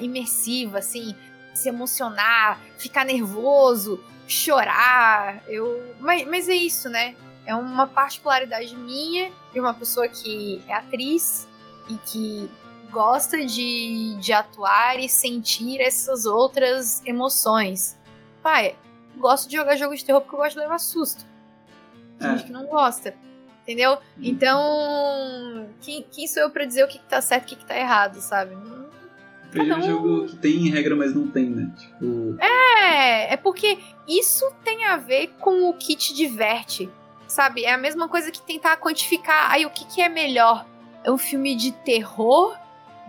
imersiva, 0.00 0.78
assim, 0.78 1.14
se 1.54 1.68
emocionar, 1.68 2.60
ficar 2.78 3.04
nervoso, 3.04 4.02
chorar. 4.26 5.42
Eu, 5.48 5.94
mas, 6.00 6.26
mas 6.26 6.48
é 6.48 6.54
isso, 6.54 6.88
né? 6.88 7.16
É 7.44 7.54
uma 7.54 7.88
particularidade 7.88 8.76
minha 8.76 9.32
de 9.52 9.58
uma 9.58 9.74
pessoa 9.74 10.06
que 10.08 10.62
é 10.68 10.74
atriz 10.74 11.48
e 11.88 11.94
que 12.06 12.48
gosta 12.92 13.44
de, 13.44 14.16
de 14.20 14.32
atuar 14.32 15.00
e 15.00 15.08
sentir 15.08 15.80
essas 15.80 16.26
outras 16.26 17.04
emoções. 17.06 17.98
Pai, 18.42 18.76
gosto 19.16 19.48
de 19.48 19.56
jogar 19.56 19.76
jogo 19.76 19.96
de 19.96 20.04
terror 20.04 20.20
porque 20.20 20.34
eu 20.34 20.40
gosto 20.40 20.54
de 20.54 20.60
levar 20.60 20.78
susto. 20.78 21.24
Tem 22.18 22.28
é. 22.28 22.32
gente 22.32 22.46
que 22.46 22.52
não 22.52 22.66
gosta. 22.66 23.14
Entendeu? 23.62 23.92
Uhum. 23.92 23.98
Então, 24.20 25.68
quem, 25.80 26.04
quem 26.10 26.26
sou 26.26 26.42
eu 26.42 26.50
pra 26.50 26.64
dizer 26.64 26.84
o 26.84 26.88
que, 26.88 26.98
que 26.98 27.08
tá 27.08 27.20
certo 27.20 27.44
e 27.44 27.46
o 27.46 27.48
que, 27.48 27.56
que 27.56 27.66
tá 27.66 27.78
errado, 27.78 28.20
sabe? 28.20 28.56
é 29.54 29.76
um 29.76 29.82
jogo 29.82 30.26
que 30.26 30.36
tem 30.36 30.70
regra, 30.70 30.96
mas 30.96 31.14
não 31.14 31.28
tem, 31.28 31.50
né? 31.50 31.70
Tipo. 31.78 32.36
É, 32.40 33.34
é 33.34 33.36
porque 33.36 33.78
isso 34.08 34.50
tem 34.64 34.84
a 34.86 34.96
ver 34.96 35.28
com 35.38 35.68
o 35.68 35.74
que 35.74 35.94
te 35.94 36.14
diverte. 36.14 36.88
Sabe? 37.28 37.64
É 37.64 37.72
a 37.72 37.78
mesma 37.78 38.08
coisa 38.08 38.30
que 38.30 38.42
tentar 38.42 38.76
quantificar 38.76 39.50
aí 39.50 39.64
o 39.64 39.70
que, 39.70 39.86
que 39.86 40.02
é 40.02 40.08
melhor. 40.08 40.66
É 41.04 41.10
um 41.10 41.18
filme 41.18 41.54
de 41.54 41.72
terror, 41.72 42.56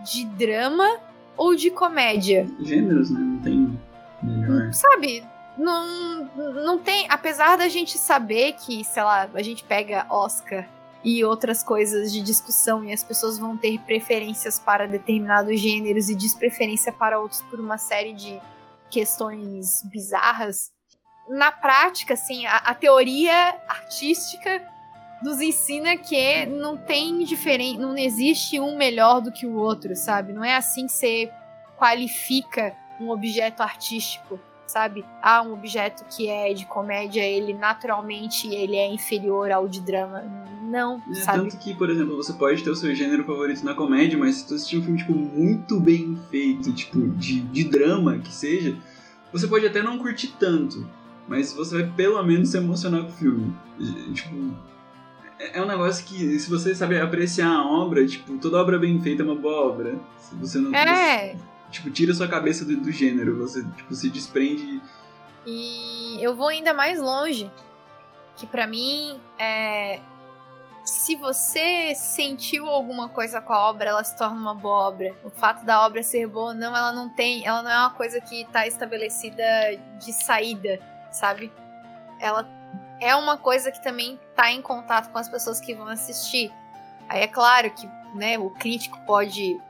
de 0.02 0.24
drama 0.24 0.98
ou 1.36 1.54
de 1.54 1.70
comédia? 1.70 2.48
Gêneros, 2.60 3.10
né? 3.10 3.20
Não 3.20 3.38
tem 3.38 3.78
melhor. 4.22 4.72
Sabe? 4.72 5.24
Não, 5.56 6.24
não 6.64 6.78
tem. 6.78 7.06
Apesar 7.08 7.56
da 7.56 7.68
gente 7.68 7.96
saber 7.98 8.54
que, 8.54 8.84
sei 8.84 9.02
lá, 9.02 9.28
a 9.32 9.42
gente 9.42 9.62
pega 9.64 10.06
Oscar 10.10 10.68
e 11.02 11.22
outras 11.22 11.62
coisas 11.62 12.10
de 12.12 12.20
discussão 12.20 12.82
e 12.84 12.92
as 12.92 13.04
pessoas 13.04 13.38
vão 13.38 13.56
ter 13.56 13.78
preferências 13.80 14.58
para 14.58 14.88
determinados 14.88 15.60
gêneros 15.60 16.08
e 16.08 16.14
despreferência 16.14 16.92
para 16.92 17.20
outros 17.20 17.42
por 17.42 17.60
uma 17.60 17.76
série 17.76 18.14
de 18.14 18.40
questões 18.90 19.82
bizarras. 19.84 20.72
Na 21.28 21.52
prática, 21.52 22.14
assim, 22.14 22.46
a, 22.46 22.56
a 22.56 22.74
teoria 22.74 23.54
artística 23.68 24.62
nos 25.24 25.40
ensina 25.40 25.96
que 25.96 26.46
não 26.46 26.76
tem 26.76 27.24
diferente, 27.24 27.80
não 27.80 27.96
existe 27.96 28.60
um 28.60 28.76
melhor 28.76 29.20
do 29.20 29.32
que 29.32 29.46
o 29.46 29.54
outro, 29.54 29.96
sabe? 29.96 30.32
Não 30.32 30.44
é 30.44 30.54
assim 30.54 30.86
que 30.86 30.92
você 30.92 31.32
qualifica 31.76 32.76
um 33.00 33.08
objeto 33.10 33.62
artístico 33.62 34.38
sabe? 34.66 35.04
Ah, 35.22 35.42
um 35.42 35.52
objeto 35.52 36.04
que 36.04 36.28
é 36.28 36.52
de 36.52 36.66
comédia, 36.66 37.22
ele 37.22 37.54
naturalmente 37.54 38.48
ele 38.48 38.74
é 38.74 38.92
inferior 38.92 39.50
ao 39.52 39.68
de 39.68 39.80
drama. 39.80 40.24
Não, 40.62 41.00
é, 41.10 41.14
sabe? 41.14 41.38
Tanto 41.38 41.58
que, 41.58 41.74
por 41.74 41.88
exemplo, 41.90 42.16
você 42.16 42.32
pode 42.32 42.64
ter 42.64 42.70
o 42.70 42.74
seu 42.74 42.92
gênero 42.94 43.22
favorito 43.24 43.64
na 43.64 43.74
comédia, 43.74 44.18
mas 44.18 44.36
se 44.36 44.48
tu 44.48 44.54
assistir 44.54 44.78
um 44.78 44.82
filme, 44.82 44.98
tipo, 44.98 45.12
muito 45.14 45.78
bem 45.78 46.18
feito, 46.30 46.72
tipo, 46.72 46.98
de, 47.10 47.40
de 47.40 47.64
drama, 47.64 48.18
que 48.18 48.32
seja, 48.32 48.76
você 49.32 49.46
pode 49.46 49.66
até 49.66 49.82
não 49.82 49.98
curtir 49.98 50.34
tanto. 50.40 50.88
mas 51.28 51.52
você 51.52 51.82
vai 51.82 51.92
pelo 51.92 52.20
menos 52.24 52.48
se 52.48 52.56
emocionar 52.56 53.02
com 53.02 53.10
o 53.10 53.12
filme. 53.12 53.54
Tipo, 54.12 54.54
é, 55.52 55.62
um 55.62 55.66
negócio 55.66 56.04
que, 56.04 56.38
se 56.38 56.48
você 56.48 56.74
sabe 56.74 57.00
apreciar 57.00 57.50
a 57.50 57.66
obra, 57.66 58.06
tipo, 58.06 58.38
toda 58.38 58.60
obra 58.60 58.78
bem 58.78 59.00
feita 59.00 59.22
é 59.22 59.24
uma 59.24 59.34
boa 59.34 59.68
obra. 59.68 59.98
Se 60.18 60.34
você 60.34 60.58
não. 60.58 60.74
É. 60.74 61.32
Você, 61.32 61.38
tipo, 61.70 61.90
tira 61.90 62.14
sua 62.14 62.28
cabeça 62.28 62.64
do, 62.64 62.76
do 62.76 62.90
gênero, 62.90 63.36
você 63.36 63.64
tipo, 63.76 63.94
se 63.94 64.08
desprende. 64.10 64.80
E 65.46 66.18
eu 66.20 66.34
vou 66.34 66.48
ainda 66.48 66.72
mais 66.72 67.00
longe. 67.00 67.50
Que 68.36 68.46
para 68.46 68.66
mim 68.66 69.20
é. 69.38 70.00
Se 70.84 71.16
você 71.16 71.94
sentiu 71.94 72.66
alguma 72.66 73.08
coisa 73.08 73.40
com 73.40 73.54
a 73.54 73.70
obra, 73.70 73.88
ela 73.88 74.04
se 74.04 74.16
torna 74.18 74.36
uma 74.36 74.54
boa 74.54 74.88
obra. 74.88 75.14
O 75.24 75.30
fato 75.30 75.64
da 75.64 75.84
obra 75.84 76.02
ser 76.02 76.26
boa 76.26 76.48
ou 76.48 76.54
não, 76.54 76.76
ela 76.76 76.92
não 76.92 77.08
tem. 77.08 77.46
Ela 77.46 77.62
não 77.62 77.70
é 77.70 77.78
uma 77.78 77.90
coisa 77.90 78.20
que 78.20 78.44
tá 78.52 78.66
estabelecida 78.66 79.42
de 79.98 80.12
saída, 80.12 80.78
sabe? 81.10 81.50
Ela 82.20 82.46
é 83.00 83.14
uma 83.14 83.36
coisa 83.36 83.70
que 83.70 83.82
também 83.82 84.18
tá 84.34 84.50
em 84.50 84.62
contato 84.62 85.10
com 85.10 85.18
as 85.18 85.28
pessoas 85.28 85.60
que 85.60 85.74
vão 85.74 85.88
assistir. 85.88 86.52
Aí 87.08 87.22
é 87.22 87.26
claro 87.26 87.70
que 87.70 87.88
né, 88.14 88.38
o 88.38 88.50
crítico 88.50 88.98
pode 89.06 89.60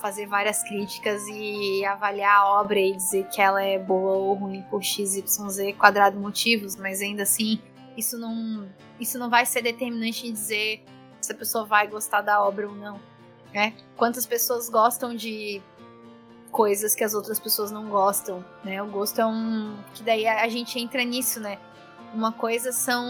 fazer 0.00 0.26
várias 0.26 0.62
críticas 0.64 1.22
e 1.28 1.84
avaliar 1.84 2.38
a 2.38 2.60
obra 2.60 2.80
e 2.80 2.92
dizer 2.92 3.28
que 3.28 3.40
ela 3.40 3.62
é 3.62 3.78
boa 3.78 4.14
ou 4.14 4.34
ruim 4.34 4.62
por 4.62 4.82
x, 4.82 5.16
y, 5.16 5.48
z 5.48 5.72
quadrado 5.74 6.18
motivos, 6.18 6.74
mas 6.74 7.00
ainda 7.00 7.22
assim 7.22 7.60
isso 7.96 8.18
não, 8.18 8.68
isso 8.98 9.18
não 9.18 9.30
vai 9.30 9.46
ser 9.46 9.62
determinante 9.62 10.26
em 10.26 10.32
dizer 10.32 10.84
se 11.20 11.30
a 11.30 11.34
pessoa 11.34 11.64
vai 11.64 11.86
gostar 11.86 12.20
da 12.20 12.42
obra 12.42 12.68
ou 12.68 12.74
não. 12.74 13.00
Né? 13.54 13.74
Quantas 13.96 14.26
pessoas 14.26 14.68
gostam 14.68 15.14
de 15.14 15.62
coisas 16.50 16.94
que 16.94 17.04
as 17.04 17.14
outras 17.14 17.38
pessoas 17.38 17.70
não 17.70 17.88
gostam, 17.88 18.44
né? 18.62 18.82
O 18.82 18.86
gosto 18.86 19.20
é 19.20 19.26
um 19.26 19.76
que 19.94 20.02
daí 20.02 20.26
a 20.26 20.48
gente 20.48 20.78
entra 20.78 21.02
nisso, 21.02 21.40
né? 21.40 21.58
Uma 22.14 22.32
coisa 22.32 22.72
são 22.72 23.04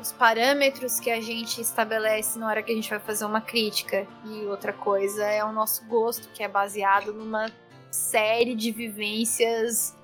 os 0.00 0.12
parâmetros 0.12 0.98
que 1.00 1.10
a 1.10 1.20
gente 1.20 1.60
estabelece 1.60 2.38
na 2.38 2.46
hora 2.46 2.62
que 2.62 2.72
a 2.72 2.74
gente 2.74 2.88
vai 2.88 2.98
fazer 2.98 3.24
uma 3.24 3.40
crítica, 3.40 4.06
e 4.24 4.46
outra 4.46 4.72
coisa 4.72 5.24
é 5.24 5.44
o 5.44 5.52
nosso 5.52 5.84
gosto, 5.86 6.28
que 6.34 6.42
é 6.42 6.48
baseado 6.48 7.12
numa 7.12 7.50
série 7.90 8.54
de 8.54 8.70
vivências 8.70 9.94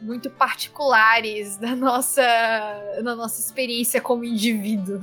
muito 0.00 0.28
particulares 0.28 1.56
da 1.56 1.74
nossa, 1.74 2.22
da 3.02 3.16
nossa 3.16 3.40
experiência 3.40 4.00
como 4.00 4.24
indivíduo. 4.24 5.00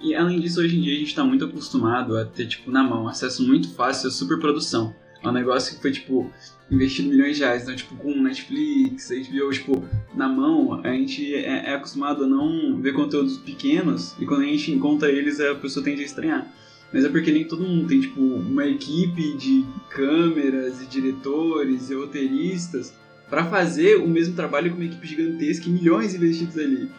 E 0.00 0.14
além 0.14 0.40
disso, 0.40 0.60
hoje 0.60 0.78
em 0.78 0.82
dia 0.82 0.94
a 0.94 0.98
gente 0.98 1.08
está 1.08 1.24
muito 1.24 1.44
acostumado 1.44 2.16
a 2.16 2.24
ter, 2.24 2.46
tipo, 2.46 2.70
na 2.70 2.82
mão, 2.82 3.08
acesso 3.08 3.46
muito 3.46 3.74
fácil 3.74 4.08
à 4.08 4.10
superprodução. 4.12 4.94
É 5.24 5.28
um 5.28 5.32
negócio 5.32 5.74
que 5.74 5.80
foi, 5.80 5.90
tipo, 5.90 6.30
investido 6.70 7.08
milhões 7.08 7.36
de 7.36 7.42
reais. 7.42 7.62
Então, 7.62 7.74
tipo, 7.74 7.96
com 7.96 8.14
Netflix, 8.14 9.08
HBO, 9.08 9.50
tipo, 9.50 9.84
na 10.14 10.28
mão, 10.28 10.80
a 10.84 10.92
gente 10.92 11.34
é, 11.34 11.70
é, 11.70 11.74
acostumado 11.74 12.24
a 12.24 12.26
não 12.26 12.78
ver 12.80 12.92
conteúdos 12.92 13.38
pequenos 13.38 14.14
e 14.20 14.26
quando 14.26 14.42
a 14.42 14.46
gente 14.46 14.70
encontra 14.70 15.10
eles, 15.10 15.40
a 15.40 15.54
pessoa 15.54 15.82
tende 15.82 16.02
a 16.02 16.04
estranhar. 16.04 16.46
Mas 16.92 17.04
é 17.04 17.08
porque 17.08 17.32
nem 17.32 17.48
todo 17.48 17.64
mundo 17.64 17.88
tem, 17.88 18.00
tipo, 18.00 18.20
uma 18.20 18.66
equipe 18.66 19.34
de 19.36 19.64
câmeras 19.88 20.82
e 20.82 20.86
diretores 20.86 21.90
e 21.90 21.94
roteiristas 21.94 22.92
para 23.28 23.46
fazer 23.46 23.96
o 23.96 24.06
mesmo 24.06 24.36
trabalho 24.36 24.70
com 24.70 24.76
uma 24.76 24.84
equipe 24.84 25.06
gigantesca 25.06 25.68
e 25.68 25.72
milhões 25.72 26.14
investidos 26.14 26.58
ali, 26.58 26.90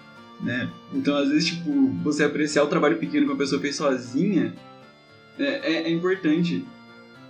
né? 0.41 0.69
Então, 0.93 1.15
às 1.15 1.30
vezes, 1.30 1.45
tipo, 1.45 1.71
você 2.03 2.23
apreciar 2.23 2.63
o 2.63 2.67
trabalho 2.67 2.97
pequeno 2.97 3.28
que 3.28 3.34
a 3.34 3.38
pessoa 3.38 3.61
fez 3.61 3.76
sozinha 3.76 4.53
é, 5.38 5.43
é, 5.43 5.73
é 5.84 5.89
importante. 5.91 6.65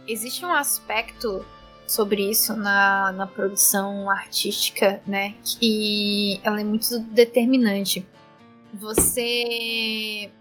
Existe 0.07 0.45
um 0.45 0.53
aspecto 0.53 1.45
sobre 1.87 2.29
isso 2.29 2.55
na, 2.55 3.11
na 3.11 3.27
produção 3.27 4.09
artística, 4.09 5.01
né? 5.05 5.35
Que 5.43 6.39
ela 6.43 6.61
é 6.61 6.63
muito 6.63 6.99
determinante. 6.99 8.05
Você 8.73 10.31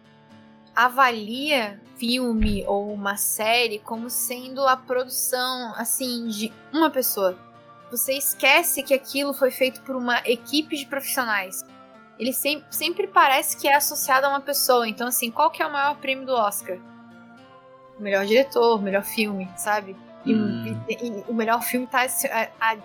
avalia 0.75 1.81
filme 1.97 2.65
ou 2.67 2.93
uma 2.93 3.17
série 3.17 3.79
como 3.79 4.11
sendo 4.11 4.67
a 4.67 4.77
produção 4.77 5.73
assim 5.77 6.27
de 6.27 6.53
uma 6.73 6.91
pessoa. 6.91 7.39
Você 7.91 8.15
esquece 8.15 8.83
que 8.83 8.93
aquilo 8.93 9.33
foi 9.33 9.51
feito 9.51 9.81
por 9.83 9.95
uma 9.95 10.19
equipe 10.27 10.77
de 10.77 10.87
profissionais. 10.87 11.62
Ele 12.19 12.33
sempre, 12.33 12.67
sempre 12.71 13.07
parece 13.07 13.57
que 13.57 13.69
é 13.69 13.77
associado 13.77 14.27
a 14.27 14.31
uma 14.31 14.41
pessoa. 14.41 14.89
Então, 14.89 15.07
assim, 15.07 15.31
qual 15.31 15.51
que 15.51 15.62
é 15.62 15.67
o 15.67 15.73
maior 15.73 15.97
prêmio 15.97 16.27
do 16.27 16.33
Oscar? 16.33 16.79
O 17.99 18.03
melhor 18.03 18.26
diretor, 18.26 18.78
o 18.78 18.82
melhor 18.82 19.05
filme, 19.05 19.49
sabe? 19.57 19.97
Hum. 20.26 20.80
E, 20.88 20.92
e, 20.92 21.09
e, 21.09 21.24
o 21.28 21.34
melhor 21.34 21.62
filme 21.62 21.86
tá 21.86 22.03
a, 22.03 22.72
a, 22.72 22.76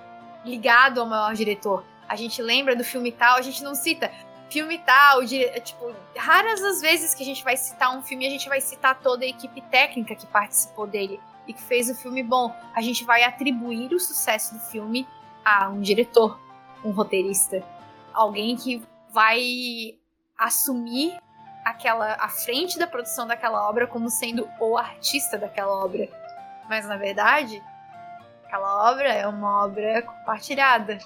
ligado 0.46 1.00
ao 1.00 1.08
maior 1.08 1.34
diretor. 1.34 1.84
A 2.08 2.16
gente 2.16 2.42
lembra 2.42 2.76
do 2.76 2.84
filme 2.84 3.12
tal, 3.12 3.38
a 3.38 3.42
gente 3.42 3.64
não 3.64 3.76
cita 3.76 4.12
filme 4.50 4.78
tal. 4.80 5.22
É, 5.24 5.60
tipo, 5.60 5.94
raras 6.18 6.62
as 6.62 6.82
vezes 6.82 7.14
que 7.14 7.24
a 7.24 7.26
gente 7.26 7.44
vai 7.44 7.56
citar 7.56 7.96
um 7.96 8.02
filme, 8.02 8.26
a 8.26 8.30
gente 8.30 8.50
vai 8.50 8.60
citar 8.60 9.00
toda 9.00 9.24
a 9.24 9.28
equipe 9.28 9.62
técnica 9.62 10.16
que 10.16 10.26
participou 10.26 10.88
dele 10.88 11.20
e 11.48 11.54
que 11.54 11.62
fez 11.62 11.90
o 11.90 11.96
filme 11.96 12.24
bom. 12.24 12.54
A 12.76 12.82
gente 12.82 13.04
vai 13.04 13.24
atribuir 13.24 13.94
o 13.94 14.00
sucesso 14.00 14.54
do 14.54 14.60
filme 14.60 15.08
a 15.44 15.70
um 15.70 15.82
diretor, 15.82 16.40
um 16.84 16.92
roteirista, 16.92 17.64
alguém 18.14 18.56
que 18.56 18.82
vai 19.12 19.96
assumir 20.38 21.18
aquela 21.70 22.16
a 22.16 22.30
frente 22.30 22.78
da 22.78 22.88
produção 22.88 23.28
daquela 23.28 23.68
obra 23.68 23.88
como 23.88 24.10
sendo 24.10 24.50
o 24.60 24.78
artista 24.78 25.38
daquela 25.38 25.84
obra. 25.84 26.08
Mas 26.68 26.86
na 26.88 26.98
verdade, 26.98 27.62
aquela 28.46 28.92
obra 28.92 29.10
é 29.10 29.28
uma 29.28 29.66
obra 29.66 30.02
compartilhada, 30.02 30.98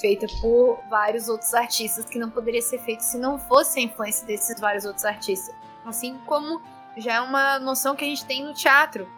feita 0.00 0.26
por 0.40 0.82
vários 0.88 1.28
outros 1.28 1.54
artistas 1.54 2.04
que 2.04 2.18
não 2.18 2.30
poderia 2.30 2.62
ser 2.62 2.78
feito 2.78 3.00
se 3.00 3.18
não 3.18 3.38
fosse 3.38 3.78
a 3.78 3.82
influência 3.82 4.26
desses 4.26 4.60
vários 4.60 4.84
outros 4.84 5.04
artistas. 5.04 5.54
Assim 5.84 6.18
como 6.26 6.60
já 6.96 7.14
é 7.14 7.20
uma 7.20 7.58
noção 7.58 7.94
que 7.94 8.04
a 8.04 8.08
gente 8.08 8.24
tem 8.24 8.44
no 8.44 8.54
teatro. 8.54 9.08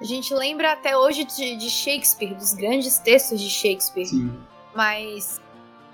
A 0.00 0.04
gente 0.04 0.34
lembra 0.34 0.72
até 0.72 0.96
hoje 0.96 1.24
de, 1.24 1.56
de 1.56 1.70
Shakespeare, 1.70 2.34
dos 2.34 2.52
grandes 2.54 2.98
textos 2.98 3.40
de 3.40 3.48
Shakespeare. 3.48 4.06
Sim. 4.06 4.42
Mas 4.74 5.40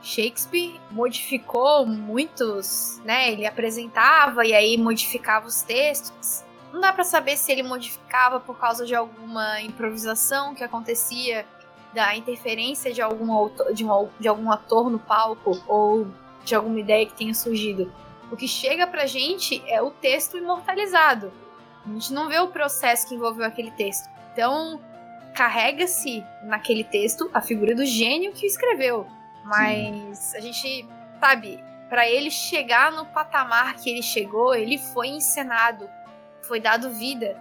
Shakespeare 0.03 0.81
modificou 0.91 1.87
muitos, 1.87 3.01
né? 3.05 3.33
Ele 3.33 3.47
apresentava 3.47 4.47
e 4.47 4.55
aí 4.55 4.77
modificava 4.79 5.47
os 5.47 5.63
textos. 5.63 6.45
Não 6.73 6.81
dá 6.81 6.93
para 6.93 7.05
saber 7.05 7.37
se 7.37 7.51
ele 7.51 7.63
modificava 7.63 8.39
por 8.39 8.59
causa 8.59 8.85
de 8.85 8.95
alguma 8.95 9.61
improvisação 9.61 10.55
que 10.55 10.63
acontecia, 10.63 11.47
da 11.93 12.15
interferência 12.15 12.93
de 12.93 13.01
algum, 13.01 13.33
autor, 13.33 13.73
de, 13.73 13.85
um, 13.85 14.09
de 14.21 14.29
algum 14.29 14.51
ator 14.53 14.91
no 14.91 14.99
palco 14.99 15.63
ou 15.67 16.07
de 16.45 16.55
alguma 16.55 16.79
ideia 16.79 17.07
que 17.07 17.15
tenha 17.15 17.35
surgido. 17.35 17.93
O 18.31 18.37
que 18.37 18.47
chega 18.47 18.87
pra 18.87 19.07
gente 19.07 19.63
é 19.67 19.81
o 19.81 19.91
texto 19.91 20.37
imortalizado. 20.37 21.33
A 21.85 21.89
gente 21.89 22.13
não 22.13 22.29
vê 22.29 22.39
o 22.39 22.49
processo 22.49 23.09
que 23.09 23.15
envolveu 23.15 23.47
aquele 23.47 23.71
texto. 23.71 24.09
Então, 24.33 24.81
carrega-se 25.35 26.23
naquele 26.43 26.85
texto 26.85 27.31
a 27.33 27.41
figura 27.41 27.75
do 27.75 27.87
gênio 27.87 28.33
que 28.33 28.47
escreveu. 28.47 29.07
Mas 29.49 30.19
Sim. 30.19 30.37
a 30.37 30.41
gente, 30.41 30.89
sabe, 31.19 31.65
para 31.89 32.09
ele 32.09 32.31
chegar 32.31 32.93
no 32.93 33.07
patamar 33.07 33.77
que 33.77 33.89
ele 33.89 34.03
chegou, 34.03 34.55
ele 34.55 34.79
foi 34.79 35.09
encenado 35.09 35.89
foi 36.49 36.59
dado 36.59 36.91
vida. 36.91 37.37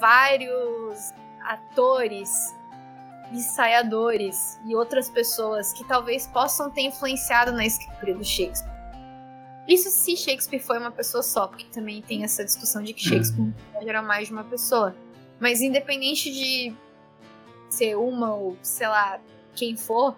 Vários 0.00 1.12
atores, 1.44 2.54
ensaiadores 3.30 4.58
e 4.66 4.74
outras 4.74 5.10
pessoas 5.10 5.72
que 5.72 5.84
talvez 5.84 6.26
possam 6.26 6.70
ter 6.70 6.82
influenciado 6.82 7.52
na 7.52 7.64
escritura 7.64 8.14
do 8.14 8.24
Shakespeare. 8.24 8.76
Isso 9.68 9.90
se 9.90 10.16
Shakespeare 10.16 10.60
foi 10.60 10.78
uma 10.78 10.90
pessoa 10.90 11.22
só, 11.22 11.46
porque 11.46 11.66
também 11.66 12.00
tem 12.00 12.24
essa 12.24 12.42
discussão 12.42 12.82
de 12.82 12.94
que 12.94 13.04
uhum. 13.04 13.16
Shakespeare 13.16 13.52
era 13.86 14.00
mais 14.00 14.28
de 14.28 14.32
uma 14.32 14.44
pessoa. 14.44 14.96
Mas 15.38 15.60
independente 15.60 16.32
de 16.32 16.74
ser 17.68 17.94
uma 17.96 18.34
ou, 18.34 18.56
sei 18.62 18.88
lá, 18.88 19.20
quem 19.54 19.76
for, 19.76 20.16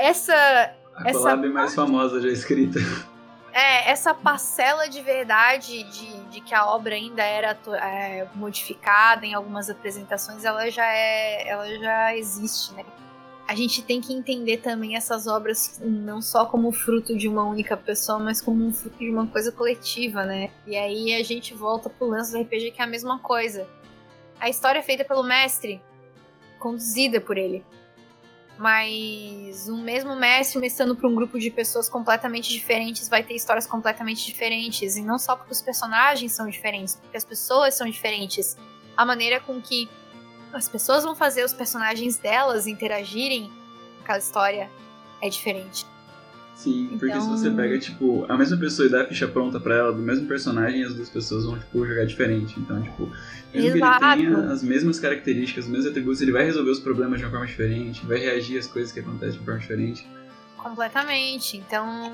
essa. 0.00 0.34
A 0.96 1.08
essa 1.08 1.36
mais 1.36 1.74
famosa 1.74 2.20
já 2.20 2.28
escrita. 2.28 2.78
É, 3.52 3.90
essa 3.90 4.14
parcela 4.14 4.88
de 4.88 5.00
verdade 5.02 5.82
de, 5.84 6.20
de 6.30 6.40
que 6.40 6.54
a 6.54 6.66
obra 6.66 6.94
ainda 6.94 7.22
era 7.22 7.58
é, 7.82 8.28
modificada 8.34 9.26
em 9.26 9.34
algumas 9.34 9.68
apresentações, 9.68 10.44
ela 10.44 10.70
já 10.70 10.86
é, 10.86 11.48
ela 11.48 11.68
já 11.78 12.16
existe, 12.16 12.72
né? 12.74 12.84
A 13.48 13.54
gente 13.56 13.82
tem 13.82 14.00
que 14.00 14.12
entender 14.12 14.58
também 14.58 14.94
essas 14.94 15.26
obras 15.26 15.80
não 15.82 16.22
só 16.22 16.46
como 16.46 16.70
fruto 16.70 17.18
de 17.18 17.26
uma 17.26 17.42
única 17.42 17.76
pessoa, 17.76 18.20
mas 18.20 18.40
como 18.40 18.64
um 18.64 18.72
fruto 18.72 18.98
de 18.98 19.10
uma 19.10 19.26
coisa 19.26 19.50
coletiva, 19.50 20.24
né? 20.24 20.50
E 20.64 20.76
aí 20.76 21.14
a 21.16 21.24
gente 21.24 21.52
volta 21.52 21.90
pro 21.90 22.06
lance 22.06 22.30
do 22.30 22.40
RPG 22.40 22.70
que 22.70 22.80
é 22.80 22.84
a 22.84 22.86
mesma 22.86 23.18
coisa. 23.18 23.66
A 24.38 24.48
história 24.48 24.78
é 24.78 24.82
feita 24.82 25.04
pelo 25.04 25.24
mestre, 25.24 25.82
conduzida 26.60 27.20
por 27.20 27.36
ele 27.36 27.64
mas 28.60 29.70
um 29.70 29.82
mesmo 29.82 30.14
mestre 30.14 30.60
mestrando 30.60 30.94
para 30.94 31.08
um 31.08 31.14
grupo 31.14 31.38
de 31.38 31.50
pessoas 31.50 31.88
completamente 31.88 32.50
diferentes 32.50 33.08
vai 33.08 33.22
ter 33.22 33.32
histórias 33.32 33.66
completamente 33.66 34.22
diferentes. 34.26 34.96
E 34.96 35.02
não 35.02 35.18
só 35.18 35.34
porque 35.34 35.50
os 35.50 35.62
personagens 35.62 36.32
são 36.32 36.46
diferentes, 36.46 36.94
porque 36.94 37.16
as 37.16 37.24
pessoas 37.24 37.74
são 37.74 37.88
diferentes. 37.88 38.58
A 38.94 39.06
maneira 39.06 39.40
com 39.40 39.62
que 39.62 39.88
as 40.52 40.68
pessoas 40.68 41.04
vão 41.04 41.16
fazer 41.16 41.42
os 41.42 41.54
personagens 41.54 42.18
delas 42.18 42.66
interagirem 42.66 43.50
com 43.96 44.02
aquela 44.02 44.18
história 44.18 44.70
é 45.22 45.30
diferente. 45.30 45.86
Sim, 46.60 46.88
porque 46.98 47.06
então... 47.06 47.22
se 47.22 47.28
você 47.28 47.48
então 47.48 47.56
pega, 47.56 47.78
tipo, 47.78 48.26
a 48.28 48.36
mesma 48.36 48.54
pessoa 48.58 48.86
e 48.86 48.90
dá 48.90 49.00
a 49.00 49.06
ficha 49.06 49.26
pronta 49.26 49.58
pra 49.58 49.76
ela, 49.76 49.92
do 49.94 50.02
mesmo 50.02 50.26
personagem, 50.26 50.84
as 50.84 50.92
duas 50.92 51.08
pessoas 51.08 51.46
vão, 51.46 51.58
tipo, 51.58 51.86
jogar 51.86 52.04
diferente. 52.04 52.60
Então, 52.60 52.82
tipo, 52.82 53.10
mesmo 53.54 53.78
Exato. 53.78 53.98
que 53.98 54.04
ele 54.04 54.34
tenha 54.34 54.52
as 54.52 54.62
mesmas 54.62 55.00
características, 55.00 55.64
os 55.64 55.70
mesmos 55.70 55.90
atributos, 55.90 56.20
ele 56.20 56.32
vai 56.32 56.44
resolver 56.44 56.70
os 56.70 56.78
problemas 56.78 57.18
de 57.18 57.24
uma 57.24 57.30
forma 57.30 57.46
diferente, 57.46 58.04
vai 58.04 58.18
reagir 58.18 58.58
às 58.58 58.66
coisas 58.66 58.92
que 58.92 59.00
acontecem 59.00 59.32
de 59.32 59.38
uma 59.38 59.44
forma 59.46 59.60
diferente. 59.60 60.06
Completamente. 60.58 61.56
Então, 61.56 62.12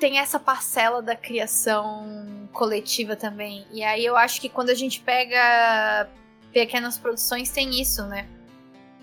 tem 0.00 0.18
essa 0.18 0.40
parcela 0.40 1.00
da 1.00 1.14
criação 1.14 2.48
coletiva 2.52 3.14
também. 3.14 3.64
E 3.70 3.84
aí 3.84 4.04
eu 4.04 4.16
acho 4.16 4.40
que 4.40 4.48
quando 4.48 4.70
a 4.70 4.74
gente 4.74 5.00
pega 5.00 6.08
pequenas 6.52 6.98
produções, 6.98 7.48
tem 7.48 7.80
isso, 7.80 8.04
né? 8.06 8.26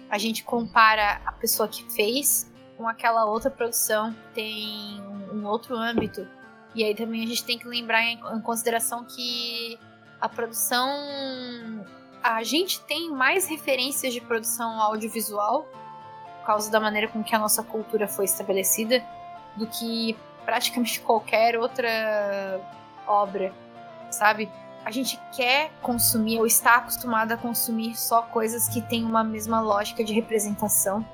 A 0.09 0.17
gente 0.17 0.43
compara 0.43 1.21
a 1.25 1.31
pessoa 1.31 1.69
que 1.69 1.89
fez 1.93 2.50
com 2.81 2.87
aquela 2.87 3.25
outra 3.25 3.51
produção 3.51 4.11
tem 4.33 4.99
um 5.31 5.45
outro 5.45 5.77
âmbito. 5.77 6.27
E 6.73 6.83
aí 6.83 6.95
também 6.95 7.23
a 7.23 7.27
gente 7.27 7.43
tem 7.43 7.59
que 7.59 7.67
lembrar 7.67 8.03
em 8.03 8.41
consideração 8.41 9.05
que 9.05 9.77
a 10.19 10.27
produção. 10.27 10.89
A 12.23 12.41
gente 12.43 12.81
tem 12.81 13.11
mais 13.11 13.47
referências 13.47 14.11
de 14.11 14.19
produção 14.19 14.81
audiovisual 14.81 15.67
por 16.39 16.45
causa 16.47 16.71
da 16.71 16.79
maneira 16.79 17.07
com 17.07 17.23
que 17.23 17.35
a 17.35 17.39
nossa 17.39 17.61
cultura 17.61 18.07
foi 18.07 18.25
estabelecida 18.25 19.03
do 19.55 19.67
que 19.67 20.17
praticamente 20.43 20.99
qualquer 21.01 21.57
outra 21.59 22.59
obra, 23.05 23.53
sabe? 24.09 24.49
A 24.83 24.89
gente 24.89 25.19
quer 25.35 25.71
consumir 25.83 26.39
ou 26.39 26.47
está 26.47 26.77
acostumado 26.77 27.31
a 27.31 27.37
consumir 27.37 27.95
só 27.95 28.23
coisas 28.23 28.67
que 28.67 28.81
têm 28.81 29.03
uma 29.03 29.23
mesma 29.23 29.61
lógica 29.61 30.03
de 30.03 30.13
representação. 30.13 31.05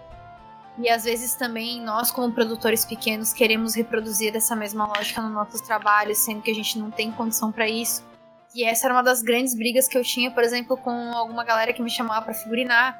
E 0.78 0.90
às 0.90 1.04
vezes 1.04 1.34
também 1.34 1.82
nós, 1.82 2.12
como 2.12 2.32
produtores 2.32 2.86
pequenos, 2.86 3.34
queremos 3.34 3.76
reproduzir 3.76 4.36
essa 4.36 4.56
mesma 4.56 4.86
lógica 4.86 5.22
nos 5.22 5.32
nossos 5.32 5.62
trabalhos, 5.62 6.20
sendo 6.20 6.42
que 6.42 6.52
a 6.52 6.56
gente 6.56 6.78
não 6.78 6.92
tem 6.92 7.12
condição 7.12 7.52
para 7.52 7.68
isso. 7.68 8.06
E 8.54 8.64
essa 8.64 8.88
era 8.88 8.94
uma 8.94 9.04
das 9.04 9.22
grandes 9.22 9.56
brigas 9.56 9.88
que 9.88 9.98
eu 9.98 10.04
tinha, 10.04 10.32
por 10.32 10.44
exemplo, 10.44 10.78
com 10.78 11.12
alguma 11.14 11.44
galera 11.44 11.74
que 11.74 11.82
me 11.82 11.90
chamava 11.90 12.26
para 12.26 12.34
figurinar. 12.34 12.98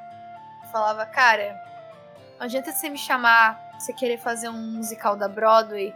falava, 0.72 1.06
cara, 1.06 1.56
não 2.38 2.46
adianta 2.46 2.72
você 2.72 2.90
me 2.90 2.98
chamar, 2.98 3.60
você 3.78 3.94
querer 3.94 4.18
fazer 4.18 4.50
um 4.50 4.74
musical 4.74 5.16
da 5.16 5.28
Broadway 5.28 5.94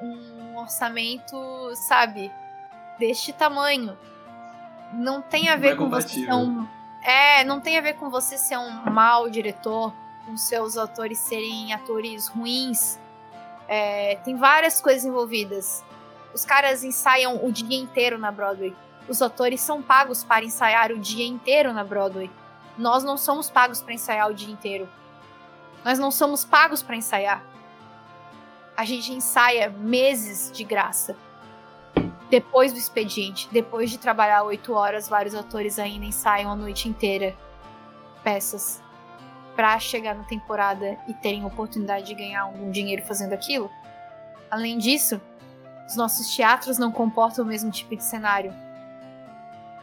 um 0.00 0.56
orçamento, 0.58 1.36
sabe, 1.74 2.32
deste 2.98 3.32
tamanho. 3.32 3.96
Não 4.92 5.20
tem 5.22 5.48
a 5.48 5.56
ver 5.56 5.72
é 5.72 5.76
com 5.76 5.88
você 5.88 6.08
ser 6.08 6.32
um. 6.32 6.66
É, 7.02 7.44
não 7.44 7.60
tem 7.60 7.76
a 7.76 7.80
ver 7.80 7.94
com 7.94 8.08
você 8.08 8.38
ser 8.38 8.56
um 8.56 8.90
mau 8.90 9.28
diretor, 9.28 9.92
com 10.24 10.36
seus 10.36 10.76
atores 10.76 11.18
serem 11.18 11.72
atores 11.72 12.28
ruins. 12.28 12.98
É, 13.68 14.16
tem 14.24 14.36
várias 14.36 14.80
coisas 14.80 15.04
envolvidas. 15.04 15.84
Os 16.34 16.44
caras 16.44 16.82
ensaiam 16.82 17.44
o 17.44 17.52
dia 17.52 17.78
inteiro 17.78 18.18
na 18.18 18.30
Broadway. 18.30 18.74
Os 19.08 19.20
atores 19.20 19.60
são 19.60 19.82
pagos 19.82 20.24
para 20.24 20.44
ensaiar 20.44 20.90
o 20.90 20.98
dia 20.98 21.26
inteiro 21.26 21.72
na 21.72 21.84
Broadway. 21.84 22.30
Nós 22.76 23.04
não 23.04 23.16
somos 23.16 23.50
pagos 23.50 23.80
para 23.80 23.94
ensaiar 23.94 24.30
o 24.30 24.34
dia 24.34 24.52
inteiro. 24.52 24.88
Nós 25.84 25.98
não 25.98 26.10
somos 26.10 26.44
pagos 26.44 26.82
para 26.82 26.96
ensaiar 26.96 27.44
a 28.76 28.84
gente 28.84 29.12
ensaia 29.12 29.70
meses 29.70 30.50
de 30.52 30.64
graça. 30.64 31.16
Depois 32.28 32.72
do 32.72 32.78
expediente, 32.78 33.48
depois 33.52 33.90
de 33.90 33.98
trabalhar 33.98 34.42
oito 34.42 34.72
horas, 34.72 35.08
vários 35.08 35.34
atores 35.34 35.78
ainda 35.78 36.04
ensaiam 36.04 36.50
a 36.50 36.56
noite 36.56 36.88
inteira 36.88 37.36
peças 38.24 38.82
para 39.54 39.78
chegar 39.78 40.14
na 40.14 40.24
temporada 40.24 40.98
e 41.06 41.14
terem 41.14 41.44
oportunidade 41.44 42.06
de 42.06 42.14
ganhar 42.14 42.42
algum 42.42 42.70
dinheiro 42.70 43.02
fazendo 43.02 43.32
aquilo. 43.32 43.70
Além 44.50 44.78
disso, 44.78 45.20
os 45.86 45.96
nossos 45.96 46.34
teatros 46.34 46.78
não 46.78 46.90
comportam 46.90 47.44
o 47.44 47.48
mesmo 47.48 47.70
tipo 47.70 47.94
de 47.96 48.02
cenário. 48.02 48.52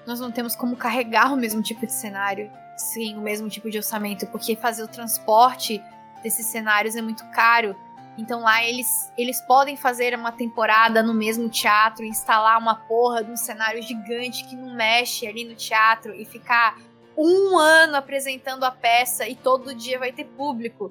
Nós 0.05 0.19
não 0.19 0.31
temos 0.31 0.55
como 0.55 0.75
carregar 0.75 1.33
o 1.33 1.37
mesmo 1.37 1.61
tipo 1.61 1.85
de 1.85 1.93
cenário, 1.93 2.51
sim, 2.75 3.15
o 3.15 3.21
mesmo 3.21 3.47
tipo 3.49 3.69
de 3.69 3.77
orçamento, 3.77 4.25
porque 4.27 4.55
fazer 4.55 4.83
o 4.83 4.87
transporte 4.87 5.81
desses 6.23 6.45
cenários 6.45 6.95
é 6.95 7.01
muito 7.01 7.23
caro 7.31 7.75
então 8.17 8.41
lá 8.41 8.63
eles, 8.63 9.11
eles 9.17 9.41
podem 9.41 9.75
fazer 9.75 10.13
uma 10.13 10.31
temporada 10.31 11.01
no 11.01 11.13
mesmo 11.13 11.49
teatro, 11.49 12.03
instalar 12.03 12.59
uma 12.59 12.75
porra 12.75 13.23
de 13.23 13.31
um 13.31 13.37
cenário 13.37 13.81
gigante 13.81 14.43
que 14.45 14.55
não 14.55 14.75
mexe 14.75 15.25
ali 15.25 15.45
no 15.45 15.55
teatro 15.55 16.13
e 16.13 16.25
ficar 16.25 16.77
um 17.23 17.57
ano 17.57 17.95
apresentando 17.95 18.63
a 18.63 18.71
peça 18.71 19.27
e 19.27 19.35
todo 19.35 19.75
dia 19.75 19.99
vai 19.99 20.11
ter 20.11 20.25
público. 20.25 20.89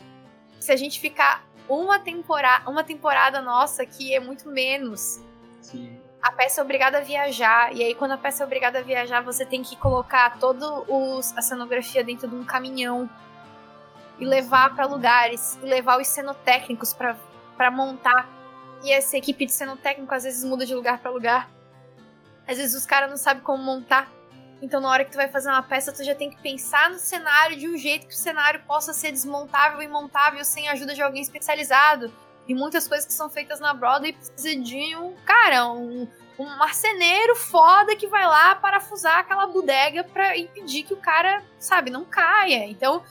Se 0.61 0.71
a 0.71 0.77
gente 0.77 1.01
ficar 1.01 1.45
uma 1.69 1.99
temporada, 1.99 2.71
uma 2.71 2.85
temporada 2.85 3.41
nossa 3.41 3.85
que 3.85 4.15
é 4.15 4.21
muito 4.21 4.49
menos. 4.49 5.21
Sim. 5.61 5.99
A 6.23 6.31
peça 6.31 6.61
é 6.61 6.65
obrigada 6.65 6.99
a 6.99 7.01
viajar, 7.01 7.75
e 7.75 7.83
aí 7.83 7.95
quando 7.95 8.13
a 8.13 8.19
peça 8.19 8.43
é 8.43 8.47
obrigada 8.47 8.79
a 8.81 8.83
viajar, 8.83 9.23
você 9.23 9.45
tem 9.45 9.63
que 9.63 9.75
colocar 9.77 10.39
toda 10.39 10.67
a 11.35 11.43
cenografia 11.43 12.05
dentro 12.05 12.29
de 12.29 12.35
um 12.35 12.45
caminhão 12.45 13.09
e 14.19 14.25
levar 14.27 14.75
para 14.75 14.85
lugares, 14.85 15.59
e 15.63 15.67
levar 15.67 15.99
os 15.99 16.07
cenotécnicos 16.07 16.93
para 16.93 17.71
montar. 17.71 18.29
E 18.85 18.93
essa 18.93 19.17
equipe 19.17 19.47
de 19.47 19.53
cenotécnico 19.53 20.15
às 20.15 20.25
vezes 20.25 20.45
muda 20.45 20.67
de 20.67 20.75
lugar 20.75 20.99
para 20.99 21.11
lugar. 21.11 21.51
Às 22.47 22.59
vezes 22.59 22.77
os 22.77 22.85
caras 22.85 23.09
não 23.09 23.17
sabem 23.17 23.43
como 23.43 23.63
montar. 23.63 24.11
Então, 24.63 24.81
na 24.81 24.91
hora 24.91 25.05
que 25.05 25.11
tu 25.11 25.17
vai 25.17 25.29
fazer 25.29 25.49
uma 25.49 25.63
peça, 25.63 25.93
tu 25.93 26.05
já 26.05 26.15
tem 26.15 26.31
que 26.31 26.41
pensar 26.43 26.91
no 26.91 26.99
cenário 26.99 27.57
de 27.57 27.69
um 27.69 27.77
jeito 27.77 28.07
que 28.07 28.15
o 28.15 28.17
cenário 28.17 28.63
possa 28.67 28.93
ser 28.93 29.11
desmontável 29.11 29.81
e 29.81 29.89
montável 29.89 30.45
sem 30.45 30.69
a 30.69 30.73
ajuda 30.73 30.95
de 30.95 31.03
alguém 31.03 31.23
especializado. 31.23 32.13
E 32.47 32.55
muitas 32.55 32.87
coisas 32.87 33.07
que 33.07 33.13
são 33.13 33.31
feitas 33.31 33.61
na 33.61 33.73
Broadway 33.73 34.13
precisa 34.13 34.57
de 34.57 34.97
um, 34.97 35.15
cara, 35.25 35.71
um, 35.71 36.07
um 36.39 36.45
marceneiro 36.57 37.37
foda 37.37 37.95
que 37.97 38.07
vai 38.07 38.27
lá 38.27 38.55
parafusar 38.55 39.19
aquela 39.19 39.47
bodega 39.47 40.05
pra 40.05 40.37
impedir 40.37 40.83
que 40.83 40.93
o 40.93 40.97
cara, 40.97 41.43
sabe, 41.59 41.91
não 41.91 42.05
caia. 42.05 42.65
Então, 42.67 43.03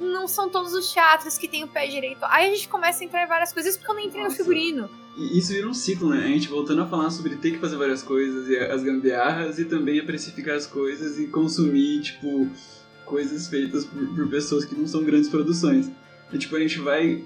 não 0.00 0.26
são 0.26 0.48
todos 0.48 0.72
os 0.72 0.90
teatros 0.92 1.36
que 1.36 1.46
tem 1.46 1.62
o 1.62 1.68
pé 1.68 1.86
direito. 1.86 2.20
Aí 2.22 2.50
a 2.50 2.54
gente 2.54 2.68
começa 2.68 3.04
a 3.04 3.06
entrar 3.06 3.22
em 3.22 3.28
várias 3.28 3.52
coisas 3.52 3.76
porque 3.76 3.90
eu 3.90 3.94
não 3.94 4.02
entrei 4.02 4.22
Nossa. 4.22 4.36
no 4.36 4.38
figurino. 4.38 4.90
E 5.16 5.38
isso 5.38 5.52
vira 5.52 5.68
um 5.68 5.74
ciclo, 5.74 6.08
né? 6.08 6.24
A 6.24 6.28
gente 6.28 6.48
voltando 6.48 6.80
a 6.80 6.86
falar 6.86 7.10
sobre 7.10 7.36
ter 7.36 7.52
que 7.52 7.58
fazer 7.58 7.76
várias 7.76 8.02
coisas 8.02 8.48
e 8.48 8.56
as 8.56 8.82
gambiarras 8.82 9.58
e 9.58 9.66
também 9.66 10.00
a 10.00 10.04
precificar 10.04 10.56
as 10.56 10.66
coisas 10.66 11.18
e 11.18 11.26
consumir, 11.26 12.00
tipo, 12.00 12.48
coisas 13.04 13.46
feitas 13.48 13.84
por, 13.84 14.06
por 14.14 14.28
pessoas 14.28 14.64
que 14.64 14.74
não 14.74 14.86
são 14.86 15.04
grandes 15.04 15.28
produções. 15.28 15.90
E, 16.32 16.38
tipo, 16.38 16.56
a 16.56 16.60
gente 16.60 16.78
vai 16.78 17.22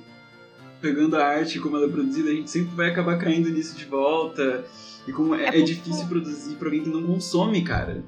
pegando 0.80 1.16
a 1.16 1.24
arte 1.24 1.60
como 1.60 1.76
ela 1.76 1.86
é 1.86 1.88
produzida, 1.88 2.30
a 2.30 2.34
gente 2.34 2.50
sempre 2.50 2.74
vai 2.74 2.90
acabar 2.90 3.16
caindo 3.18 3.48
nisso 3.48 3.76
de 3.76 3.84
volta. 3.84 4.64
E 5.06 5.12
como 5.12 5.34
é, 5.34 5.44
é, 5.44 5.60
é 5.60 5.62
difícil 5.62 6.06
produzir 6.06 6.56
pra 6.56 6.68
alguém 6.68 6.82
que 6.82 6.88
não 6.88 7.02
consome, 7.02 7.62
cara. 7.62 8.02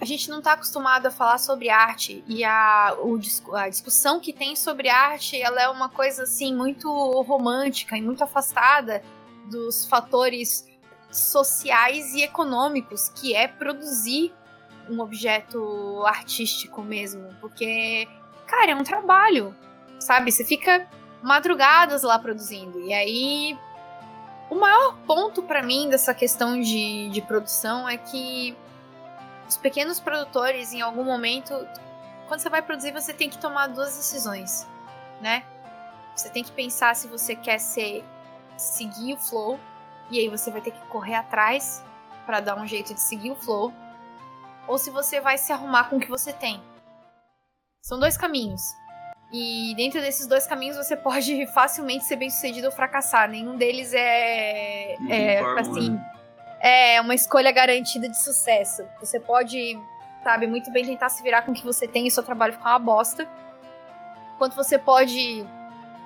A 0.00 0.04
gente 0.04 0.30
não 0.30 0.38
está 0.38 0.52
acostumado 0.52 1.06
a 1.06 1.10
falar 1.10 1.38
sobre 1.38 1.68
arte 1.68 2.22
e 2.26 2.44
a, 2.44 2.96
o, 3.00 3.18
a 3.54 3.68
discussão 3.68 4.20
que 4.20 4.32
tem 4.32 4.54
sobre 4.54 4.88
arte 4.88 5.40
ela 5.40 5.60
é 5.60 5.68
uma 5.68 5.88
coisa 5.88 6.22
assim 6.22 6.54
muito 6.54 6.88
romântica 7.22 7.96
e 7.96 8.02
muito 8.02 8.22
afastada 8.22 9.02
dos 9.50 9.86
fatores 9.86 10.68
sociais 11.10 12.14
e 12.14 12.22
econômicos 12.22 13.08
que 13.08 13.34
é 13.34 13.48
produzir 13.48 14.32
um 14.88 15.00
objeto 15.00 16.02
artístico 16.06 16.80
mesmo, 16.82 17.34
porque 17.40 18.08
cara 18.46 18.72
é 18.72 18.74
um 18.74 18.84
trabalho, 18.84 19.54
sabe? 19.98 20.32
Você 20.32 20.44
fica 20.44 20.88
madrugadas 21.22 22.02
lá 22.02 22.18
produzindo 22.18 22.80
e 22.80 22.92
aí 22.92 23.58
o 24.48 24.54
maior 24.54 24.96
ponto 25.06 25.42
para 25.42 25.62
mim 25.62 25.88
dessa 25.88 26.14
questão 26.14 26.60
de, 26.60 27.10
de 27.10 27.20
produção 27.20 27.88
é 27.88 27.96
que 27.96 28.56
os 29.48 29.56
pequenos 29.56 29.98
produtores, 29.98 30.72
em 30.72 30.82
algum 30.82 31.02
momento, 31.02 31.54
quando 32.26 32.40
você 32.40 32.50
vai 32.50 32.60
produzir, 32.60 32.92
você 32.92 33.14
tem 33.14 33.30
que 33.30 33.38
tomar 33.38 33.68
duas 33.68 33.96
decisões, 33.96 34.66
né? 35.20 35.44
Você 36.14 36.28
tem 36.28 36.44
que 36.44 36.52
pensar 36.52 36.94
se 36.94 37.08
você 37.08 37.34
quer 37.34 37.58
ser 37.58 38.04
seguir 38.56 39.14
o 39.14 39.16
flow, 39.16 39.58
e 40.10 40.18
aí 40.18 40.28
você 40.28 40.50
vai 40.50 40.60
ter 40.60 40.72
que 40.72 40.80
correr 40.88 41.14
atrás 41.14 41.82
para 42.26 42.40
dar 42.40 42.56
um 42.56 42.66
jeito 42.66 42.92
de 42.92 43.00
seguir 43.00 43.30
o 43.30 43.36
flow, 43.36 43.72
ou 44.66 44.76
se 44.76 44.90
você 44.90 45.20
vai 45.20 45.38
se 45.38 45.52
arrumar 45.52 45.84
com 45.84 45.96
o 45.96 46.00
que 46.00 46.08
você 46.10 46.32
tem. 46.32 46.62
São 47.80 47.98
dois 47.98 48.18
caminhos. 48.18 48.60
E 49.32 49.74
dentro 49.76 50.00
desses 50.00 50.26
dois 50.26 50.46
caminhos 50.46 50.76
você 50.76 50.96
pode 50.96 51.46
facilmente 51.54 52.04
ser 52.04 52.16
bem 52.16 52.28
sucedido 52.28 52.66
ou 52.66 52.72
fracassar. 52.72 53.28
Nenhum 53.30 53.56
deles 53.56 53.94
é, 53.94 54.96
é 55.08 55.40
assim? 55.58 55.98
É 56.60 57.00
uma 57.00 57.14
escolha 57.14 57.52
garantida 57.52 58.08
de 58.08 58.22
sucesso. 58.22 58.84
Você 59.00 59.20
pode, 59.20 59.78
sabe, 60.22 60.46
muito 60.46 60.70
bem 60.70 60.84
tentar 60.84 61.08
se 61.08 61.22
virar 61.22 61.42
com 61.42 61.52
o 61.52 61.54
que 61.54 61.64
você 61.64 61.86
tem 61.86 62.06
e 62.06 62.10
seu 62.10 62.22
trabalho 62.22 62.52
ficar 62.52 62.70
uma 62.70 62.78
bosta. 62.78 63.28
Quanto 64.38 64.54
você 64.54 64.78
pode 64.78 65.46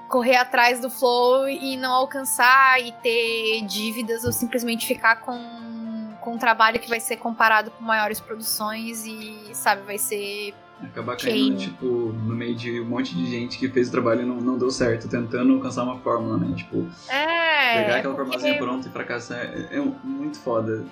correr 0.09 0.36
atrás 0.36 0.80
do 0.80 0.90
flow 0.90 1.48
e 1.48 1.76
não 1.76 1.92
alcançar 1.92 2.80
e 2.80 2.92
ter 2.92 3.62
dívidas 3.62 4.24
ou 4.24 4.32
simplesmente 4.32 4.86
ficar 4.86 5.16
com, 5.16 6.14
com 6.20 6.34
um 6.34 6.38
trabalho 6.38 6.78
que 6.78 6.88
vai 6.88 7.00
ser 7.00 7.16
comparado 7.16 7.70
com 7.70 7.82
maiores 7.82 8.20
produções 8.20 9.07
e, 9.07 9.55
sabe, 9.55 9.82
vai 9.82 9.96
ser 9.96 10.55
Acabar 10.85 11.16
caindo, 11.16 11.59
tipo, 11.59 11.87
no 11.87 12.35
meio 12.35 12.55
de 12.55 12.80
um 12.80 12.85
monte 12.85 13.14
de 13.14 13.26
gente 13.26 13.59
que 13.59 13.68
fez 13.68 13.89
o 13.89 13.91
trabalho 13.93 14.22
e 14.22 14.24
não, 14.24 14.37
não 14.37 14.59
deu 14.59 14.70
certo, 14.70 15.09
tentando 15.09 15.55
alcançar 15.55 15.85
uma 15.85 15.99
fórmula, 16.01 16.37
né? 16.37 16.55
Tipo, 16.57 16.87
é, 17.09 17.83
pegar 17.83 17.97
aquela 17.97 18.14
formulazinha 18.14 18.59
pronta 18.59 18.89
e 18.89 18.91
fracassar 18.91 19.39
é, 19.39 19.76
é 19.76 19.80
muito 20.05 20.39
foda. 20.41 20.85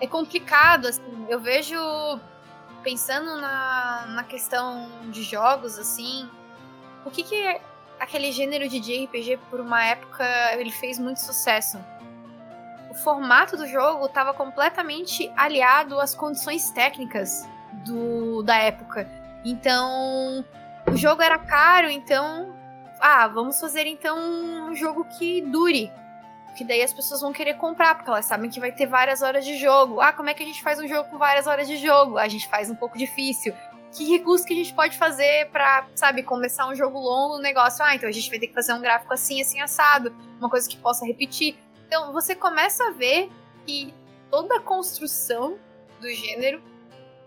É 0.00 0.06
complicado, 0.06 0.86
assim. 0.86 1.02
Eu 1.28 1.38
vejo, 1.38 1.76
pensando 2.82 3.40
na, 3.40 4.06
na 4.08 4.24
questão 4.24 4.88
de 5.10 5.22
jogos, 5.22 5.78
assim, 5.78 6.28
o 7.04 7.10
que 7.10 7.22
que 7.22 7.60
aquele 7.98 8.32
gênero 8.32 8.68
de 8.68 8.80
JRPG, 8.80 9.38
por 9.50 9.60
uma 9.60 9.84
época, 9.84 10.24
ele 10.58 10.70
fez 10.70 10.98
muito 10.98 11.20
sucesso? 11.20 11.78
O 12.90 12.94
formato 12.94 13.56
do 13.56 13.66
jogo 13.66 14.06
estava 14.06 14.34
completamente 14.34 15.30
aliado 15.36 16.00
às 16.00 16.14
condições 16.14 16.70
técnicas 16.70 17.48
do, 17.84 18.42
da 18.42 18.56
época. 18.56 19.08
Então, 19.44 20.44
o 20.86 20.96
jogo 20.96 21.22
era 21.22 21.38
caro, 21.38 21.88
então, 21.88 22.54
ah, 23.00 23.26
vamos 23.28 23.58
fazer 23.58 23.86
então 23.86 24.18
um 24.68 24.74
jogo 24.74 25.04
que 25.04 25.40
dure. 25.40 25.90
Que 26.56 26.64
daí 26.64 26.82
as 26.82 26.92
pessoas 26.92 27.20
vão 27.20 27.32
querer 27.32 27.54
comprar, 27.54 27.94
porque 27.94 28.10
elas 28.10 28.26
sabem 28.26 28.50
que 28.50 28.60
vai 28.60 28.72
ter 28.72 28.86
várias 28.86 29.22
horas 29.22 29.44
de 29.44 29.56
jogo. 29.56 30.00
Ah, 30.00 30.12
como 30.12 30.28
é 30.28 30.34
que 30.34 30.42
a 30.42 30.46
gente 30.46 30.62
faz 30.62 30.78
um 30.78 30.86
jogo 30.86 31.08
com 31.08 31.16
várias 31.16 31.46
horas 31.46 31.66
de 31.66 31.76
jogo? 31.76 32.18
A 32.18 32.28
gente 32.28 32.48
faz 32.48 32.68
um 32.68 32.74
pouco 32.74 32.98
difícil. 32.98 33.54
Que 33.92 34.04
recurso 34.10 34.44
que 34.44 34.52
a 34.52 34.56
gente 34.56 34.74
pode 34.74 34.96
fazer 34.98 35.48
pra, 35.50 35.86
sabe, 35.94 36.22
começar 36.22 36.68
um 36.68 36.74
jogo 36.74 36.98
longo, 36.98 37.36
um 37.36 37.40
negócio? 37.40 37.84
Ah, 37.84 37.94
então 37.94 38.08
a 38.08 38.12
gente 38.12 38.28
vai 38.28 38.38
ter 38.38 38.48
que 38.48 38.54
fazer 38.54 38.72
um 38.72 38.80
gráfico 38.80 39.12
assim, 39.14 39.40
assim, 39.40 39.60
assado. 39.60 40.14
Uma 40.38 40.50
coisa 40.50 40.68
que 40.68 40.76
possa 40.76 41.06
repetir. 41.06 41.56
Então, 41.86 42.12
você 42.12 42.34
começa 42.34 42.84
a 42.88 42.90
ver 42.90 43.30
que 43.66 43.94
toda 44.30 44.56
a 44.56 44.60
construção 44.60 45.58
do 46.00 46.08
gênero 46.08 46.62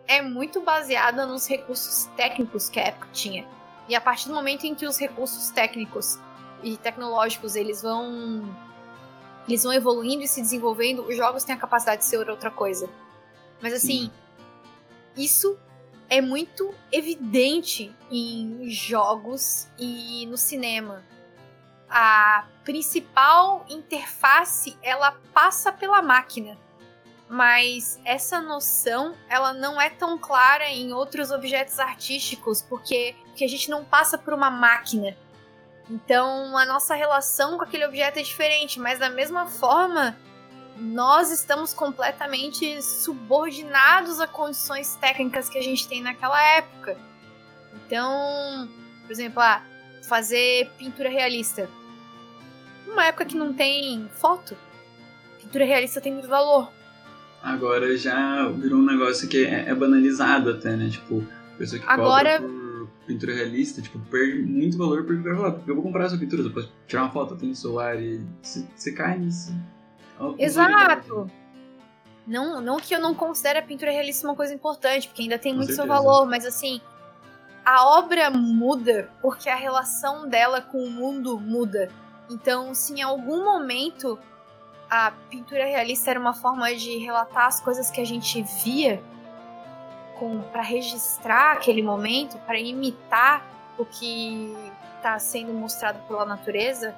é 0.07 0.21
muito 0.21 0.61
baseada 0.61 1.25
nos 1.25 1.47
recursos 1.47 2.05
técnicos 2.15 2.69
que 2.69 2.79
a 2.79 2.83
época 2.83 3.07
tinha. 3.13 3.47
E 3.87 3.95
a 3.95 4.01
partir 4.01 4.27
do 4.27 4.33
momento 4.33 4.65
em 4.65 4.75
que 4.75 4.85
os 4.85 4.97
recursos 4.97 5.49
técnicos 5.49 6.19
e 6.61 6.77
tecnológicos 6.77 7.55
eles 7.55 7.81
vão 7.81 8.43
eles 9.47 9.63
vão 9.63 9.73
evoluindo 9.73 10.23
e 10.23 10.27
se 10.27 10.41
desenvolvendo, 10.41 11.05
os 11.05 11.17
jogos 11.17 11.43
têm 11.43 11.53
a 11.53 11.59
capacidade 11.59 12.01
de 12.01 12.07
ser 12.07 12.29
outra 12.29 12.49
coisa. 12.49 12.89
Mas 13.61 13.73
assim, 13.73 14.09
isso 15.17 15.57
é 16.09 16.21
muito 16.21 16.73
evidente 16.91 17.93
em 18.09 18.69
jogos 18.69 19.67
e 19.77 20.25
no 20.27 20.37
cinema. 20.37 21.03
A 21.89 22.47
principal 22.63 23.65
interface, 23.69 24.77
ela 24.81 25.11
passa 25.33 25.71
pela 25.71 26.01
máquina 26.01 26.57
mas 27.33 27.99
essa 28.05 28.39
noção 28.39 29.15
ela 29.27 29.53
não 29.53 29.81
é 29.81 29.89
tão 29.89 30.19
clara 30.19 30.69
em 30.69 30.93
outros 30.93 31.31
objetos 31.31 31.79
artísticos 31.79 32.61
porque, 32.61 33.15
porque 33.25 33.43
a 33.43 33.49
gente 33.49 33.71
não 33.71 33.83
passa 33.83 34.19
por 34.19 34.35
uma 34.35 34.51
máquina. 34.51 35.17
Então 35.89 36.55
a 36.55 36.63
nossa 36.63 36.93
relação 36.93 37.57
com 37.57 37.63
aquele 37.63 37.87
objeto 37.87 38.19
é 38.19 38.21
diferente, 38.21 38.79
mas 38.79 38.99
da 38.99 39.09
mesma 39.09 39.47
forma 39.47 40.15
nós 40.77 41.31
estamos 41.31 41.73
completamente 41.73 42.79
subordinados 42.83 44.19
a 44.19 44.27
condições 44.27 44.95
técnicas 44.97 45.49
que 45.49 45.57
a 45.57 45.63
gente 45.63 45.87
tem 45.87 46.03
naquela 46.03 46.39
época. 46.39 46.95
Então, 47.73 48.69
por 49.01 49.11
exemplo, 49.11 49.41
ah, 49.41 49.63
fazer 50.07 50.69
pintura 50.77 51.09
realista. 51.09 51.67
Uma 52.85 53.07
época 53.07 53.25
que 53.25 53.35
não 53.35 53.51
tem 53.51 54.07
foto, 54.19 54.55
pintura 55.39 55.65
realista 55.65 55.99
tem 55.99 56.13
muito 56.13 56.27
valor 56.27 56.71
agora 57.43 57.95
já 57.97 58.47
virou 58.49 58.79
um 58.79 58.85
negócio 58.85 59.27
que 59.27 59.45
é, 59.45 59.69
é 59.69 59.75
banalizado 59.75 60.49
até, 60.49 60.75
né? 60.75 60.89
Tipo, 60.89 61.23
pessoa 61.57 61.81
que 61.81 61.87
agora... 61.87 62.41
por 62.41 62.87
pintura 63.05 63.33
realista, 63.33 63.81
tipo, 63.81 63.99
perde 63.99 64.41
muito 64.43 64.77
valor 64.77 65.03
porque 65.03 65.21
vai 65.21 65.35
falar, 65.35 65.51
porque 65.51 65.69
eu 65.69 65.75
vou 65.75 65.83
comprar 65.83 66.05
essa 66.05 66.17
pintura, 66.17 66.41
depois 66.41 66.69
tirar 66.87 67.03
uma 67.03 67.11
foto, 67.11 67.35
tem 67.35 67.49
no 67.49 67.55
celular 67.55 68.01
e 68.01 68.21
você 68.41 68.93
cai 68.93 69.19
nisso. 69.19 69.53
É 70.39 70.45
Exato! 70.45 71.29
Não, 72.25 72.61
não 72.61 72.77
que 72.77 72.95
eu 72.95 73.01
não 73.01 73.13
considere 73.13 73.59
a 73.59 73.61
pintura 73.61 73.91
realista 73.91 74.25
uma 74.25 74.35
coisa 74.35 74.53
importante, 74.53 75.09
porque 75.09 75.23
ainda 75.23 75.37
tem 75.37 75.51
Com 75.51 75.57
muito 75.57 75.73
certeza. 75.73 75.93
seu 75.93 76.03
valor, 76.03 76.25
mas 76.25 76.45
assim, 76.45 76.79
a 77.65 77.85
obra 77.97 78.29
muda 78.29 79.09
porque 79.21 79.49
a 79.49 79.55
relação 79.55 80.29
dela 80.29 80.61
com 80.61 80.81
o 80.81 80.89
mundo 80.89 81.37
muda. 81.37 81.89
Então, 82.29 82.73
se 82.73 82.93
em 82.93 83.01
algum 83.01 83.43
momento 83.43 84.17
a 84.93 85.11
pintura 85.27 85.65
realista 85.65 86.11
era 86.11 86.19
uma 86.19 86.35
forma 86.35 86.71
de 86.75 86.99
relatar 86.99 87.47
as 87.47 87.59
coisas 87.59 87.89
que 87.89 87.99
a 87.99 88.05
gente 88.05 88.43
via 88.63 89.03
para 90.51 90.61
registrar 90.61 91.53
aquele 91.53 91.81
momento, 91.81 92.37
para 92.45 92.59
imitar 92.59 93.43
o 93.77 93.83
que 93.83 94.55
está 94.97 95.17
sendo 95.17 95.51
mostrado 95.51 95.99
pela 96.07 96.25
natureza, 96.25 96.95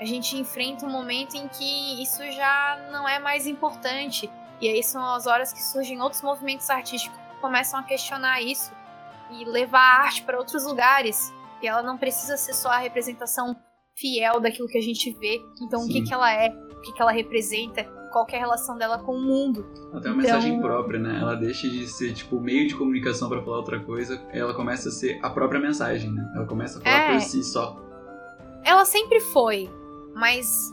a 0.00 0.04
gente 0.04 0.36
enfrenta 0.36 0.86
um 0.86 0.90
momento 0.90 1.34
em 1.34 1.48
que 1.48 2.02
isso 2.02 2.22
já 2.30 2.88
não 2.92 3.06
é 3.06 3.18
mais 3.18 3.48
importante. 3.48 4.30
E 4.60 4.68
aí 4.68 4.82
são 4.82 5.04
as 5.04 5.26
horas 5.26 5.52
que 5.52 5.62
surgem 5.62 6.00
outros 6.00 6.22
movimentos 6.22 6.70
artísticos 6.70 7.18
que 7.18 7.40
começam 7.40 7.80
a 7.80 7.82
questionar 7.82 8.40
isso 8.40 8.72
e 9.32 9.44
levar 9.44 9.80
a 9.80 10.02
arte 10.04 10.22
para 10.22 10.38
outros 10.38 10.64
lugares. 10.64 11.34
E 11.60 11.66
ela 11.66 11.82
não 11.82 11.98
precisa 11.98 12.36
ser 12.36 12.54
só 12.54 12.70
a 12.70 12.78
representação 12.78 13.56
fiel 13.96 14.40
daquilo 14.40 14.68
que 14.68 14.78
a 14.78 14.82
gente 14.82 15.12
vê. 15.18 15.40
Então, 15.60 15.80
Sim. 15.82 15.90
o 15.90 15.92
que, 15.92 16.02
que 16.02 16.14
ela 16.14 16.32
é? 16.32 16.48
Que, 16.84 16.92
que 16.92 17.02
ela 17.02 17.10
representa, 17.10 17.84
qual 18.12 18.26
é 18.30 18.36
a 18.36 18.38
relação 18.38 18.78
dela 18.78 18.98
com 18.98 19.16
o 19.16 19.20
mundo. 19.20 19.66
Ela 19.90 20.00
tem 20.00 20.12
uma 20.12 20.22
então... 20.22 20.36
mensagem 20.36 20.60
própria, 20.60 21.00
né? 21.00 21.18
Ela 21.20 21.34
deixa 21.34 21.68
de 21.68 21.88
ser, 21.88 22.12
tipo, 22.14 22.40
meio 22.40 22.68
de 22.68 22.76
comunicação 22.76 23.28
para 23.28 23.42
falar 23.42 23.56
outra 23.56 23.80
coisa, 23.80 24.22
ela 24.30 24.54
começa 24.54 24.88
a 24.88 24.92
ser 24.92 25.18
a 25.20 25.30
própria 25.30 25.60
mensagem, 25.60 26.12
né? 26.12 26.32
Ela 26.36 26.46
começa 26.46 26.78
a 26.78 26.82
falar 26.82 26.96
é... 26.96 27.12
por 27.14 27.20
si 27.22 27.42
só. 27.42 27.76
Ela 28.62 28.84
sempre 28.84 29.20
foi, 29.20 29.68
mas 30.14 30.72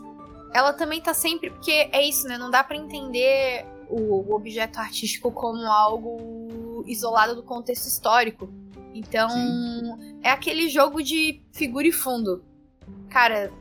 ela 0.54 0.72
também 0.72 1.02
tá 1.02 1.14
sempre. 1.14 1.50
Porque 1.50 1.90
é 1.92 2.08
isso, 2.08 2.28
né? 2.28 2.38
Não 2.38 2.52
dá 2.52 2.64
para 2.64 2.78
entender 2.78 3.66
o, 3.90 4.34
objeto 4.34 4.80
artístico 4.80 5.32
como 5.32 5.66
algo 5.66 6.84
isolado 6.86 7.36
do 7.36 7.44
contexto 7.44 7.88
histórico. 7.88 8.50
Então, 8.94 9.30
Sim. 9.30 10.20
é 10.22 10.30
aquele 10.30 10.70
jogo 10.70 11.02
de 11.02 11.42
figura 11.52 11.88
e 11.88 11.92
fundo. 11.92 12.44
Cara, 13.10 13.52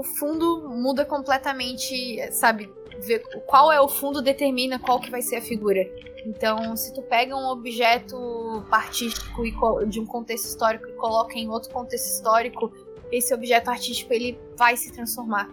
o 0.00 0.02
fundo 0.02 0.68
muda 0.70 1.04
completamente, 1.04 2.32
sabe? 2.32 2.72
Ver 3.00 3.22
qual 3.46 3.70
é 3.70 3.80
o 3.80 3.88
fundo 3.88 4.22
determina 4.22 4.78
qual 4.78 4.98
que 4.98 5.10
vai 5.10 5.20
ser 5.20 5.36
a 5.36 5.42
figura. 5.42 5.86
Então, 6.24 6.74
se 6.76 6.92
tu 6.94 7.02
pega 7.02 7.36
um 7.36 7.48
objeto 7.48 8.64
artístico 8.70 9.42
de 9.86 10.00
um 10.00 10.06
contexto 10.06 10.46
histórico 10.46 10.88
e 10.88 10.92
coloca 10.92 11.38
em 11.38 11.48
outro 11.48 11.70
contexto 11.70 12.06
histórico, 12.06 12.72
esse 13.12 13.34
objeto 13.34 13.68
artístico 13.68 14.12
ele 14.12 14.38
vai 14.56 14.76
se 14.76 14.90
transformar. 14.92 15.50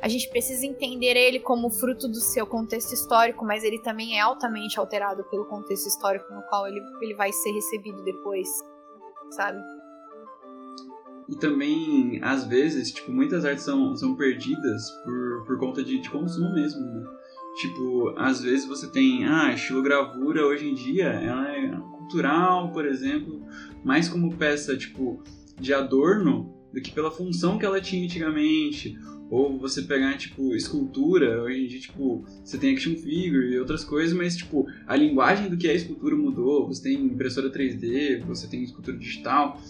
A 0.00 0.08
gente 0.08 0.28
precisa 0.28 0.66
entender 0.66 1.16
ele 1.16 1.40
como 1.40 1.70
fruto 1.70 2.06
do 2.06 2.20
seu 2.20 2.46
contexto 2.46 2.92
histórico, 2.92 3.44
mas 3.44 3.64
ele 3.64 3.78
também 3.78 4.18
é 4.18 4.20
altamente 4.20 4.78
alterado 4.78 5.24
pelo 5.24 5.46
contexto 5.46 5.86
histórico 5.86 6.32
no 6.32 6.42
qual 6.42 6.66
ele, 6.66 6.80
ele 7.00 7.14
vai 7.14 7.32
ser 7.32 7.52
recebido 7.52 8.02
depois, 8.04 8.48
sabe? 9.30 9.58
E 11.28 11.36
também, 11.36 12.20
às 12.22 12.46
vezes, 12.46 12.92
tipo, 12.92 13.10
muitas 13.10 13.44
artes 13.44 13.64
são, 13.64 13.96
são 13.96 14.14
perdidas 14.14 14.90
por, 15.04 15.44
por 15.44 15.58
conta 15.58 15.82
de, 15.82 15.98
de 15.98 16.08
consumo 16.08 16.54
mesmo, 16.54 16.80
né? 16.80 17.04
Tipo, 17.56 18.14
às 18.16 18.42
vezes 18.42 18.66
você 18.66 18.86
tem, 18.86 19.24
ah, 19.24 19.52
estilogravura 19.52 20.46
hoje 20.46 20.68
em 20.68 20.74
dia, 20.74 21.06
ela 21.06 21.50
é 21.50 21.70
cultural, 21.70 22.70
por 22.70 22.84
exemplo, 22.84 23.42
mais 23.82 24.08
como 24.08 24.36
peça, 24.36 24.76
tipo, 24.76 25.22
de 25.58 25.72
adorno 25.72 26.54
do 26.72 26.80
que 26.80 26.92
pela 26.92 27.10
função 27.10 27.58
que 27.58 27.64
ela 27.64 27.80
tinha 27.80 28.04
antigamente. 28.04 28.96
Ou 29.28 29.58
você 29.58 29.82
pegar, 29.82 30.16
tipo, 30.16 30.54
escultura, 30.54 31.42
hoje 31.42 31.64
em 31.64 31.66
dia, 31.66 31.80
tipo, 31.80 32.24
você 32.44 32.58
tem 32.58 32.74
action 32.74 32.94
figure 32.94 33.54
e 33.54 33.58
outras 33.58 33.84
coisas, 33.84 34.16
mas, 34.16 34.36
tipo, 34.36 34.66
a 34.86 34.94
linguagem 34.94 35.48
do 35.48 35.56
que 35.56 35.66
é 35.66 35.74
escultura 35.74 36.14
mudou. 36.14 36.68
Você 36.68 36.82
tem 36.84 37.04
impressora 37.06 37.50
3D, 37.50 38.22
você 38.24 38.46
tem 38.46 38.62
escultura 38.62 38.96
digital. 38.96 39.60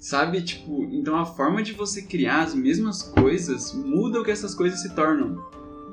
Sabe? 0.00 0.40
Tipo, 0.40 0.84
então 0.84 1.14
a 1.16 1.26
forma 1.26 1.62
de 1.62 1.74
você 1.74 2.00
criar 2.00 2.44
as 2.44 2.54
mesmas 2.54 3.02
coisas 3.02 3.74
muda 3.74 4.18
o 4.18 4.24
que 4.24 4.30
essas 4.30 4.54
coisas 4.54 4.80
se 4.80 4.94
tornam. 4.94 5.36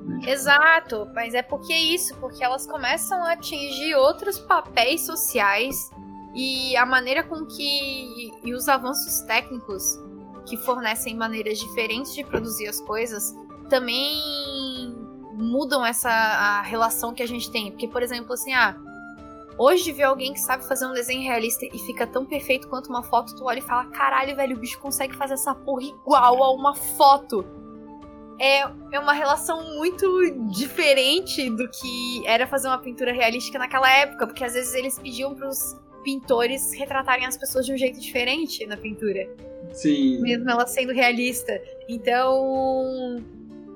Né? 0.06 0.20
Tipo... 0.20 0.32
Exato, 0.32 1.08
mas 1.14 1.34
é 1.34 1.44
porque 1.44 1.74
é 1.74 1.82
isso, 1.82 2.16
porque 2.16 2.42
elas 2.42 2.66
começam 2.66 3.22
a 3.26 3.34
atingir 3.34 3.96
outros 3.96 4.40
papéis 4.40 5.02
sociais 5.02 5.92
e 6.34 6.78
a 6.78 6.86
maneira 6.86 7.22
com 7.22 7.46
que. 7.46 8.32
e 8.44 8.54
os 8.54 8.70
avanços 8.70 9.20
técnicos 9.22 10.00
que 10.46 10.56
fornecem 10.56 11.14
maneiras 11.14 11.60
diferentes 11.60 12.16
de 12.16 12.24
produzir 12.24 12.68
as 12.68 12.80
coisas 12.80 13.36
também 13.70 14.16
mudam 15.34 15.86
essa 15.86 16.10
a 16.10 16.62
relação 16.62 17.14
que 17.14 17.22
a 17.22 17.28
gente 17.28 17.52
tem. 17.52 17.72
Porque, 17.72 17.88
por 17.88 18.02
exemplo, 18.02 18.34
assim, 18.34 18.54
ah, 18.54 18.78
Hoje, 19.58 19.92
ver 19.92 20.04
alguém 20.04 20.34
que 20.34 20.40
sabe 20.40 20.68
fazer 20.68 20.86
um 20.86 20.94
desenho 20.94 21.22
realista 21.22 21.66
e 21.66 21.80
fica 21.80 22.06
tão 22.06 22.26
perfeito 22.26 22.68
quanto 22.68 22.90
uma 22.90 23.02
foto, 23.02 23.36
tu 23.36 23.46
olha 23.46 23.60
e 23.60 23.62
fala: 23.62 23.86
caralho, 23.86 24.36
velho, 24.36 24.56
o 24.56 24.60
bicho 24.60 24.80
consegue 24.80 25.16
fazer 25.16 25.34
essa 25.34 25.56
porra 25.56 25.84
igual 25.84 26.44
a 26.44 26.54
uma 26.54 26.76
foto. 26.76 27.46
É, 28.40 28.60
é 28.92 29.00
uma 29.00 29.14
relação 29.14 29.78
muito 29.78 30.06
diferente 30.52 31.50
do 31.50 31.68
que 31.68 32.22
era 32.28 32.46
fazer 32.46 32.68
uma 32.68 32.78
pintura 32.78 33.12
realística 33.12 33.58
naquela 33.58 33.90
época, 33.92 34.28
porque 34.28 34.44
às 34.44 34.54
vezes 34.54 34.76
eles 34.76 35.00
pediam 35.00 35.34
pros 35.34 35.76
pintores 36.04 36.72
retratarem 36.74 37.26
as 37.26 37.36
pessoas 37.36 37.66
de 37.66 37.74
um 37.74 37.78
jeito 37.78 38.00
diferente 38.00 38.64
na 38.68 38.78
pintura. 38.78 39.28
Sim. 39.74 40.22
Mesmo 40.22 40.50
ela 40.50 40.68
sendo 40.68 40.94
realista. 40.94 41.60
Então, 41.90 43.24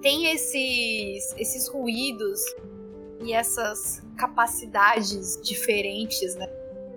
tem 0.02 0.32
esses, 0.32 1.36
esses 1.38 1.68
ruídos 1.68 2.40
e 3.24 3.34
essas 3.34 4.04
capacidades 4.18 5.40
diferentes, 5.44 6.36
né? 6.36 6.48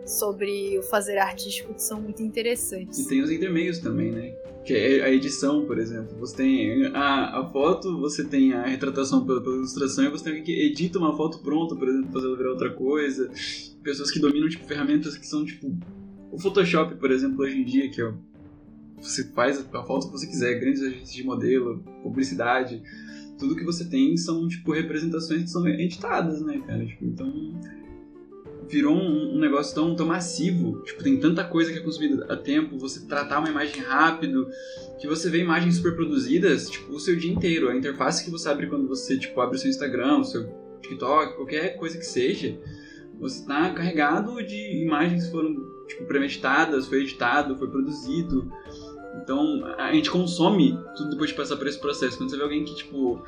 Sobre 0.06 0.78
o 0.78 0.82
fazer 0.82 1.16
artístico 1.16 1.72
que 1.72 1.82
são 1.82 2.00
muito 2.00 2.22
interessantes. 2.22 2.98
E 2.98 3.08
tem 3.08 3.22
os 3.22 3.30
intermeios 3.30 3.78
também, 3.78 4.12
né? 4.12 4.34
Que 4.64 4.74
é 4.74 5.02
a 5.02 5.10
edição, 5.10 5.64
por 5.64 5.78
exemplo. 5.78 6.16
Você 6.18 6.36
tem 6.36 6.86
a, 6.94 7.40
a 7.40 7.50
foto, 7.50 7.98
você 7.98 8.24
tem 8.24 8.52
a 8.52 8.66
retratação 8.66 9.24
pela, 9.24 9.42
pela 9.42 9.56
ilustração, 9.56 10.04
e 10.04 10.10
você 10.10 10.24
tem 10.24 10.42
que 10.42 10.52
edita 10.52 10.98
uma 10.98 11.16
foto 11.16 11.38
pronta, 11.38 11.74
por 11.74 11.88
exemplo, 11.88 12.12
fazer 12.12 12.36
virar 12.36 12.50
outra 12.50 12.70
coisa. 12.70 13.30
Pessoas 13.82 14.10
que 14.10 14.20
dominam, 14.20 14.48
tipo, 14.48 14.66
ferramentas 14.66 15.16
que 15.16 15.26
são, 15.26 15.44
tipo... 15.44 15.74
O 16.30 16.38
Photoshop, 16.38 16.96
por 16.96 17.10
exemplo, 17.10 17.42
hoje 17.42 17.58
em 17.58 17.64
dia, 17.64 17.90
que 17.90 18.02
é 18.02 18.12
você 19.04 19.24
faz 19.32 19.58
a 19.72 19.82
foto 19.82 20.06
que 20.06 20.12
você 20.12 20.26
quiser, 20.26 20.58
grandes 20.58 20.82
agências 20.82 21.12
de 21.12 21.22
modelo, 21.22 21.84
publicidade, 22.02 22.82
tudo 23.39 23.57
que 23.57 23.64
você 23.64 23.85
tem 23.85 24.16
são, 24.16 24.47
tipo, 24.49 24.72
representações 24.72 25.43
que 25.43 25.51
são 25.51 25.66
editadas, 25.66 26.41
né, 26.43 26.61
cara? 26.66 26.85
Tipo, 26.85 27.05
então, 27.05 27.61
virou 28.68 28.95
um, 28.95 29.37
um, 29.37 29.39
negócio 29.39 29.74
tão, 29.74 29.95
tão 29.95 30.07
massivo, 30.07 30.82
tipo, 30.82 31.03
tem 31.03 31.18
tanta 31.18 31.45
coisa 31.45 31.72
que 31.72 31.78
é 31.78 31.82
consumida 31.82 32.32
a 32.32 32.37
tempo, 32.37 32.78
você 32.78 33.07
tratar 33.07 33.41
uma 33.41 33.51
imagem 33.51 33.82
rápido, 33.82 34.49
que 35.01 35.07
você 35.07 35.28
vê 35.28 35.39
imagens 35.39 35.76
super 35.76 35.95
produzidas, 35.95 36.70
tipo, 36.70 36.93
o 36.93 37.01
seu 37.01 37.16
dia 37.16 37.32
inteiro. 37.32 37.68
A 37.68 37.76
interface 37.76 38.24
que 38.24 38.30
você 38.30 38.49
abre 38.49 38.66
quando 38.66 38.89
você, 38.89 39.18
tipo, 39.18 39.41
abre 39.41 39.57
o 39.57 39.59
seu 39.59 39.70
Instagram, 39.70 40.18
o 40.18 40.24
seu 40.24 40.47
TikTok, 40.80 41.37
qualquer 41.37 41.76
coisa 41.76 41.99
que 41.99 42.07
seja, 42.07 42.59
você 43.18 43.41
está 43.41 43.70
carregado 43.70 44.43
de 44.43 44.82
imagens 44.82 45.24
que 45.24 45.30
foram, 45.30 45.55
tipo, 45.87 46.05
premeditadas, 46.05 46.87
foi 46.87 47.03
editado, 47.03 47.57
foi 47.57 47.68
produzido. 47.68 48.51
Então, 49.22 49.64
a 49.78 49.92
gente 49.92 50.10
consome 50.10 50.78
tudo 50.96 51.10
depois 51.10 51.30
de 51.30 51.36
passar 51.36 51.56
por 51.56 51.66
esse 51.66 51.78
processo. 51.78 52.18
Quando 52.18 52.30
você 52.30 52.36
vê 52.36 52.42
alguém 52.42 52.64
que, 52.64 52.74
tipo, 52.74 53.22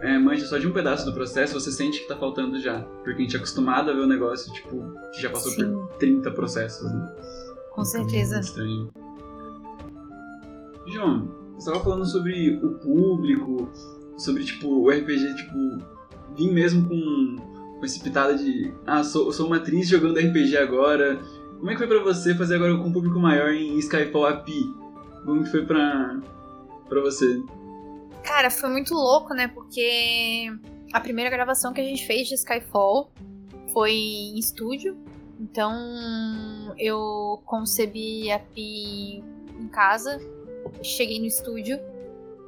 é, 0.00 0.18
manja 0.18 0.46
só 0.46 0.58
de 0.58 0.66
um 0.66 0.72
pedaço 0.72 1.04
do 1.04 1.12
processo, 1.12 1.58
você 1.58 1.70
sente 1.70 2.00
que 2.00 2.08
tá 2.08 2.16
faltando 2.16 2.58
já. 2.60 2.80
Porque 2.80 3.20
a 3.20 3.24
gente 3.24 3.36
é 3.36 3.38
acostumado 3.38 3.90
a 3.90 3.94
ver 3.94 4.00
o 4.00 4.06
negócio, 4.06 4.52
tipo, 4.52 4.84
que 5.12 5.20
já 5.20 5.30
passou 5.30 5.52
Sim. 5.52 5.72
por 5.72 5.88
30 5.98 6.30
processos, 6.32 6.90
né? 6.92 7.16
Com 7.72 7.84
certeza. 7.84 8.36
É 8.36 8.40
estranho. 8.40 8.90
João, 10.86 11.28
você 11.56 11.70
tava 11.70 11.84
falando 11.84 12.04
sobre 12.04 12.56
o 12.62 12.74
público, 12.74 13.70
sobre, 14.16 14.44
tipo, 14.44 14.68
o 14.68 14.90
RPG, 14.90 15.36
tipo, 15.36 15.78
vir 16.36 16.52
mesmo 16.52 16.88
com, 16.88 17.36
com 17.78 17.84
esse 17.84 18.00
pitada 18.00 18.34
de 18.36 18.72
ah, 18.86 19.04
sou, 19.04 19.32
sou 19.32 19.46
uma 19.46 19.56
atriz 19.56 19.88
jogando 19.88 20.18
RPG 20.18 20.56
agora. 20.56 21.20
Como 21.58 21.70
é 21.70 21.74
que 21.74 21.78
foi 21.78 21.86
pra 21.86 22.02
você 22.02 22.34
fazer 22.34 22.56
agora 22.56 22.76
com 22.76 22.88
um 22.88 22.92
público 22.92 23.20
maior 23.20 23.52
em 23.52 23.78
Skyfall 23.78 24.26
API? 24.26 24.81
Como 25.24 25.44
que 25.44 25.50
foi 25.50 25.64
pra, 25.64 26.20
pra 26.88 27.00
você? 27.00 27.42
Cara, 28.24 28.50
foi 28.50 28.70
muito 28.70 28.94
louco, 28.94 29.34
né? 29.34 29.48
Porque 29.48 30.50
a 30.92 31.00
primeira 31.00 31.30
gravação 31.30 31.72
que 31.72 31.80
a 31.80 31.84
gente 31.84 32.06
fez 32.06 32.28
de 32.28 32.34
Skyfall 32.34 33.10
foi 33.72 33.92
em 33.92 34.38
estúdio. 34.38 34.96
Então 35.40 35.74
eu 36.78 37.42
concebi 37.44 38.30
a 38.30 38.38
Pi 38.38 39.24
em 39.58 39.68
casa, 39.68 40.20
cheguei 40.82 41.18
no 41.18 41.26
estúdio, 41.26 41.80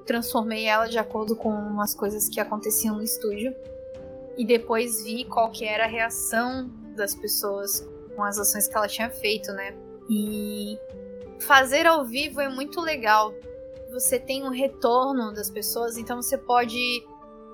transformei 0.07 0.64
ela 0.66 0.87
de 0.87 0.99
acordo 0.99 1.35
com 1.35 1.81
as 1.81 1.95
coisas 1.95 2.29
que 2.29 2.39
aconteciam 2.39 2.97
no 2.97 3.03
estúdio 3.03 3.55
e 4.37 4.45
depois 4.45 5.03
vi 5.03 5.25
qual 5.25 5.51
que 5.51 5.64
era 5.64 5.85
a 5.85 5.89
reação 5.89 6.70
das 6.95 7.14
pessoas 7.14 7.89
com 8.14 8.22
as 8.22 8.39
ações 8.39 8.68
que 8.68 8.77
ela 8.77 8.87
tinha 8.87 9.11
feito, 9.11 9.53
né? 9.53 9.75
E 10.09 10.79
fazer 11.47 11.86
ao 11.86 12.05
vivo 12.05 12.40
é 12.40 12.49
muito 12.49 12.80
legal. 12.80 13.32
Você 13.92 14.18
tem 14.18 14.42
um 14.45 14.51
retorno 14.51 15.32
das 15.32 15.51
pessoas, 15.51 15.97
então 15.97 16.20
você 16.20 16.36
pode. 16.36 17.07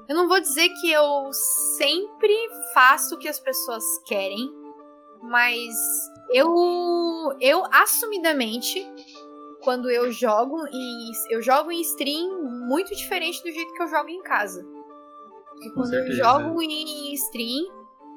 Eu 0.09 0.17
não 0.17 0.29
vou 0.29 0.41
dizer 0.41 0.69
que 0.81 0.91
eu 0.91 1.33
sempre 1.33 2.35
faço 2.75 3.15
o 3.15 3.19
que 3.19 3.29
as 3.29 3.39
pessoas 3.39 3.85
querem, 4.07 4.51
mas 5.23 5.75
eu 6.33 6.49
eu 7.41 7.65
assumidamente 7.71 8.87
quando 9.63 9.91
eu 9.91 10.11
jogo 10.11 10.57
e 10.73 11.11
eu 11.35 11.43
jogo 11.43 11.71
em 11.71 11.81
stream 11.83 12.43
muito 12.67 12.95
diferente 12.97 13.43
do 13.43 13.51
jeito 13.51 13.73
que 13.75 13.83
eu 13.83 13.89
jogo 13.89 14.09
em 14.09 14.23
casa. 14.23 14.67
Porque 15.51 15.71
quando 15.73 15.93
eu 15.93 16.13
jogo 16.13 16.63
em 16.63 17.13
stream, 17.15 17.67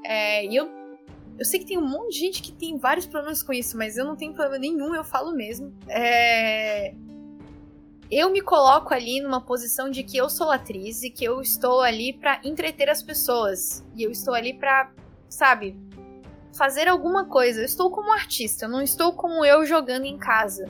é, 0.05 0.45
eu 0.45 0.82
eu 1.37 1.45
sei 1.45 1.59
que 1.59 1.65
tem 1.65 1.77
um 1.77 1.87
monte 1.87 2.13
de 2.13 2.19
gente 2.19 2.41
que 2.41 2.51
tem 2.51 2.77
vários 2.77 3.05
problemas 3.05 3.41
com 3.41 3.51
isso, 3.51 3.77
mas 3.77 3.97
eu 3.97 4.05
não 4.05 4.15
tenho 4.15 4.33
problema 4.33 4.59
nenhum, 4.59 4.93
eu 4.93 5.03
falo 5.03 5.31
mesmo. 5.33 5.73
É... 5.87 6.93
Eu 8.11 8.29
me 8.29 8.41
coloco 8.41 8.93
ali 8.93 9.19
numa 9.21 9.41
posição 9.41 9.89
de 9.89 10.03
que 10.03 10.15
eu 10.15 10.29
sou 10.29 10.51
atriz 10.51 11.01
e 11.01 11.09
que 11.09 11.25
eu 11.25 11.41
estou 11.41 11.81
ali 11.81 12.13
para 12.13 12.39
entreter 12.43 12.87
as 12.89 13.01
pessoas. 13.01 13.83
E 13.95 14.03
eu 14.03 14.11
estou 14.11 14.35
ali 14.35 14.53
para, 14.53 14.91
sabe, 15.27 15.75
fazer 16.55 16.87
alguma 16.87 17.25
coisa. 17.25 17.61
Eu 17.61 17.65
estou 17.65 17.89
como 17.89 18.11
artista, 18.11 18.65
eu 18.65 18.69
não 18.69 18.83
estou 18.83 19.13
como 19.13 19.43
eu 19.43 19.65
jogando 19.65 20.05
em 20.05 20.17
casa. 20.17 20.67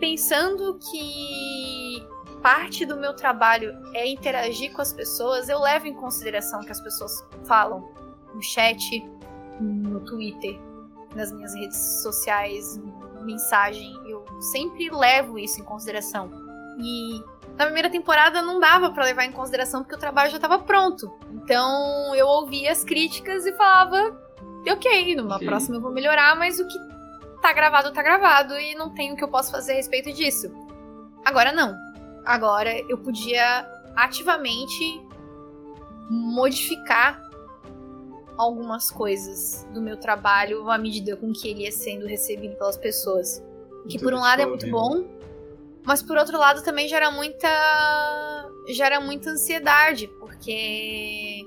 Pensando 0.00 0.80
que 0.90 2.04
parte 2.42 2.84
do 2.84 2.96
meu 2.96 3.14
trabalho 3.14 3.72
é 3.94 4.08
interagir 4.08 4.72
com 4.72 4.82
as 4.82 4.92
pessoas, 4.92 5.48
eu 5.48 5.60
levo 5.60 5.86
em 5.86 5.94
consideração 5.94 6.60
o 6.60 6.64
que 6.64 6.72
as 6.72 6.80
pessoas 6.80 7.24
falam 7.44 7.88
no 8.34 8.42
chat, 8.42 9.02
no 9.60 10.00
Twitter, 10.00 10.58
nas 11.14 11.32
minhas 11.32 11.54
redes 11.54 11.78
sociais, 12.02 12.80
mensagem. 13.22 13.92
Eu 14.06 14.24
sempre 14.40 14.90
levo 14.90 15.38
isso 15.38 15.60
em 15.60 15.64
consideração. 15.64 16.30
E 16.78 17.22
na 17.56 17.64
primeira 17.64 17.90
temporada 17.90 18.40
não 18.40 18.60
dava 18.60 18.90
para 18.90 19.04
levar 19.04 19.24
em 19.24 19.32
consideração 19.32 19.82
porque 19.82 19.96
o 19.96 19.98
trabalho 19.98 20.30
já 20.30 20.36
estava 20.36 20.58
pronto. 20.58 21.12
Então 21.32 22.14
eu 22.14 22.26
ouvia 22.26 22.70
as 22.72 22.84
críticas 22.84 23.46
e 23.46 23.52
falava: 23.54 24.16
ok, 24.70 25.16
numa 25.16 25.38
Sim. 25.38 25.46
próxima 25.46 25.76
eu 25.76 25.80
vou 25.80 25.90
melhorar, 25.90 26.36
mas 26.36 26.58
o 26.60 26.66
que 26.66 26.78
tá 27.42 27.52
gravado 27.52 27.92
tá 27.92 28.02
gravado 28.02 28.58
e 28.58 28.74
não 28.74 28.90
tem 28.90 29.12
o 29.12 29.16
que 29.16 29.24
eu 29.24 29.28
possa 29.28 29.50
fazer 29.50 29.72
a 29.72 29.76
respeito 29.76 30.12
disso. 30.12 30.50
Agora 31.24 31.52
não. 31.52 31.76
Agora 32.24 32.78
eu 32.88 32.98
podia 32.98 33.66
ativamente 33.96 35.02
modificar 36.10 37.20
algumas 38.38 38.90
coisas 38.90 39.66
do 39.74 39.82
meu 39.82 39.96
trabalho 39.96 40.70
à 40.70 40.78
medida 40.78 41.16
com 41.16 41.32
que 41.32 41.48
ele 41.48 41.64
ia 41.64 41.72
sendo 41.72 42.06
recebido 42.06 42.54
pelas 42.56 42.76
pessoas. 42.76 43.42
Que 43.88 43.98
por 43.98 44.14
um 44.14 44.20
lado 44.20 44.40
é 44.40 44.46
muito 44.46 44.70
bom, 44.70 45.04
mas 45.84 46.02
por 46.02 46.16
outro 46.16 46.38
lado 46.38 46.62
também 46.62 46.86
gera 46.86 47.10
muita 47.10 47.48
gera 48.68 49.00
muita 49.00 49.30
ansiedade, 49.30 50.06
porque 50.20 51.46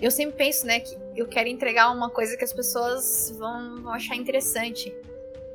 eu 0.00 0.10
sempre 0.10 0.36
penso, 0.36 0.66
né, 0.66 0.80
que 0.80 0.96
eu 1.14 1.28
quero 1.28 1.48
entregar 1.48 1.90
uma 1.90 2.10
coisa 2.10 2.36
que 2.36 2.44
as 2.44 2.52
pessoas 2.52 3.34
vão, 3.38 3.82
vão 3.82 3.92
achar 3.92 4.16
interessante. 4.16 4.92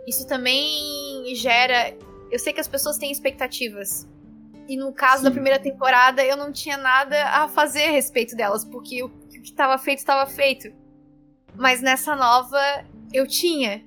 Isso 0.08 0.26
também 0.28 1.36
gera, 1.36 1.94
eu 2.32 2.40
sei 2.40 2.54
que 2.54 2.62
as 2.62 2.68
pessoas 2.68 2.98
têm 2.98 3.12
expectativas. 3.12 4.08
E 4.68 4.78
no 4.78 4.94
caso 4.94 5.18
Sim. 5.18 5.24
da 5.26 5.32
primeira 5.32 5.60
temporada, 5.60 6.24
eu 6.24 6.38
não 6.38 6.52
tinha 6.52 6.78
nada 6.78 7.24
a 7.26 7.48
fazer 7.48 7.84
a 7.84 7.92
respeito 7.92 8.36
delas, 8.36 8.64
porque 8.64 9.04
o 9.04 9.10
que 9.46 9.52
estava 9.52 9.78
feito 9.78 10.00
estava 10.00 10.26
feito. 10.26 10.74
Mas 11.56 11.82
nessa 11.82 12.16
nova 12.16 12.60
eu 13.14 13.28
tinha. 13.28 13.84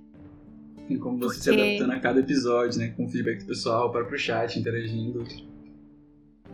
Tem 0.87 0.99
como 0.99 1.19
você 1.19 1.51
porque... 1.51 1.61
se 1.61 1.77
adaptando 1.77 1.93
a 1.93 2.01
cada 2.01 2.21
episódio, 2.21 2.79
né? 2.79 2.95
Com 2.97 3.09
feedback 3.09 3.41
do 3.41 3.47
pessoal, 3.47 3.93
para 3.93 4.05
pro 4.05 4.17
chat, 4.17 4.59
interagindo. 4.59 5.25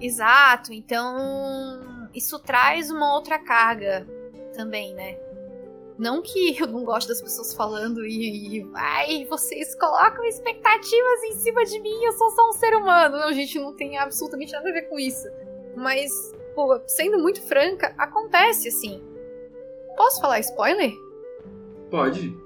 Exato, 0.00 0.72
então 0.72 2.08
isso 2.12 2.36
traz 2.40 2.90
uma 2.90 3.14
outra 3.14 3.38
carga 3.38 4.04
também, 4.52 4.92
né? 4.94 5.16
Não 5.96 6.20
que 6.20 6.56
eu 6.60 6.66
não 6.66 6.84
gosto 6.84 7.08
das 7.08 7.22
pessoas 7.22 7.54
falando 7.54 8.04
e, 8.04 8.58
e 8.58 8.70
ai, 8.74 9.24
vocês 9.26 9.74
colocam 9.76 10.24
expectativas 10.24 11.22
em 11.28 11.32
cima 11.34 11.64
de 11.64 11.78
mim, 11.80 12.02
eu 12.02 12.12
sou 12.12 12.30
só 12.32 12.48
um 12.48 12.52
ser 12.54 12.74
humano. 12.74 13.18
Não, 13.18 13.32
gente, 13.32 13.58
não 13.60 13.72
tem 13.72 13.96
absolutamente 13.98 14.52
nada 14.52 14.68
a 14.68 14.72
ver 14.72 14.88
com 14.88 14.98
isso. 14.98 15.28
Mas 15.76 16.33
pô, 16.54 16.80
sendo 16.86 17.18
muito 17.18 17.42
franca, 17.42 17.94
acontece 17.98 18.68
assim. 18.68 19.02
Posso 19.96 20.20
falar 20.20 20.40
spoiler? 20.40 20.92
Pode. 21.90 22.36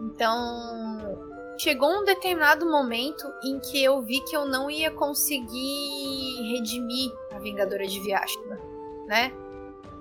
Então, 0.00 1.18
chegou 1.58 1.90
um 1.90 2.04
determinado 2.04 2.66
momento 2.66 3.26
em 3.44 3.58
que 3.58 3.82
eu 3.82 4.02
vi 4.02 4.20
que 4.20 4.36
eu 4.36 4.44
não 4.44 4.70
ia 4.70 4.90
conseguir 4.90 6.52
redimir 6.52 7.12
a 7.32 7.38
Vingadora 7.38 7.86
de 7.86 8.00
Vyashima, 8.00 8.58
né? 9.06 9.32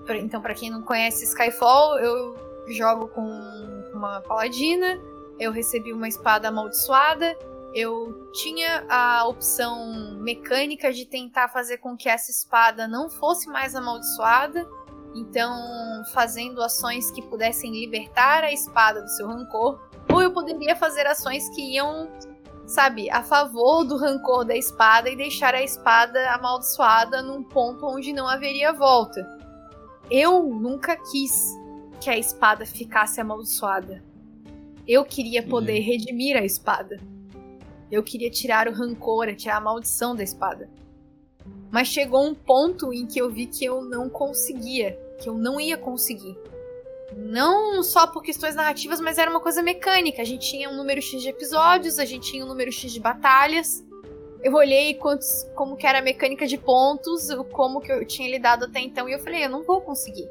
Então, 0.09 0.41
para 0.41 0.53
quem 0.53 0.70
não 0.70 0.82
conhece 0.82 1.24
Skyfall, 1.24 1.97
eu 1.99 2.36
jogo 2.68 3.07
com 3.07 3.22
uma 3.93 4.22
paladina, 4.22 4.99
eu 5.39 5.51
recebi 5.51 5.93
uma 5.93 6.07
espada 6.07 6.49
amaldiçoada 6.49 7.38
eu 7.74 8.30
tinha 8.34 8.86
a 8.89 9.26
opção 9.28 10.17
mecânica 10.19 10.91
de 10.91 11.05
tentar 11.05 11.47
fazer 11.47 11.78
com 11.78 11.95
que 11.95 12.09
essa 12.09 12.30
espada 12.30 12.88
não 12.88 13.09
fosse 13.09 13.47
mais 13.47 13.76
amaldiçoada, 13.76 14.67
então 15.15 15.53
fazendo 16.13 16.61
ações 16.61 17.09
que 17.11 17.22
pudessem 17.22 17.72
libertar 17.72 18.43
a 18.43 18.51
espada 18.51 19.01
do 19.01 19.09
seu 19.09 19.28
rancor. 19.28 19.80
ou 20.11 20.22
eu 20.22 20.34
poderia 20.34 20.76
fazer 20.76 21.07
ações 21.07 21.47
que 21.49 21.76
iam, 21.76 22.09
sabe, 22.65 23.09
a 23.09 23.24
favor 23.24 23.86
do 23.86 23.97
rancor 23.97 24.43
da 24.43 24.55
espada 24.55 25.09
e 25.09 25.15
deixar 25.15 25.55
a 25.55 25.63
espada 25.63 26.32
amaldiçoada 26.32 27.22
num 27.22 27.43
ponto 27.43 27.86
onde 27.86 28.11
não 28.11 28.28
haveria 28.28 28.74
volta. 28.74 29.26
Eu 30.09 30.43
nunca 30.43 30.97
quis 31.09 31.57
que 32.01 32.09
a 32.09 32.17
espada 32.17 32.65
ficasse 32.65 33.22
amaldiçoada. 33.22 34.03
Eu 34.86 35.05
queria 35.05 35.41
poder 35.43 35.80
uhum. 35.80 35.86
redimir 35.86 36.36
a 36.36 36.43
espada. 36.43 36.99
Eu 37.92 38.02
queria 38.02 38.30
tirar 38.30 38.68
o 38.68 38.74
rancor, 38.74 39.36
tirar 39.36 39.58
a 39.58 39.62
maldição 39.62 40.16
da 40.16 40.24
espada. 40.24 40.70
Mas 41.70 41.88
chegou 41.88 42.26
um 42.26 42.34
ponto 42.34 42.94
em 42.94 43.06
que 43.06 43.20
eu 43.20 43.30
vi 43.30 43.46
que 43.46 43.66
eu 43.66 43.82
não 43.82 44.10
conseguia, 44.10 44.98
que 45.20 45.28
eu 45.28 45.34
não 45.34 45.60
ia 45.60 45.78
conseguir. 45.78 46.38
Não 47.16 47.84
só 47.84 48.08
por 48.08 48.24
questões 48.24 48.56
narrativas, 48.56 49.02
mas 49.02 49.18
era 49.18 49.30
uma 49.30 49.39
coisa 49.39 49.62
mecânica. 49.62 50.22
A 50.22 50.26
gente 50.26 50.50
tinha 50.50 50.70
um 50.70 50.76
número 50.76 51.02
X 51.02 51.22
de 51.22 51.30
episódios, 51.30 52.00
a 52.00 52.06
gente 52.06 52.32
tinha 52.32 52.46
um 52.46 52.48
número 52.48 52.72
X 52.72 52.92
de 52.92 53.00
batalhas. 53.00 53.84
Eu 54.42 54.54
olhei 54.54 54.94
quantos, 54.96 55.46
como 55.54 55.76
que 55.76 55.86
era 55.86 56.00
a 56.00 56.02
mecânica 56.02 56.48
de 56.48 56.58
pontos, 56.58 57.28
como 57.52 57.80
que 57.80 57.92
eu 57.92 58.06
tinha 58.06 58.30
lidado 58.30 58.66
até 58.66 58.80
então, 58.80 59.08
e 59.08 59.14
eu 59.14 59.20
falei, 59.20 59.46
eu 59.46 59.50
não 59.50 59.64
vou 59.64 59.82
conseguir. 59.82 60.30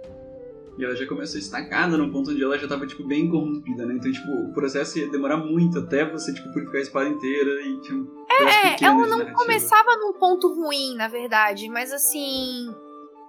E 0.79 0.85
ela 0.85 0.95
já 0.95 1.07
começou 1.07 1.39
estacada 1.39 1.99
no 1.99 2.11
ponto 2.11 2.31
onde 2.31 2.43
ela 2.43 2.59
já 2.59 2.67
tava, 2.67 2.87
tipo, 2.87 3.05
bem 3.07 3.29
corrompida, 3.29 3.85
né? 3.85 3.95
Então, 3.95 4.11
tipo, 4.11 4.31
o 4.31 4.53
processo 4.53 4.99
ia 4.99 5.11
demorar 5.11 5.37
muito 5.37 5.79
até 5.79 6.09
você, 6.09 6.33
tipo, 6.33 6.51
purificar 6.53 6.79
a 6.79 6.83
espada 6.83 7.09
inteira 7.09 7.51
e 7.63 7.81
tinha 7.81 7.99
um 7.99 8.07
É, 8.31 8.85
ela 8.85 9.07
não 9.07 9.33
começava 9.33 9.97
num 9.97 10.15
ponto 10.15 10.49
ruim, 10.55 10.95
na 10.97 11.09
verdade, 11.09 11.69
mas 11.69 11.93
assim. 11.93 12.75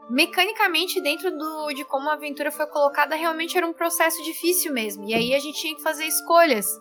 Mecanicamente, 0.10 1.02
dentro 1.02 1.32
do, 1.32 1.74
de 1.74 1.86
como 1.86 2.10
a 2.10 2.14
aventura 2.14 2.52
foi 2.52 2.68
colocada, 2.68 3.16
realmente 3.16 3.58
era 3.58 3.66
um 3.66 3.72
processo 3.72 4.22
difícil 4.24 4.74
mesmo. 4.74 5.06
E 5.06 5.14
aí 5.14 5.34
a 5.34 5.40
gente 5.40 5.60
tinha 5.60 5.76
que 5.76 5.82
fazer 5.82 6.06
escolhas. 6.06 6.78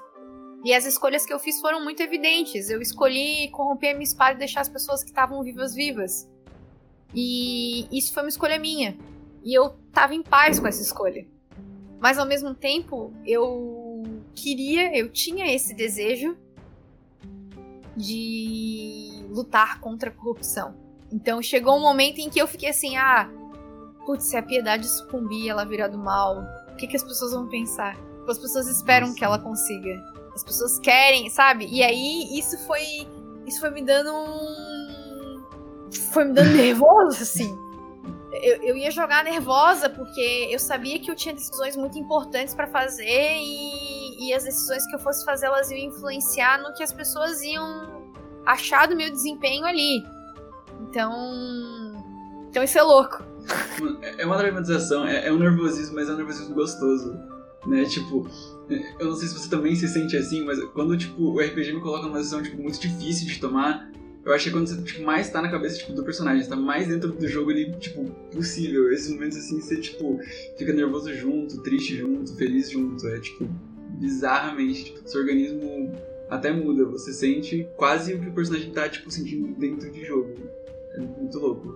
E 0.64 0.74
as 0.74 0.84
escolhas 0.84 1.24
que 1.24 1.32
eu 1.32 1.38
fiz 1.38 1.60
foram 1.60 1.82
muito 1.82 2.02
evidentes. 2.02 2.70
Eu 2.70 2.82
escolhi 2.82 3.48
corromper 3.50 3.90
a 3.90 3.94
minha 3.94 4.04
espada 4.04 4.34
e 4.34 4.38
deixar 4.38 4.60
as 4.60 4.68
pessoas 4.68 5.02
que 5.02 5.10
estavam 5.10 5.42
vivas 5.42 5.74
vivas. 5.74 6.28
E 7.14 7.86
isso 7.96 8.12
foi 8.12 8.24
uma 8.24 8.28
escolha 8.28 8.58
minha. 8.58 8.96
E 9.42 9.54
eu 9.54 9.70
tava 9.92 10.14
em 10.14 10.22
paz 10.22 10.58
com 10.58 10.66
essa 10.66 10.82
escolha. 10.82 11.26
Mas 11.98 12.18
ao 12.18 12.26
mesmo 12.26 12.54
tempo, 12.54 13.12
eu 13.26 14.02
queria, 14.34 14.96
eu 14.96 15.10
tinha 15.10 15.54
esse 15.54 15.74
desejo 15.74 16.36
de 17.96 19.24
lutar 19.28 19.80
contra 19.80 20.08
a 20.10 20.12
corrupção. 20.12 20.74
Então 21.12 21.42
chegou 21.42 21.76
um 21.76 21.80
momento 21.80 22.18
em 22.18 22.30
que 22.30 22.40
eu 22.40 22.46
fiquei 22.46 22.70
assim: 22.70 22.96
ah, 22.96 23.28
putz, 24.06 24.24
se 24.24 24.36
a 24.36 24.42
piedade 24.42 24.88
sucumbir 24.88 25.50
ela 25.50 25.64
virar 25.64 25.88
do 25.88 25.98
mal, 25.98 26.42
o 26.72 26.76
que, 26.76 26.86
que 26.86 26.96
as 26.96 27.04
pessoas 27.04 27.32
vão 27.32 27.48
pensar? 27.48 27.96
As 28.26 28.38
pessoas 28.38 28.68
esperam 28.68 29.12
que 29.12 29.24
ela 29.24 29.38
consiga. 29.38 30.00
As 30.34 30.44
pessoas 30.44 30.78
querem, 30.78 31.28
sabe? 31.28 31.66
E 31.66 31.82
aí 31.82 32.38
isso 32.38 32.56
foi. 32.66 32.82
Isso 33.46 33.60
foi 33.60 33.70
me 33.70 33.82
dando 33.82 34.12
um. 34.14 35.42
Foi 36.12 36.24
me 36.24 36.32
dando 36.32 36.52
nervoso, 36.56 37.22
assim 37.22 37.69
eu, 38.32 38.62
eu 38.62 38.76
ia 38.76 38.90
jogar 38.90 39.24
nervosa 39.24 39.88
porque 39.88 40.48
eu 40.50 40.58
sabia 40.58 40.98
que 40.98 41.10
eu 41.10 41.16
tinha 41.16 41.34
decisões 41.34 41.76
muito 41.76 41.98
importantes 41.98 42.54
para 42.54 42.66
fazer 42.66 43.36
e, 43.38 44.28
e 44.28 44.34
as 44.34 44.44
decisões 44.44 44.86
que 44.86 44.94
eu 44.94 44.98
fosse 44.98 45.24
fazer 45.24 45.46
elas 45.46 45.70
iam 45.70 45.78
influenciar 45.78 46.62
no 46.62 46.72
que 46.74 46.82
as 46.82 46.92
pessoas 46.92 47.42
iam 47.42 48.12
achar 48.46 48.86
do 48.86 48.96
meu 48.96 49.10
desempenho 49.10 49.64
ali. 49.64 50.04
Então. 50.80 51.12
Então 52.48 52.62
isso 52.62 52.78
é 52.78 52.82
louco. 52.82 53.24
É 54.18 54.26
uma 54.26 54.36
dramatização, 54.36 55.06
é, 55.06 55.26
é 55.26 55.32
um 55.32 55.38
nervosismo, 55.38 55.94
mas 55.96 56.08
é 56.08 56.12
um 56.12 56.16
nervosismo 56.16 56.54
gostoso. 56.54 57.18
Né? 57.66 57.84
Tipo, 57.84 58.28
eu 58.98 59.06
não 59.06 59.16
sei 59.16 59.28
se 59.28 59.38
você 59.38 59.48
também 59.48 59.74
se 59.74 59.88
sente 59.88 60.16
assim, 60.16 60.44
mas 60.44 60.62
quando 60.72 60.96
tipo, 60.96 61.22
o 61.22 61.40
RPG 61.40 61.72
me 61.72 61.80
coloca 61.80 62.06
numa 62.06 62.18
decisão 62.18 62.42
tipo, 62.42 62.60
muito 62.60 62.80
difícil 62.80 63.26
de 63.26 63.38
tomar, 63.38 63.90
eu 64.24 64.34
acho 64.34 64.44
que 64.44 64.50
quando 64.50 64.68
você 64.68 64.82
tipo, 64.82 65.02
mais 65.02 65.30
tá 65.30 65.40
na 65.40 65.50
cabeça 65.50 65.78
tipo, 65.78 65.92
do 65.92 66.04
personagem, 66.04 66.46
tá 66.46 66.56
mais 66.56 66.88
dentro 66.88 67.10
do 67.12 67.26
jogo 67.26 67.50
ali, 67.50 67.72
tipo, 67.78 68.04
possível. 68.32 68.92
Esses 68.92 69.10
momentos 69.10 69.38
assim, 69.38 69.60
você, 69.60 69.80
tipo, 69.80 70.18
fica 70.58 70.72
nervoso 70.72 71.12
junto, 71.14 71.62
triste 71.62 71.96
junto, 71.96 72.36
feliz 72.36 72.70
junto. 72.70 73.06
É, 73.08 73.18
tipo, 73.18 73.48
bizarramente, 73.98 74.84
tipo, 74.84 75.08
seu 75.08 75.20
organismo 75.20 75.94
até 76.28 76.52
muda. 76.52 76.84
Você 76.84 77.12
sente 77.12 77.66
quase 77.76 78.14
o 78.14 78.20
que 78.20 78.28
o 78.28 78.32
personagem 78.32 78.70
tá, 78.72 78.88
tipo, 78.88 79.10
sentindo 79.10 79.58
dentro 79.58 79.90
de 79.90 80.04
jogo. 80.04 80.34
É 80.94 81.00
muito 81.00 81.38
louco. 81.38 81.74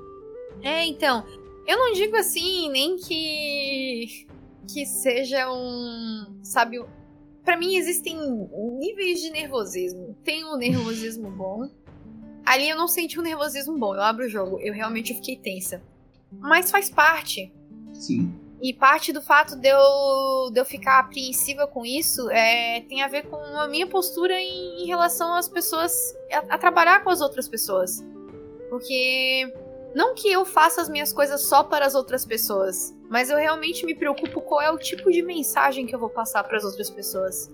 É, 0.63 0.85
então. 0.87 1.25
Eu 1.67 1.79
não 1.79 1.95
digo 1.95 2.15
assim, 2.17 2.69
nem 2.69 2.97
que. 2.97 4.27
que 4.71 4.85
seja 4.85 5.51
um. 5.51 6.41
Sabe. 6.43 6.85
Para 7.43 7.59
mim 7.59 7.77
existem 7.77 8.19
níveis 8.79 9.21
de 9.21 9.31
nervosismo. 9.31 10.15
Tem 10.23 10.45
um 10.45 10.57
nervosismo 10.59 11.31
bom 11.31 11.71
Ali 12.45 12.69
eu 12.69 12.77
não 12.77 12.87
senti 12.87 13.19
um 13.19 13.23
nervosismo 13.23 13.79
bom. 13.79 13.95
Eu 13.95 14.03
abro 14.03 14.27
o 14.27 14.29
jogo, 14.29 14.61
eu 14.61 14.73
realmente 14.73 15.15
fiquei 15.15 15.37
tensa. 15.37 15.83
Mas 16.31 16.71
faz 16.71 16.91
parte. 16.91 17.53
Sim. 17.93 18.33
E 18.61 18.73
parte 18.73 19.13
do 19.13 19.21
fato 19.21 19.57
de 19.57 19.69
eu, 19.69 20.51
de 20.51 20.61
eu 20.61 20.65
ficar 20.65 20.99
apreensiva 20.99 21.67
com 21.67 21.85
isso 21.85 22.31
é, 22.31 22.81
tem 22.83 23.03
a 23.03 23.09
ver 23.09 23.27
com 23.27 23.37
a 23.37 23.69
minha 23.69 23.87
postura 23.87 24.41
em, 24.41 24.83
em 24.83 24.87
relação 24.87 25.35
às 25.35 25.49
pessoas. 25.49 25.93
A, 26.33 26.55
a, 26.55 26.59
trabalhar 26.59 27.03
com 27.03 27.11
as 27.11 27.21
outras 27.21 27.49
pessoas. 27.49 28.05
Porque. 28.69 29.53
Não 29.95 30.13
que 30.13 30.29
eu 30.29 30.45
faça 30.45 30.81
as 30.81 30.89
minhas 30.89 31.13
coisas 31.13 31.43
só 31.43 31.63
para 31.63 31.87
as 31.87 31.95
outras 31.95 32.27
pessoas, 32.27 32.93
mas 33.09 33.31
eu 33.31 33.37
realmente 33.37 33.87
me 33.87 33.95
preocupo 33.95 34.41
qual 34.41 34.61
é 34.61 34.69
o 34.69 34.77
tipo 34.77 35.09
de 35.09 35.23
mensagem 35.23 35.87
que 35.87 35.95
eu 35.95 36.01
vou 36.01 36.11
passar 36.11 36.43
para 36.43 36.57
as 36.57 36.65
outras 36.65 36.91
pessoas. 36.91 37.49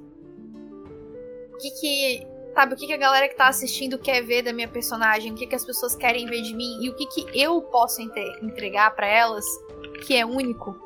O 1.52 1.58
que, 1.58 1.70
que 1.72 2.26
Sabe, 2.54 2.74
o 2.74 2.76
que, 2.76 2.86
que 2.86 2.92
a 2.92 2.96
galera 2.96 3.28
que 3.28 3.36
tá 3.36 3.48
assistindo 3.48 3.98
quer 3.98 4.22
ver 4.22 4.42
da 4.42 4.52
minha 4.52 4.68
personagem, 4.68 5.32
o 5.32 5.34
que, 5.34 5.46
que 5.46 5.54
as 5.54 5.64
pessoas 5.64 5.94
querem 5.94 6.26
ver 6.26 6.42
de 6.42 6.54
mim 6.54 6.82
e 6.82 6.88
o 6.88 6.94
que, 6.94 7.06
que 7.06 7.40
eu 7.40 7.62
posso 7.62 8.02
entregar 8.02 8.94
para 8.94 9.06
elas 9.06 9.44
que 10.04 10.16
é 10.16 10.26
único. 10.26 10.76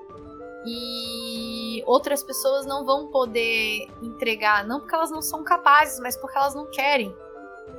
E 0.67 1.83
outras 1.87 2.23
pessoas 2.23 2.67
não 2.67 2.85
vão 2.85 3.09
poder 3.09 3.89
entregar, 4.03 4.67
não 4.67 4.81
porque 4.81 4.95
elas 4.95 5.11
não 5.11 5.23
são 5.23 5.43
capazes, 5.43 5.99
mas 6.01 6.17
porque 6.17 6.37
elas 6.37 6.55
não 6.55 6.71
querem. 6.71 7.15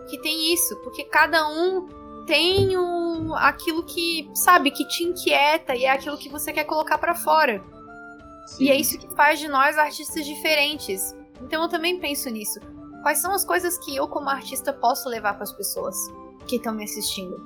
Que 0.08 0.20
tem 0.20 0.54
isso, 0.54 0.76
porque 0.78 1.04
cada 1.04 1.48
um 1.48 1.88
tem 2.26 2.78
um, 2.78 3.36
aquilo 3.36 3.84
que, 3.84 4.30
sabe, 4.34 4.72
que 4.72 4.88
te 4.88 5.04
inquieta 5.04 5.76
e 5.76 5.86
é 5.86 5.92
aquilo 5.92 6.18
que 6.18 6.30
você 6.30 6.52
quer 6.52 6.64
colocar 6.64 6.98
para 6.98 7.16
fora. 7.16 7.64
Sim. 8.48 8.66
E 8.66 8.70
é 8.70 8.76
isso 8.76 8.98
que 8.98 9.08
faz 9.16 9.40
de 9.40 9.48
nós 9.48 9.78
artistas 9.78 10.26
diferentes. 10.26 11.16
Então 11.42 11.64
eu 11.64 11.70
também 11.70 12.00
penso 12.00 12.30
nisso 12.30 12.60
quais 13.06 13.20
são 13.20 13.32
as 13.36 13.46
coisas 13.46 13.78
que 13.78 13.96
eu, 13.96 14.08
como 14.08 14.32
artista, 14.32 14.74
posso 14.74 15.08
levar 15.08 15.36
para 15.36 15.44
as 15.44 15.52
pessoas 15.52 15.96
que 16.48 16.56
estão 16.56 16.74
me 16.74 16.84
assistindo. 16.84 17.40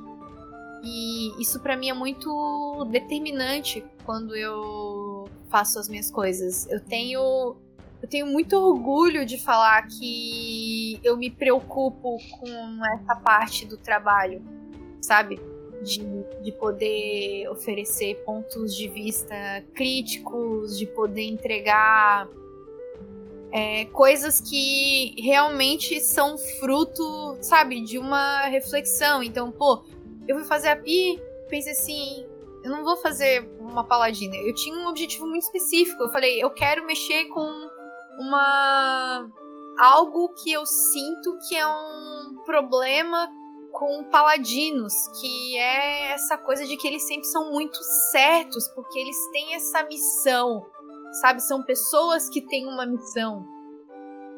E 0.82 1.34
isso 1.38 1.60
para 1.60 1.76
mim 1.76 1.90
é 1.90 1.94
muito 1.94 2.86
determinante 2.90 3.84
quando 4.06 4.38
eu 4.38 5.28
faço 5.50 5.78
as 5.78 5.90
minhas 5.90 6.10
coisas. 6.10 6.66
Eu 6.70 6.80
tenho 6.80 7.58
eu 8.02 8.08
tenho 8.08 8.26
muito 8.28 8.54
orgulho 8.54 9.26
de 9.26 9.38
falar 9.38 9.86
que 9.88 10.98
eu 11.04 11.18
me 11.18 11.30
preocupo 11.30 12.18
com 12.40 12.86
essa 12.96 13.18
parte 13.18 13.66
do 13.66 13.76
trabalho, 13.76 14.42
sabe? 15.02 15.42
De, 15.84 16.00
de 16.42 16.54
poder 16.54 17.50
oferecer 17.50 18.16
pontos 18.24 18.74
de 18.74 18.88
vista 18.88 19.36
críticos, 19.74 20.78
de 20.78 20.86
poder 20.86 21.24
entregar 21.24 22.30
é, 23.52 23.86
coisas 23.86 24.40
que 24.40 25.16
realmente 25.22 26.00
são 26.00 26.38
fruto, 26.38 27.38
sabe, 27.42 27.82
de 27.82 27.98
uma 27.98 28.44
reflexão. 28.44 29.24
Então, 29.24 29.52
pô, 29.52 29.84
eu 30.28 30.38
fui 30.38 30.46
fazer 30.46 30.70
a 30.70 30.76
Pi, 30.76 31.22
pensei 31.50 31.72
assim, 31.72 32.26
eu 32.64 32.70
não 32.72 32.84
vou 32.84 32.98
fazer 32.98 33.50
uma 33.60 33.84
paladina. 33.84 34.36
Eu 34.36 34.54
tinha 34.54 34.78
um 34.78 34.88
objetivo 34.88 35.26
muito 35.26 35.44
específico. 35.44 36.04
Eu 36.04 36.12
falei, 36.12 36.44
eu 36.44 36.50
quero 36.52 36.86
mexer 36.86 37.26
com 37.26 37.70
uma 38.20 39.30
algo 39.80 40.34
que 40.44 40.52
eu 40.52 40.66
sinto 40.66 41.38
que 41.48 41.56
é 41.56 41.66
um 41.66 42.36
problema 42.46 43.30
com 43.72 44.04
paladinos, 44.04 44.94
que 45.22 45.58
é 45.58 46.12
essa 46.12 46.38
coisa 46.38 46.66
de 46.66 46.76
que 46.76 46.86
eles 46.86 47.08
sempre 47.08 47.26
são 47.28 47.52
muito 47.52 47.78
certos, 48.12 48.68
porque 48.70 49.00
eles 49.00 49.18
têm 49.32 49.56
essa 49.56 49.84
missão 49.84 50.66
sabe? 51.12 51.42
São 51.42 51.64
pessoas 51.64 52.30
que 52.30 52.42
têm 52.42 52.68
uma 52.68 52.86
missão, 52.86 53.46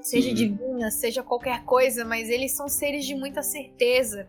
seja 0.02 0.30
uhum. 0.30 0.36
divina, 0.36 0.92
seja 0.92 1.24
qualquer 1.24 1.64
coisa, 1.64 2.04
mas 2.06 2.30
eles 2.30 2.52
são 2.54 2.68
seres 2.68 3.06
de 3.06 3.16
muita 3.16 3.44
certeza. 3.44 4.28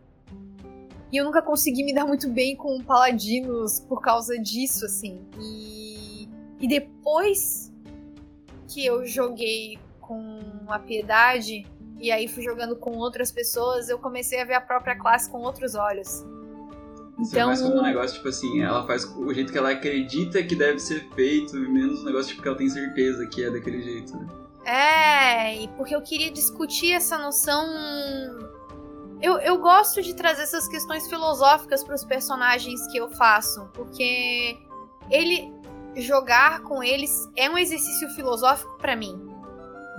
E 1.11 1.16
eu 1.18 1.24
nunca 1.24 1.43
consegui 1.43 1.84
me 1.84 1.95
dar 1.95 2.07
muito 2.07 2.28
bem 2.28 2.57
com 2.57 2.82
paladinos 2.82 3.80
por 3.80 4.01
causa 4.01 4.38
disso, 4.38 4.86
assim. 4.86 5.20
E, 5.38 6.28
e 6.59 6.66
depois 6.66 7.70
que 8.66 8.84
eu 8.86 9.05
joguei 9.05 9.78
com 10.01 10.40
a 10.68 10.78
piedade, 10.78 11.66
e 11.99 12.11
aí 12.11 12.26
fui 12.26 12.43
jogando 12.43 12.76
com 12.76 12.97
outras 12.97 13.30
pessoas, 13.30 13.90
eu 13.90 13.99
comecei 13.99 14.40
a 14.40 14.45
ver 14.45 14.55
a 14.55 14.61
própria 14.61 14.99
classe 14.99 15.30
com 15.30 15.38
outros 15.38 15.74
olhos. 15.74 16.24
Você 17.24 17.36
então... 17.36 17.48
mais 17.48 17.62
como 17.62 17.78
um 17.78 17.82
negócio, 17.82 18.16
tipo 18.16 18.28
assim, 18.28 18.62
ela 18.62 18.86
faz 18.86 19.04
o 19.04 19.32
jeito 19.32 19.52
que 19.52 19.58
ela 19.58 19.70
acredita 19.70 20.42
que 20.42 20.56
deve 20.56 20.78
ser 20.78 21.08
feito, 21.14 21.56
menos 21.56 22.02
um 22.02 22.04
negócio 22.04 22.30
tipo 22.30 22.42
que 22.42 22.48
ela 22.48 22.56
tem 22.56 22.68
certeza 22.68 23.26
que 23.26 23.44
é 23.44 23.50
daquele 23.50 23.82
jeito, 23.82 24.16
né? 24.16 24.26
É, 24.64 25.66
porque 25.76 25.94
eu 25.94 26.02
queria 26.02 26.30
discutir 26.30 26.92
essa 26.92 27.18
noção. 27.18 27.66
Eu, 29.20 29.38
eu 29.38 29.58
gosto 29.58 30.02
de 30.02 30.14
trazer 30.14 30.42
essas 30.42 30.68
questões 30.68 31.08
filosóficas 31.08 31.84
para 31.84 31.94
os 31.94 32.04
personagens 32.04 32.86
que 32.88 32.98
eu 32.98 33.08
faço, 33.10 33.68
porque 33.72 34.58
ele 35.10 35.52
jogar 35.96 36.62
com 36.62 36.82
eles 36.82 37.28
é 37.36 37.48
um 37.50 37.58
exercício 37.58 38.08
filosófico 38.10 38.76
para 38.78 38.96
mim. 38.96 39.20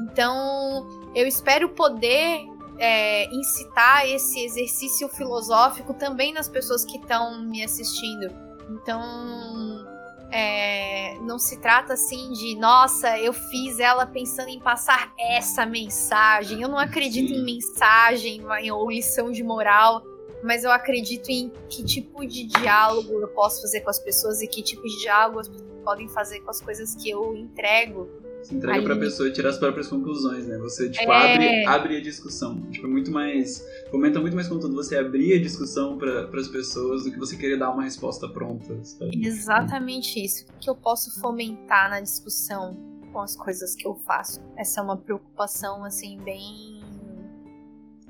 Então, 0.01 1.11
eu 1.13 1.27
espero 1.27 1.69
poder 1.69 2.47
é, 2.77 3.25
incitar 3.33 4.07
esse 4.07 4.43
exercício 4.43 5.07
filosófico 5.09 5.93
também 5.93 6.33
nas 6.33 6.47
pessoas 6.47 6.83
que 6.83 6.97
estão 6.97 7.41
me 7.41 7.63
assistindo. 7.63 8.31
Então, 8.69 9.85
é, 10.31 11.15
não 11.19 11.37
se 11.37 11.59
trata 11.59 11.93
assim 11.93 12.31
de, 12.31 12.55
nossa, 12.55 13.19
eu 13.19 13.33
fiz 13.33 13.79
ela 13.79 14.05
pensando 14.05 14.49
em 14.49 14.59
passar 14.59 15.13
essa 15.19 15.65
mensagem. 15.65 16.61
Eu 16.61 16.69
não 16.69 16.79
acredito 16.79 17.29
Sim. 17.29 17.35
em 17.35 17.45
mensagem 17.45 18.41
ou 18.71 18.89
lição 18.89 19.31
de 19.31 19.43
moral, 19.43 20.01
mas 20.43 20.63
eu 20.63 20.71
acredito 20.71 21.29
em 21.29 21.51
que 21.69 21.83
tipo 21.83 22.25
de 22.25 22.45
diálogo 22.45 23.13
eu 23.13 23.27
posso 23.29 23.61
fazer 23.61 23.81
com 23.81 23.91
as 23.91 23.99
pessoas 23.99 24.41
e 24.41 24.47
que 24.47 24.63
tipo 24.63 24.81
de 24.81 24.97
diálogo 24.99 25.39
as 25.39 25.47
pessoas 25.47 25.71
podem 25.83 26.07
fazer 26.09 26.39
com 26.39 26.49
as 26.49 26.59
coisas 26.59 26.95
que 26.95 27.09
eu 27.09 27.35
entrego. 27.35 28.09
Você 28.43 28.55
entrega 28.55 28.77
Ali. 28.77 28.85
pra 28.85 28.97
pessoa 28.97 29.31
tirar 29.31 29.49
as 29.49 29.57
próprias 29.57 29.87
conclusões, 29.87 30.45
né? 30.45 30.57
Você, 30.57 30.89
tipo, 30.89 31.11
é... 31.11 31.33
abre, 31.33 31.65
abre 31.65 31.97
a 31.97 32.01
discussão. 32.01 32.61
Tipo, 32.71 32.87
é 32.87 32.89
muito 32.89 33.09
mais. 33.09 33.65
Fomenta 33.89 34.19
muito 34.19 34.35
mais 34.35 34.47
conteúdo 34.47 34.75
você 34.75 34.97
abrir 34.97 35.33
a 35.33 35.41
discussão 35.41 35.97
para 35.97 36.29
as 36.33 36.47
pessoas 36.47 37.03
do 37.05 37.11
que 37.11 37.17
você 37.17 37.37
querer 37.37 37.57
dar 37.57 37.71
uma 37.71 37.83
resposta 37.83 38.27
pronta. 38.27 38.77
Sabe? 38.83 39.25
Exatamente 39.25 40.23
isso. 40.23 40.45
O 40.55 40.59
que 40.59 40.69
eu 40.69 40.75
posso 40.75 41.19
fomentar 41.19 41.89
na 41.89 42.01
discussão 42.01 42.77
com 43.11 43.21
as 43.21 43.35
coisas 43.35 43.75
que 43.75 43.87
eu 43.87 43.95
faço? 43.95 44.41
Essa 44.57 44.81
é 44.81 44.83
uma 44.83 44.97
preocupação, 44.97 45.85
assim, 45.85 46.19
bem 46.23 46.82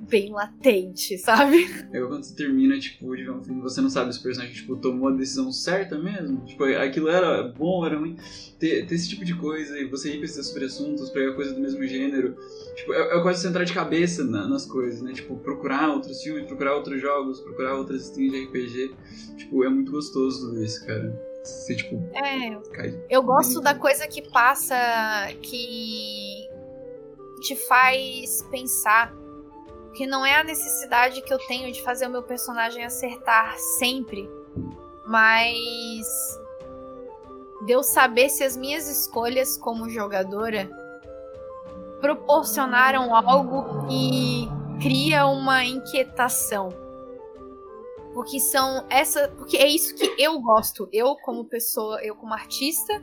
bem 0.08 0.32
latente, 0.32 1.18
sabe? 1.18 1.66
É 1.92 2.00
quando 2.02 2.24
você 2.24 2.36
termina, 2.36 2.78
tipo, 2.80 3.16
de 3.16 3.24
ver 3.24 3.32
um 3.32 3.44
filme, 3.44 3.62
você 3.62 3.82
não 3.82 3.90
sabe 3.90 4.14
se 4.14 4.20
o 4.20 4.24
personagem, 4.24 4.56
tipo, 4.56 4.76
tomou 4.76 5.10
a 5.10 5.12
decisão 5.12 5.52
certa 5.52 5.98
mesmo. 5.98 6.44
Tipo, 6.46 6.66
aquilo 6.66 7.10
era 7.10 7.44
bom, 7.44 7.86
era 7.86 7.98
ruim. 7.98 8.18
Ter, 8.60 8.86
ter 8.86 8.96
esse 8.96 9.10
tipo 9.10 9.24
de 9.26 9.36
coisa 9.36 9.78
e 9.78 9.86
você 9.86 10.14
ir 10.14 10.20
pesquisar 10.20 10.44
sobre 10.44 10.66
assuntos, 10.66 11.10
pegar 11.10 11.34
coisas 11.34 11.54
do 11.54 11.62
mesmo 11.62 11.86
gênero. 11.86 12.36
Tipo, 12.76 12.94
é, 12.94 13.18
é 13.18 13.22
quase 13.22 13.42
você 13.42 13.48
entrar 13.48 13.64
de 13.64 13.74
cabeça 13.74 14.24
na, 14.24 14.48
nas 14.48 14.66
coisas, 14.66 15.02
né? 15.02 15.14
Tipo, 15.14 15.36
procurar 15.38 15.90
outros 15.90 16.22
filmes, 16.22 16.46
procurar 16.46 16.76
outros 16.76 17.02
jogos, 17.02 17.40
procurar 17.40 17.76
outras 17.76 18.04
streams 18.04 18.32
de 18.32 18.46
RPG. 18.46 18.96
Tipo, 19.38 19.64
é 19.64 19.70
muito 19.70 19.92
gostoso 19.92 20.48
tudo 20.48 20.64
isso, 20.64 20.86
cara. 20.86 21.34
Você, 21.44 21.76
tipo, 21.76 22.02
é, 22.16 22.58
eu 23.10 23.22
gosto 23.22 23.60
da 23.60 23.76
coisa 23.76 24.08
que 24.08 24.22
passa, 24.30 24.76
que 25.42 26.48
te 27.42 27.56
faz 27.68 28.42
pensar 28.50 29.14
porque 29.94 30.08
não 30.08 30.26
é 30.26 30.40
a 30.40 30.44
necessidade 30.44 31.22
que 31.22 31.32
eu 31.32 31.38
tenho 31.38 31.72
de 31.72 31.80
fazer 31.84 32.08
o 32.08 32.10
meu 32.10 32.24
personagem 32.24 32.84
acertar 32.84 33.56
sempre, 33.78 34.28
mas 35.06 36.04
de 37.64 37.74
eu 37.74 37.84
saber 37.84 38.28
se 38.30 38.44
as 38.44 38.58
minhas 38.58 38.90
escolhas 38.90 39.56
como 39.56 39.88
jogadora 39.92 40.68
proporcionaram 42.02 43.16
algo 43.16 43.86
que 43.86 44.50
cria 44.82 45.28
uma 45.28 45.64
inquietação. 45.64 46.70
Porque 48.16 48.40
são 48.40 48.88
essa, 48.90 49.28
porque 49.38 49.58
é 49.58 49.68
isso 49.68 49.94
que 49.94 50.16
eu 50.18 50.42
gosto, 50.42 50.90
eu 50.92 51.16
como 51.18 51.46
pessoa, 51.46 52.04
eu 52.04 52.16
como 52.16 52.34
artista 52.34 53.00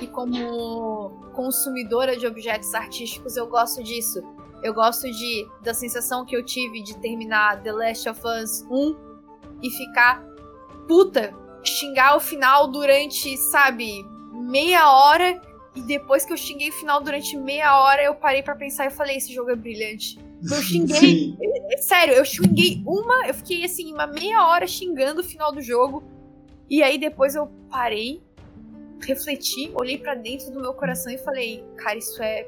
e 0.00 0.08
como 0.08 1.10
consumidora 1.32 2.16
de 2.16 2.26
objetos 2.26 2.74
artísticos, 2.74 3.36
eu 3.36 3.46
gosto 3.46 3.84
disso 3.84 4.20
eu 4.64 4.72
gosto 4.72 5.08
de 5.10 5.46
da 5.62 5.74
sensação 5.74 6.24
que 6.24 6.34
eu 6.34 6.42
tive 6.42 6.82
de 6.82 6.96
terminar 6.96 7.62
The 7.62 7.70
Last 7.70 8.08
of 8.08 8.20
Us 8.26 8.64
1 8.70 8.96
e 9.62 9.70
ficar 9.70 10.24
puta, 10.88 11.34
xingar 11.62 12.16
o 12.16 12.20
final 12.20 12.68
durante, 12.68 13.36
sabe, 13.36 14.02
meia 14.32 14.90
hora 14.90 15.38
e 15.76 15.82
depois 15.82 16.24
que 16.24 16.32
eu 16.32 16.36
xinguei 16.36 16.70
o 16.70 16.72
final 16.72 17.02
durante 17.02 17.36
meia 17.36 17.78
hora, 17.78 18.02
eu 18.02 18.14
parei 18.14 18.42
para 18.42 18.54
pensar 18.54 18.86
e 18.86 18.90
falei, 18.90 19.18
esse 19.18 19.34
jogo 19.34 19.50
é 19.50 19.56
brilhante. 19.56 20.18
Eu 20.42 20.56
xinguei, 20.62 21.36
é, 21.38 21.74
é, 21.74 21.76
sério, 21.78 22.14
eu 22.14 22.24
xinguei 22.24 22.82
uma, 22.86 23.26
eu 23.26 23.34
fiquei 23.34 23.64
assim, 23.64 23.92
uma 23.92 24.06
meia 24.06 24.46
hora 24.46 24.66
xingando 24.66 25.20
o 25.20 25.24
final 25.24 25.52
do 25.52 25.60
jogo. 25.60 26.02
E 26.70 26.82
aí 26.82 26.96
depois 26.96 27.34
eu 27.34 27.48
parei, 27.68 28.22
refleti, 29.00 29.70
olhei 29.74 29.98
para 29.98 30.14
dentro 30.14 30.50
do 30.50 30.58
meu 30.58 30.72
coração 30.72 31.12
e 31.12 31.18
falei, 31.18 31.62
cara, 31.76 31.98
isso 31.98 32.22
é 32.22 32.46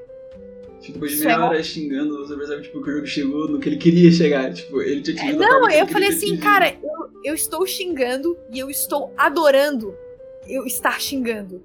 Tipo, 0.87 0.99
depois 1.01 1.19
de 1.19 1.25
meia 1.25 1.45
hora 1.45 1.63
xingando, 1.63 2.17
você 2.19 2.37
percebe 2.37 2.63
tipo, 2.63 2.83
que 2.83 2.91
o 2.91 2.93
jogo 2.95 3.07
chegou 3.07 3.49
no 3.49 3.59
que 3.59 3.69
ele 3.69 3.77
queria 3.77 4.11
chegar. 4.13 4.53
Tipo, 4.53 4.81
ele 4.81 5.03
tinha 5.03 5.17
atingido 5.17 5.43
é, 5.43 5.47
Não, 5.47 5.71
eu 5.71 5.87
falei 5.89 6.09
assim, 6.11 6.37
cara, 6.37 6.71
eu, 6.71 7.11
eu 7.25 7.35
estou 7.35 7.67
xingando 7.67 8.39
e 8.53 8.59
eu 8.59 8.71
estou 8.71 9.13
adorando 9.17 9.95
eu 10.47 10.65
estar 10.65 11.01
xingando. 11.01 11.61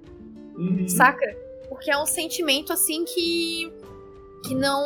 Uhum. 0.57 0.87
Saca? 0.87 1.37
Porque 1.69 1.91
é 1.91 1.97
um 1.97 2.05
sentimento 2.05 2.73
assim 2.73 3.05
que. 3.05 3.71
que 4.47 4.55
não. 4.55 4.81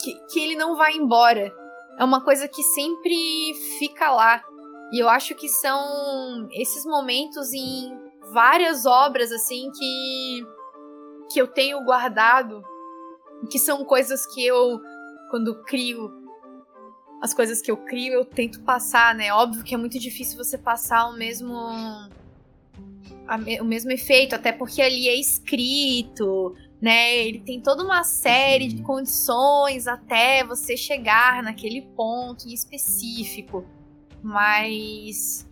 Que, 0.00 0.14
que 0.32 0.40
ele 0.40 0.54
não 0.54 0.76
vai 0.76 0.94
embora. 0.94 1.52
É 1.98 2.04
uma 2.04 2.20
coisa 2.20 2.46
que 2.46 2.62
sempre 2.62 3.54
fica 3.78 4.12
lá. 4.12 4.44
E 4.92 5.00
eu 5.00 5.08
acho 5.08 5.34
que 5.34 5.48
são 5.48 6.48
esses 6.52 6.84
momentos 6.84 7.52
em 7.52 7.92
várias 8.32 8.86
obras, 8.86 9.32
assim, 9.32 9.70
que 9.72 10.46
que 11.32 11.40
eu 11.40 11.46
tenho 11.46 11.82
guardado, 11.82 12.62
que 13.50 13.58
são 13.58 13.84
coisas 13.84 14.26
que 14.34 14.44
eu, 14.44 14.80
quando 15.30 15.62
crio, 15.64 16.10
as 17.22 17.32
coisas 17.32 17.60
que 17.60 17.70
eu 17.70 17.76
crio, 17.76 18.12
eu 18.12 18.24
tento 18.24 18.60
passar, 18.60 19.14
né? 19.14 19.32
Óbvio 19.32 19.64
que 19.64 19.74
é 19.74 19.78
muito 19.78 19.98
difícil 19.98 20.36
você 20.36 20.58
passar 20.58 21.08
o 21.08 21.16
mesmo. 21.16 21.54
o 23.60 23.64
mesmo 23.64 23.90
efeito, 23.90 24.34
até 24.34 24.52
porque 24.52 24.82
ali 24.82 25.08
é 25.08 25.18
escrito, 25.18 26.54
né? 26.80 27.26
Ele 27.26 27.40
tem 27.40 27.60
toda 27.60 27.82
uma 27.82 28.04
série 28.04 28.68
de 28.68 28.82
condições 28.82 29.86
até 29.86 30.44
você 30.44 30.76
chegar 30.76 31.42
naquele 31.42 31.82
ponto 31.82 32.48
em 32.48 32.52
específico. 32.52 33.64
Mas 34.22 35.46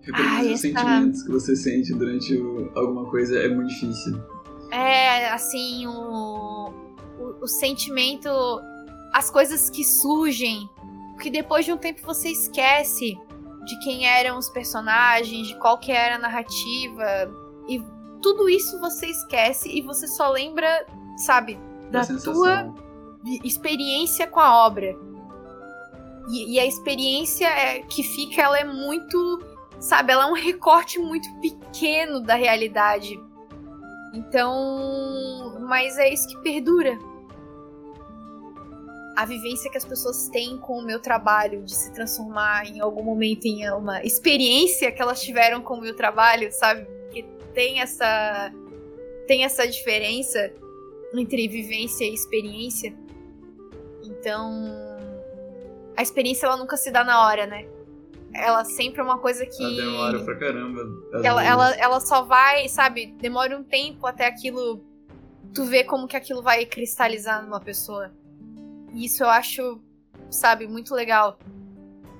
Reproduzir 0.00 0.40
os 0.40 0.50
essa... 0.52 0.58
sentimentos 0.58 1.22
que 1.22 1.30
você 1.30 1.56
sente 1.56 1.92
durante 1.92 2.34
o, 2.34 2.70
alguma 2.76 3.10
coisa 3.10 3.38
é 3.38 3.48
muito 3.48 3.68
difícil. 3.68 4.35
É, 4.70 5.28
assim, 5.30 5.86
o, 5.86 6.72
o, 7.18 7.44
o 7.44 7.46
sentimento, 7.46 8.28
as 9.12 9.30
coisas 9.30 9.70
que 9.70 9.84
surgem, 9.84 10.68
que 11.20 11.30
depois 11.30 11.64
de 11.64 11.72
um 11.72 11.76
tempo 11.76 12.02
você 12.02 12.30
esquece 12.30 13.18
de 13.64 13.78
quem 13.80 14.06
eram 14.06 14.38
os 14.38 14.48
personagens, 14.48 15.48
de 15.48 15.58
qual 15.58 15.78
que 15.78 15.90
era 15.90 16.16
a 16.16 16.18
narrativa, 16.18 17.04
e 17.68 17.82
tudo 18.22 18.48
isso 18.48 18.78
você 18.80 19.06
esquece 19.06 19.68
e 19.68 19.82
você 19.82 20.06
só 20.06 20.30
lembra, 20.30 20.86
sabe, 21.16 21.58
da 21.90 22.04
tua 22.04 22.74
experiência 23.44 24.26
com 24.26 24.40
a 24.40 24.66
obra. 24.66 24.96
E, 26.28 26.54
e, 26.54 26.60
a 26.60 26.66
experiência 26.66 27.46
é, 27.46 27.80
que 27.82 28.02
fica, 28.02 28.42
ela 28.42 28.58
é 28.58 28.64
muito, 28.64 29.40
sabe, 29.78 30.12
ela 30.12 30.24
é 30.24 30.26
um 30.26 30.34
recorte 30.34 30.98
muito 30.98 31.28
pequeno 31.40 32.20
da 32.20 32.34
realidade. 32.34 33.20
Então, 34.16 35.58
mas 35.60 35.98
é 35.98 36.08
isso 36.08 36.26
que 36.26 36.38
perdura. 36.38 36.98
A 39.14 39.26
vivência 39.26 39.70
que 39.70 39.76
as 39.76 39.84
pessoas 39.84 40.28
têm 40.30 40.56
com 40.56 40.78
o 40.78 40.82
meu 40.82 41.00
trabalho 41.00 41.62
de 41.62 41.74
se 41.74 41.92
transformar 41.92 42.66
em 42.66 42.80
algum 42.80 43.02
momento 43.02 43.44
em 43.44 43.70
uma 43.70 44.02
experiência 44.02 44.90
que 44.90 45.02
elas 45.02 45.20
tiveram 45.20 45.60
com 45.60 45.74
o 45.74 45.80
meu 45.80 45.94
trabalho, 45.94 46.50
sabe? 46.50 46.86
Que 47.10 47.24
tem 47.52 47.80
essa 47.80 48.52
tem 49.26 49.44
essa 49.44 49.66
diferença 49.66 50.52
entre 51.12 51.48
vivência 51.48 52.04
e 52.04 52.14
experiência. 52.14 52.94
Então, 54.02 54.64
a 55.96 56.02
experiência 56.02 56.46
ela 56.46 56.56
nunca 56.56 56.76
se 56.76 56.90
dá 56.90 57.04
na 57.04 57.26
hora, 57.26 57.46
né? 57.46 57.66
Ela 58.36 58.64
sempre 58.64 59.00
é 59.00 59.04
uma 59.04 59.18
coisa 59.18 59.44
que. 59.46 59.62
Ela 59.62 59.76
demora 59.76 60.24
pra 60.24 60.36
caramba. 60.36 60.82
Ela, 61.24 61.44
ela, 61.44 61.74
ela 61.76 62.00
só 62.00 62.24
vai, 62.24 62.68
sabe, 62.68 63.14
demora 63.18 63.58
um 63.58 63.64
tempo 63.64 64.06
até 64.06 64.26
aquilo. 64.26 64.84
Tu 65.54 65.64
ver 65.64 65.84
como 65.84 66.06
que 66.06 66.16
aquilo 66.16 66.42
vai 66.42 66.66
cristalizar 66.66 67.42
numa 67.42 67.60
pessoa. 67.60 68.12
E 68.92 69.06
isso 69.06 69.22
eu 69.22 69.28
acho, 69.28 69.80
sabe, 70.30 70.66
muito 70.66 70.94
legal. 70.94 71.38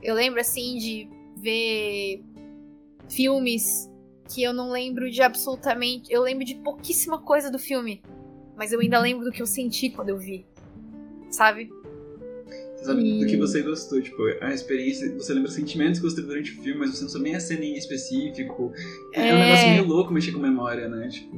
Eu 0.03 0.15
lembro, 0.15 0.41
assim, 0.41 0.79
de 0.79 1.09
ver 1.37 2.25
filmes 3.09 3.91
que 4.29 4.43
eu 4.43 4.53
não 4.53 4.71
lembro 4.71 5.11
de 5.11 5.23
absolutamente. 5.23 6.13
Eu 6.13 6.23
lembro 6.23 6.45
de 6.45 6.55
pouquíssima 6.57 7.19
coisa 7.19 7.51
do 7.51 7.59
filme. 7.59 8.03
Mas 8.57 8.73
eu 8.73 8.81
ainda 8.81 8.99
lembro 8.99 9.25
do 9.25 9.31
que 9.31 9.43
eu 9.43 9.47
senti 9.47 9.91
quando 9.91 10.09
eu 10.09 10.19
vi. 10.19 10.47
Sabe? 11.31 11.69
Sabe 12.85 13.03
e... 13.03 13.21
do 13.21 13.27
que 13.27 13.37
você 13.37 13.63
gostou, 13.63 14.01
tipo, 14.01 14.23
a 14.41 14.53
experiência, 14.53 15.13
você 15.15 15.33
lembra 15.33 15.51
sentimentos 15.51 16.01
que 16.01 16.07
você 16.07 16.17
teve 16.17 16.29
durante 16.29 16.53
o 16.53 16.63
filme, 16.63 16.81
mas 16.81 16.91
você 16.91 17.03
não 17.03 17.09
sabe 17.09 17.25
nem 17.25 17.35
a 17.37 17.41
cena 17.41 17.65
em 17.65 17.77
específico. 17.77 18.73
É, 19.13 19.29
é 19.29 19.35
um 19.35 19.39
negócio 19.39 19.69
meio 19.69 19.87
louco 19.87 20.13
mexer 20.13 20.33
com 20.33 20.39
memória, 20.39 20.89
né? 20.89 21.09
Tipo, 21.09 21.37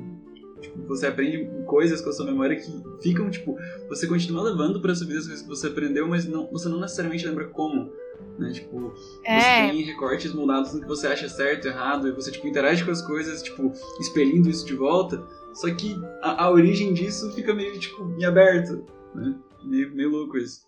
tipo 0.61 0.89
você 0.89 1.07
aprende 1.07 1.49
coisas 1.67 2.01
com 2.01 2.11
a 2.11 2.13
sua 2.13 2.27
memória 2.27 2.57
que 2.57 2.71
ficam, 3.03 3.31
tipo, 3.31 3.57
você 3.89 4.07
continua 4.07 4.43
levando 4.43 4.81
pra 4.81 4.95
sua 4.95 5.07
vida 5.07 5.21
as 5.21 5.27
coisas 5.27 5.43
que 5.43 5.49
você 5.49 5.67
aprendeu, 5.69 6.09
mas 6.09 6.27
não, 6.27 6.49
você 6.51 6.69
não 6.69 6.81
necessariamente 6.81 7.27
lembra 7.27 7.47
como. 7.47 7.91
Né? 8.39 8.51
Tipo, 8.53 8.93
É. 9.25 9.41
você 9.41 9.73
tem 9.73 9.83
recortes 9.83 10.33
moldados 10.33 10.75
no 10.75 10.81
que 10.81 10.89
você 10.89 11.07
acha 11.07 11.29
certo, 11.29 11.69
errado, 11.69 12.09
e 12.09 12.13
você, 12.13 12.31
tipo, 12.31 12.47
interage 12.47 12.85
com 12.85 12.91
as 12.91 13.03
coisas, 13.03 13.43
tipo, 13.43 13.73
expelindo 14.01 14.49
isso 14.49 14.67
de 14.67 14.75
volta. 14.75 15.23
Só 15.55 15.73
que 15.75 15.97
a, 16.23 16.45
a 16.45 16.51
origem 16.51 16.93
disso 16.93 17.33
fica 17.33 17.55
meio, 17.55 17.79
tipo, 17.79 18.15
em 18.19 18.25
aberto, 18.25 18.85
né? 19.15 19.35
Meio, 19.65 19.95
meio 19.95 20.11
louco 20.11 20.39
isso. 20.39 20.68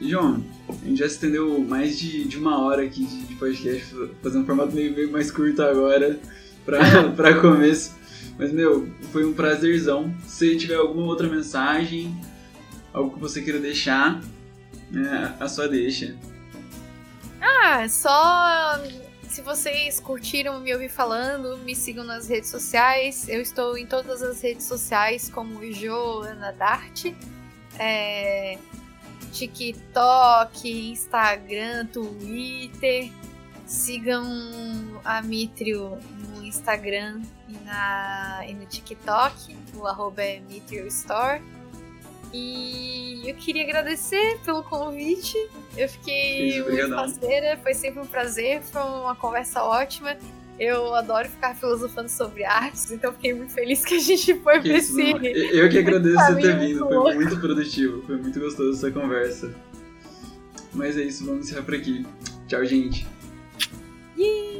João, 0.00 0.44
a 0.68 0.86
gente 0.86 0.98
já 0.98 1.08
se 1.08 1.14
estendeu 1.14 1.58
mais 1.60 1.98
de, 1.98 2.24
de 2.24 2.38
uma 2.38 2.62
hora 2.62 2.82
aqui 2.84 3.04
de, 3.04 3.24
de 3.24 3.34
podcast, 3.34 3.94
fazendo 4.22 4.42
um 4.42 4.46
formato 4.46 4.72
meio, 4.72 4.94
meio 4.94 5.10
mais 5.10 5.30
curto 5.30 5.62
agora, 5.62 6.18
pra, 6.64 7.10
pra 7.16 7.40
começo. 7.40 7.96
Mas, 8.38 8.52
meu, 8.52 8.88
foi 9.12 9.24
um 9.24 9.32
prazerzão. 9.32 10.14
Se 10.26 10.56
tiver 10.56 10.76
alguma 10.76 11.06
outra 11.06 11.28
mensagem, 11.28 12.14
algo 12.92 13.14
que 13.14 13.20
você 13.20 13.42
queira 13.42 13.58
deixar, 13.58 14.20
é, 14.94 15.32
a 15.42 15.48
sua 15.48 15.68
deixa. 15.68 16.14
Ah, 17.40 17.88
só 17.88 18.80
se 19.28 19.42
vocês 19.42 20.00
curtiram 20.00 20.58
me 20.60 20.72
ouvir 20.72 20.88
falando, 20.88 21.58
me 21.58 21.74
sigam 21.74 22.02
nas 22.02 22.28
redes 22.28 22.48
sociais. 22.48 23.28
Eu 23.28 23.40
estou 23.40 23.76
em 23.76 23.86
todas 23.86 24.22
as 24.22 24.40
redes 24.40 24.64
sociais 24.64 25.28
como 25.28 25.60
Joana 25.70 26.52
Dart. 26.52 27.12
É, 27.78 28.58
TikTok, 29.32 30.90
Instagram, 30.90 31.86
Twitter. 31.86 33.10
Sigam 33.66 34.24
a 35.04 35.20
Mitrio 35.20 35.98
no 36.18 36.44
Instagram 36.44 37.20
e, 37.48 37.52
na, 37.64 38.40
e 38.46 38.54
no 38.54 38.64
TikTok. 38.66 39.56
O 39.74 39.86
arroba 39.86 40.22
é 40.22 40.40
Mitrio 40.40 40.86
Store. 40.86 41.42
E 42.32 43.22
eu 43.26 43.34
queria 43.34 43.64
agradecer 43.64 44.38
pelo 44.44 44.62
convite. 44.62 45.36
Eu 45.76 45.88
fiquei 45.88 46.48
Isso, 46.48 46.70
muito 46.70 46.94
parceira, 46.94 47.58
foi 47.62 47.74
sempre 47.74 48.00
um 48.00 48.06
prazer, 48.06 48.62
foi 48.62 48.82
uma 48.82 49.14
conversa 49.14 49.62
ótima. 49.62 50.16
Eu 50.58 50.94
adoro 50.94 51.28
ficar 51.28 51.54
filosofando 51.54 52.08
sobre 52.08 52.44
artes, 52.44 52.90
então 52.90 53.12
fiquei 53.12 53.32
muito 53.32 53.52
feliz 53.52 53.84
que 53.84 53.94
a 53.94 53.98
gente 53.98 54.34
foi 54.40 54.60
que 54.60 54.68
pra 54.68 54.78
isso, 54.78 54.98
esse. 54.98 55.56
Eu 55.56 55.68
que 55.68 55.78
agradeço 55.78 56.16
você 56.16 56.40
ter 56.40 56.58
vindo, 56.58 56.78
foi 56.80 56.94
louco. 56.94 57.14
muito 57.14 57.40
produtivo, 57.40 58.02
foi 58.02 58.16
muito 58.16 58.40
gostoso 58.40 58.76
essa 58.76 58.90
conversa. 58.90 59.54
Mas 60.74 60.96
é 60.96 61.02
isso, 61.02 61.24
vamos 61.24 61.46
encerrar 61.46 61.62
por 61.62 61.74
aqui. 61.74 62.04
Tchau, 62.48 62.64
gente. 62.64 63.06
Yeah. 64.18 64.57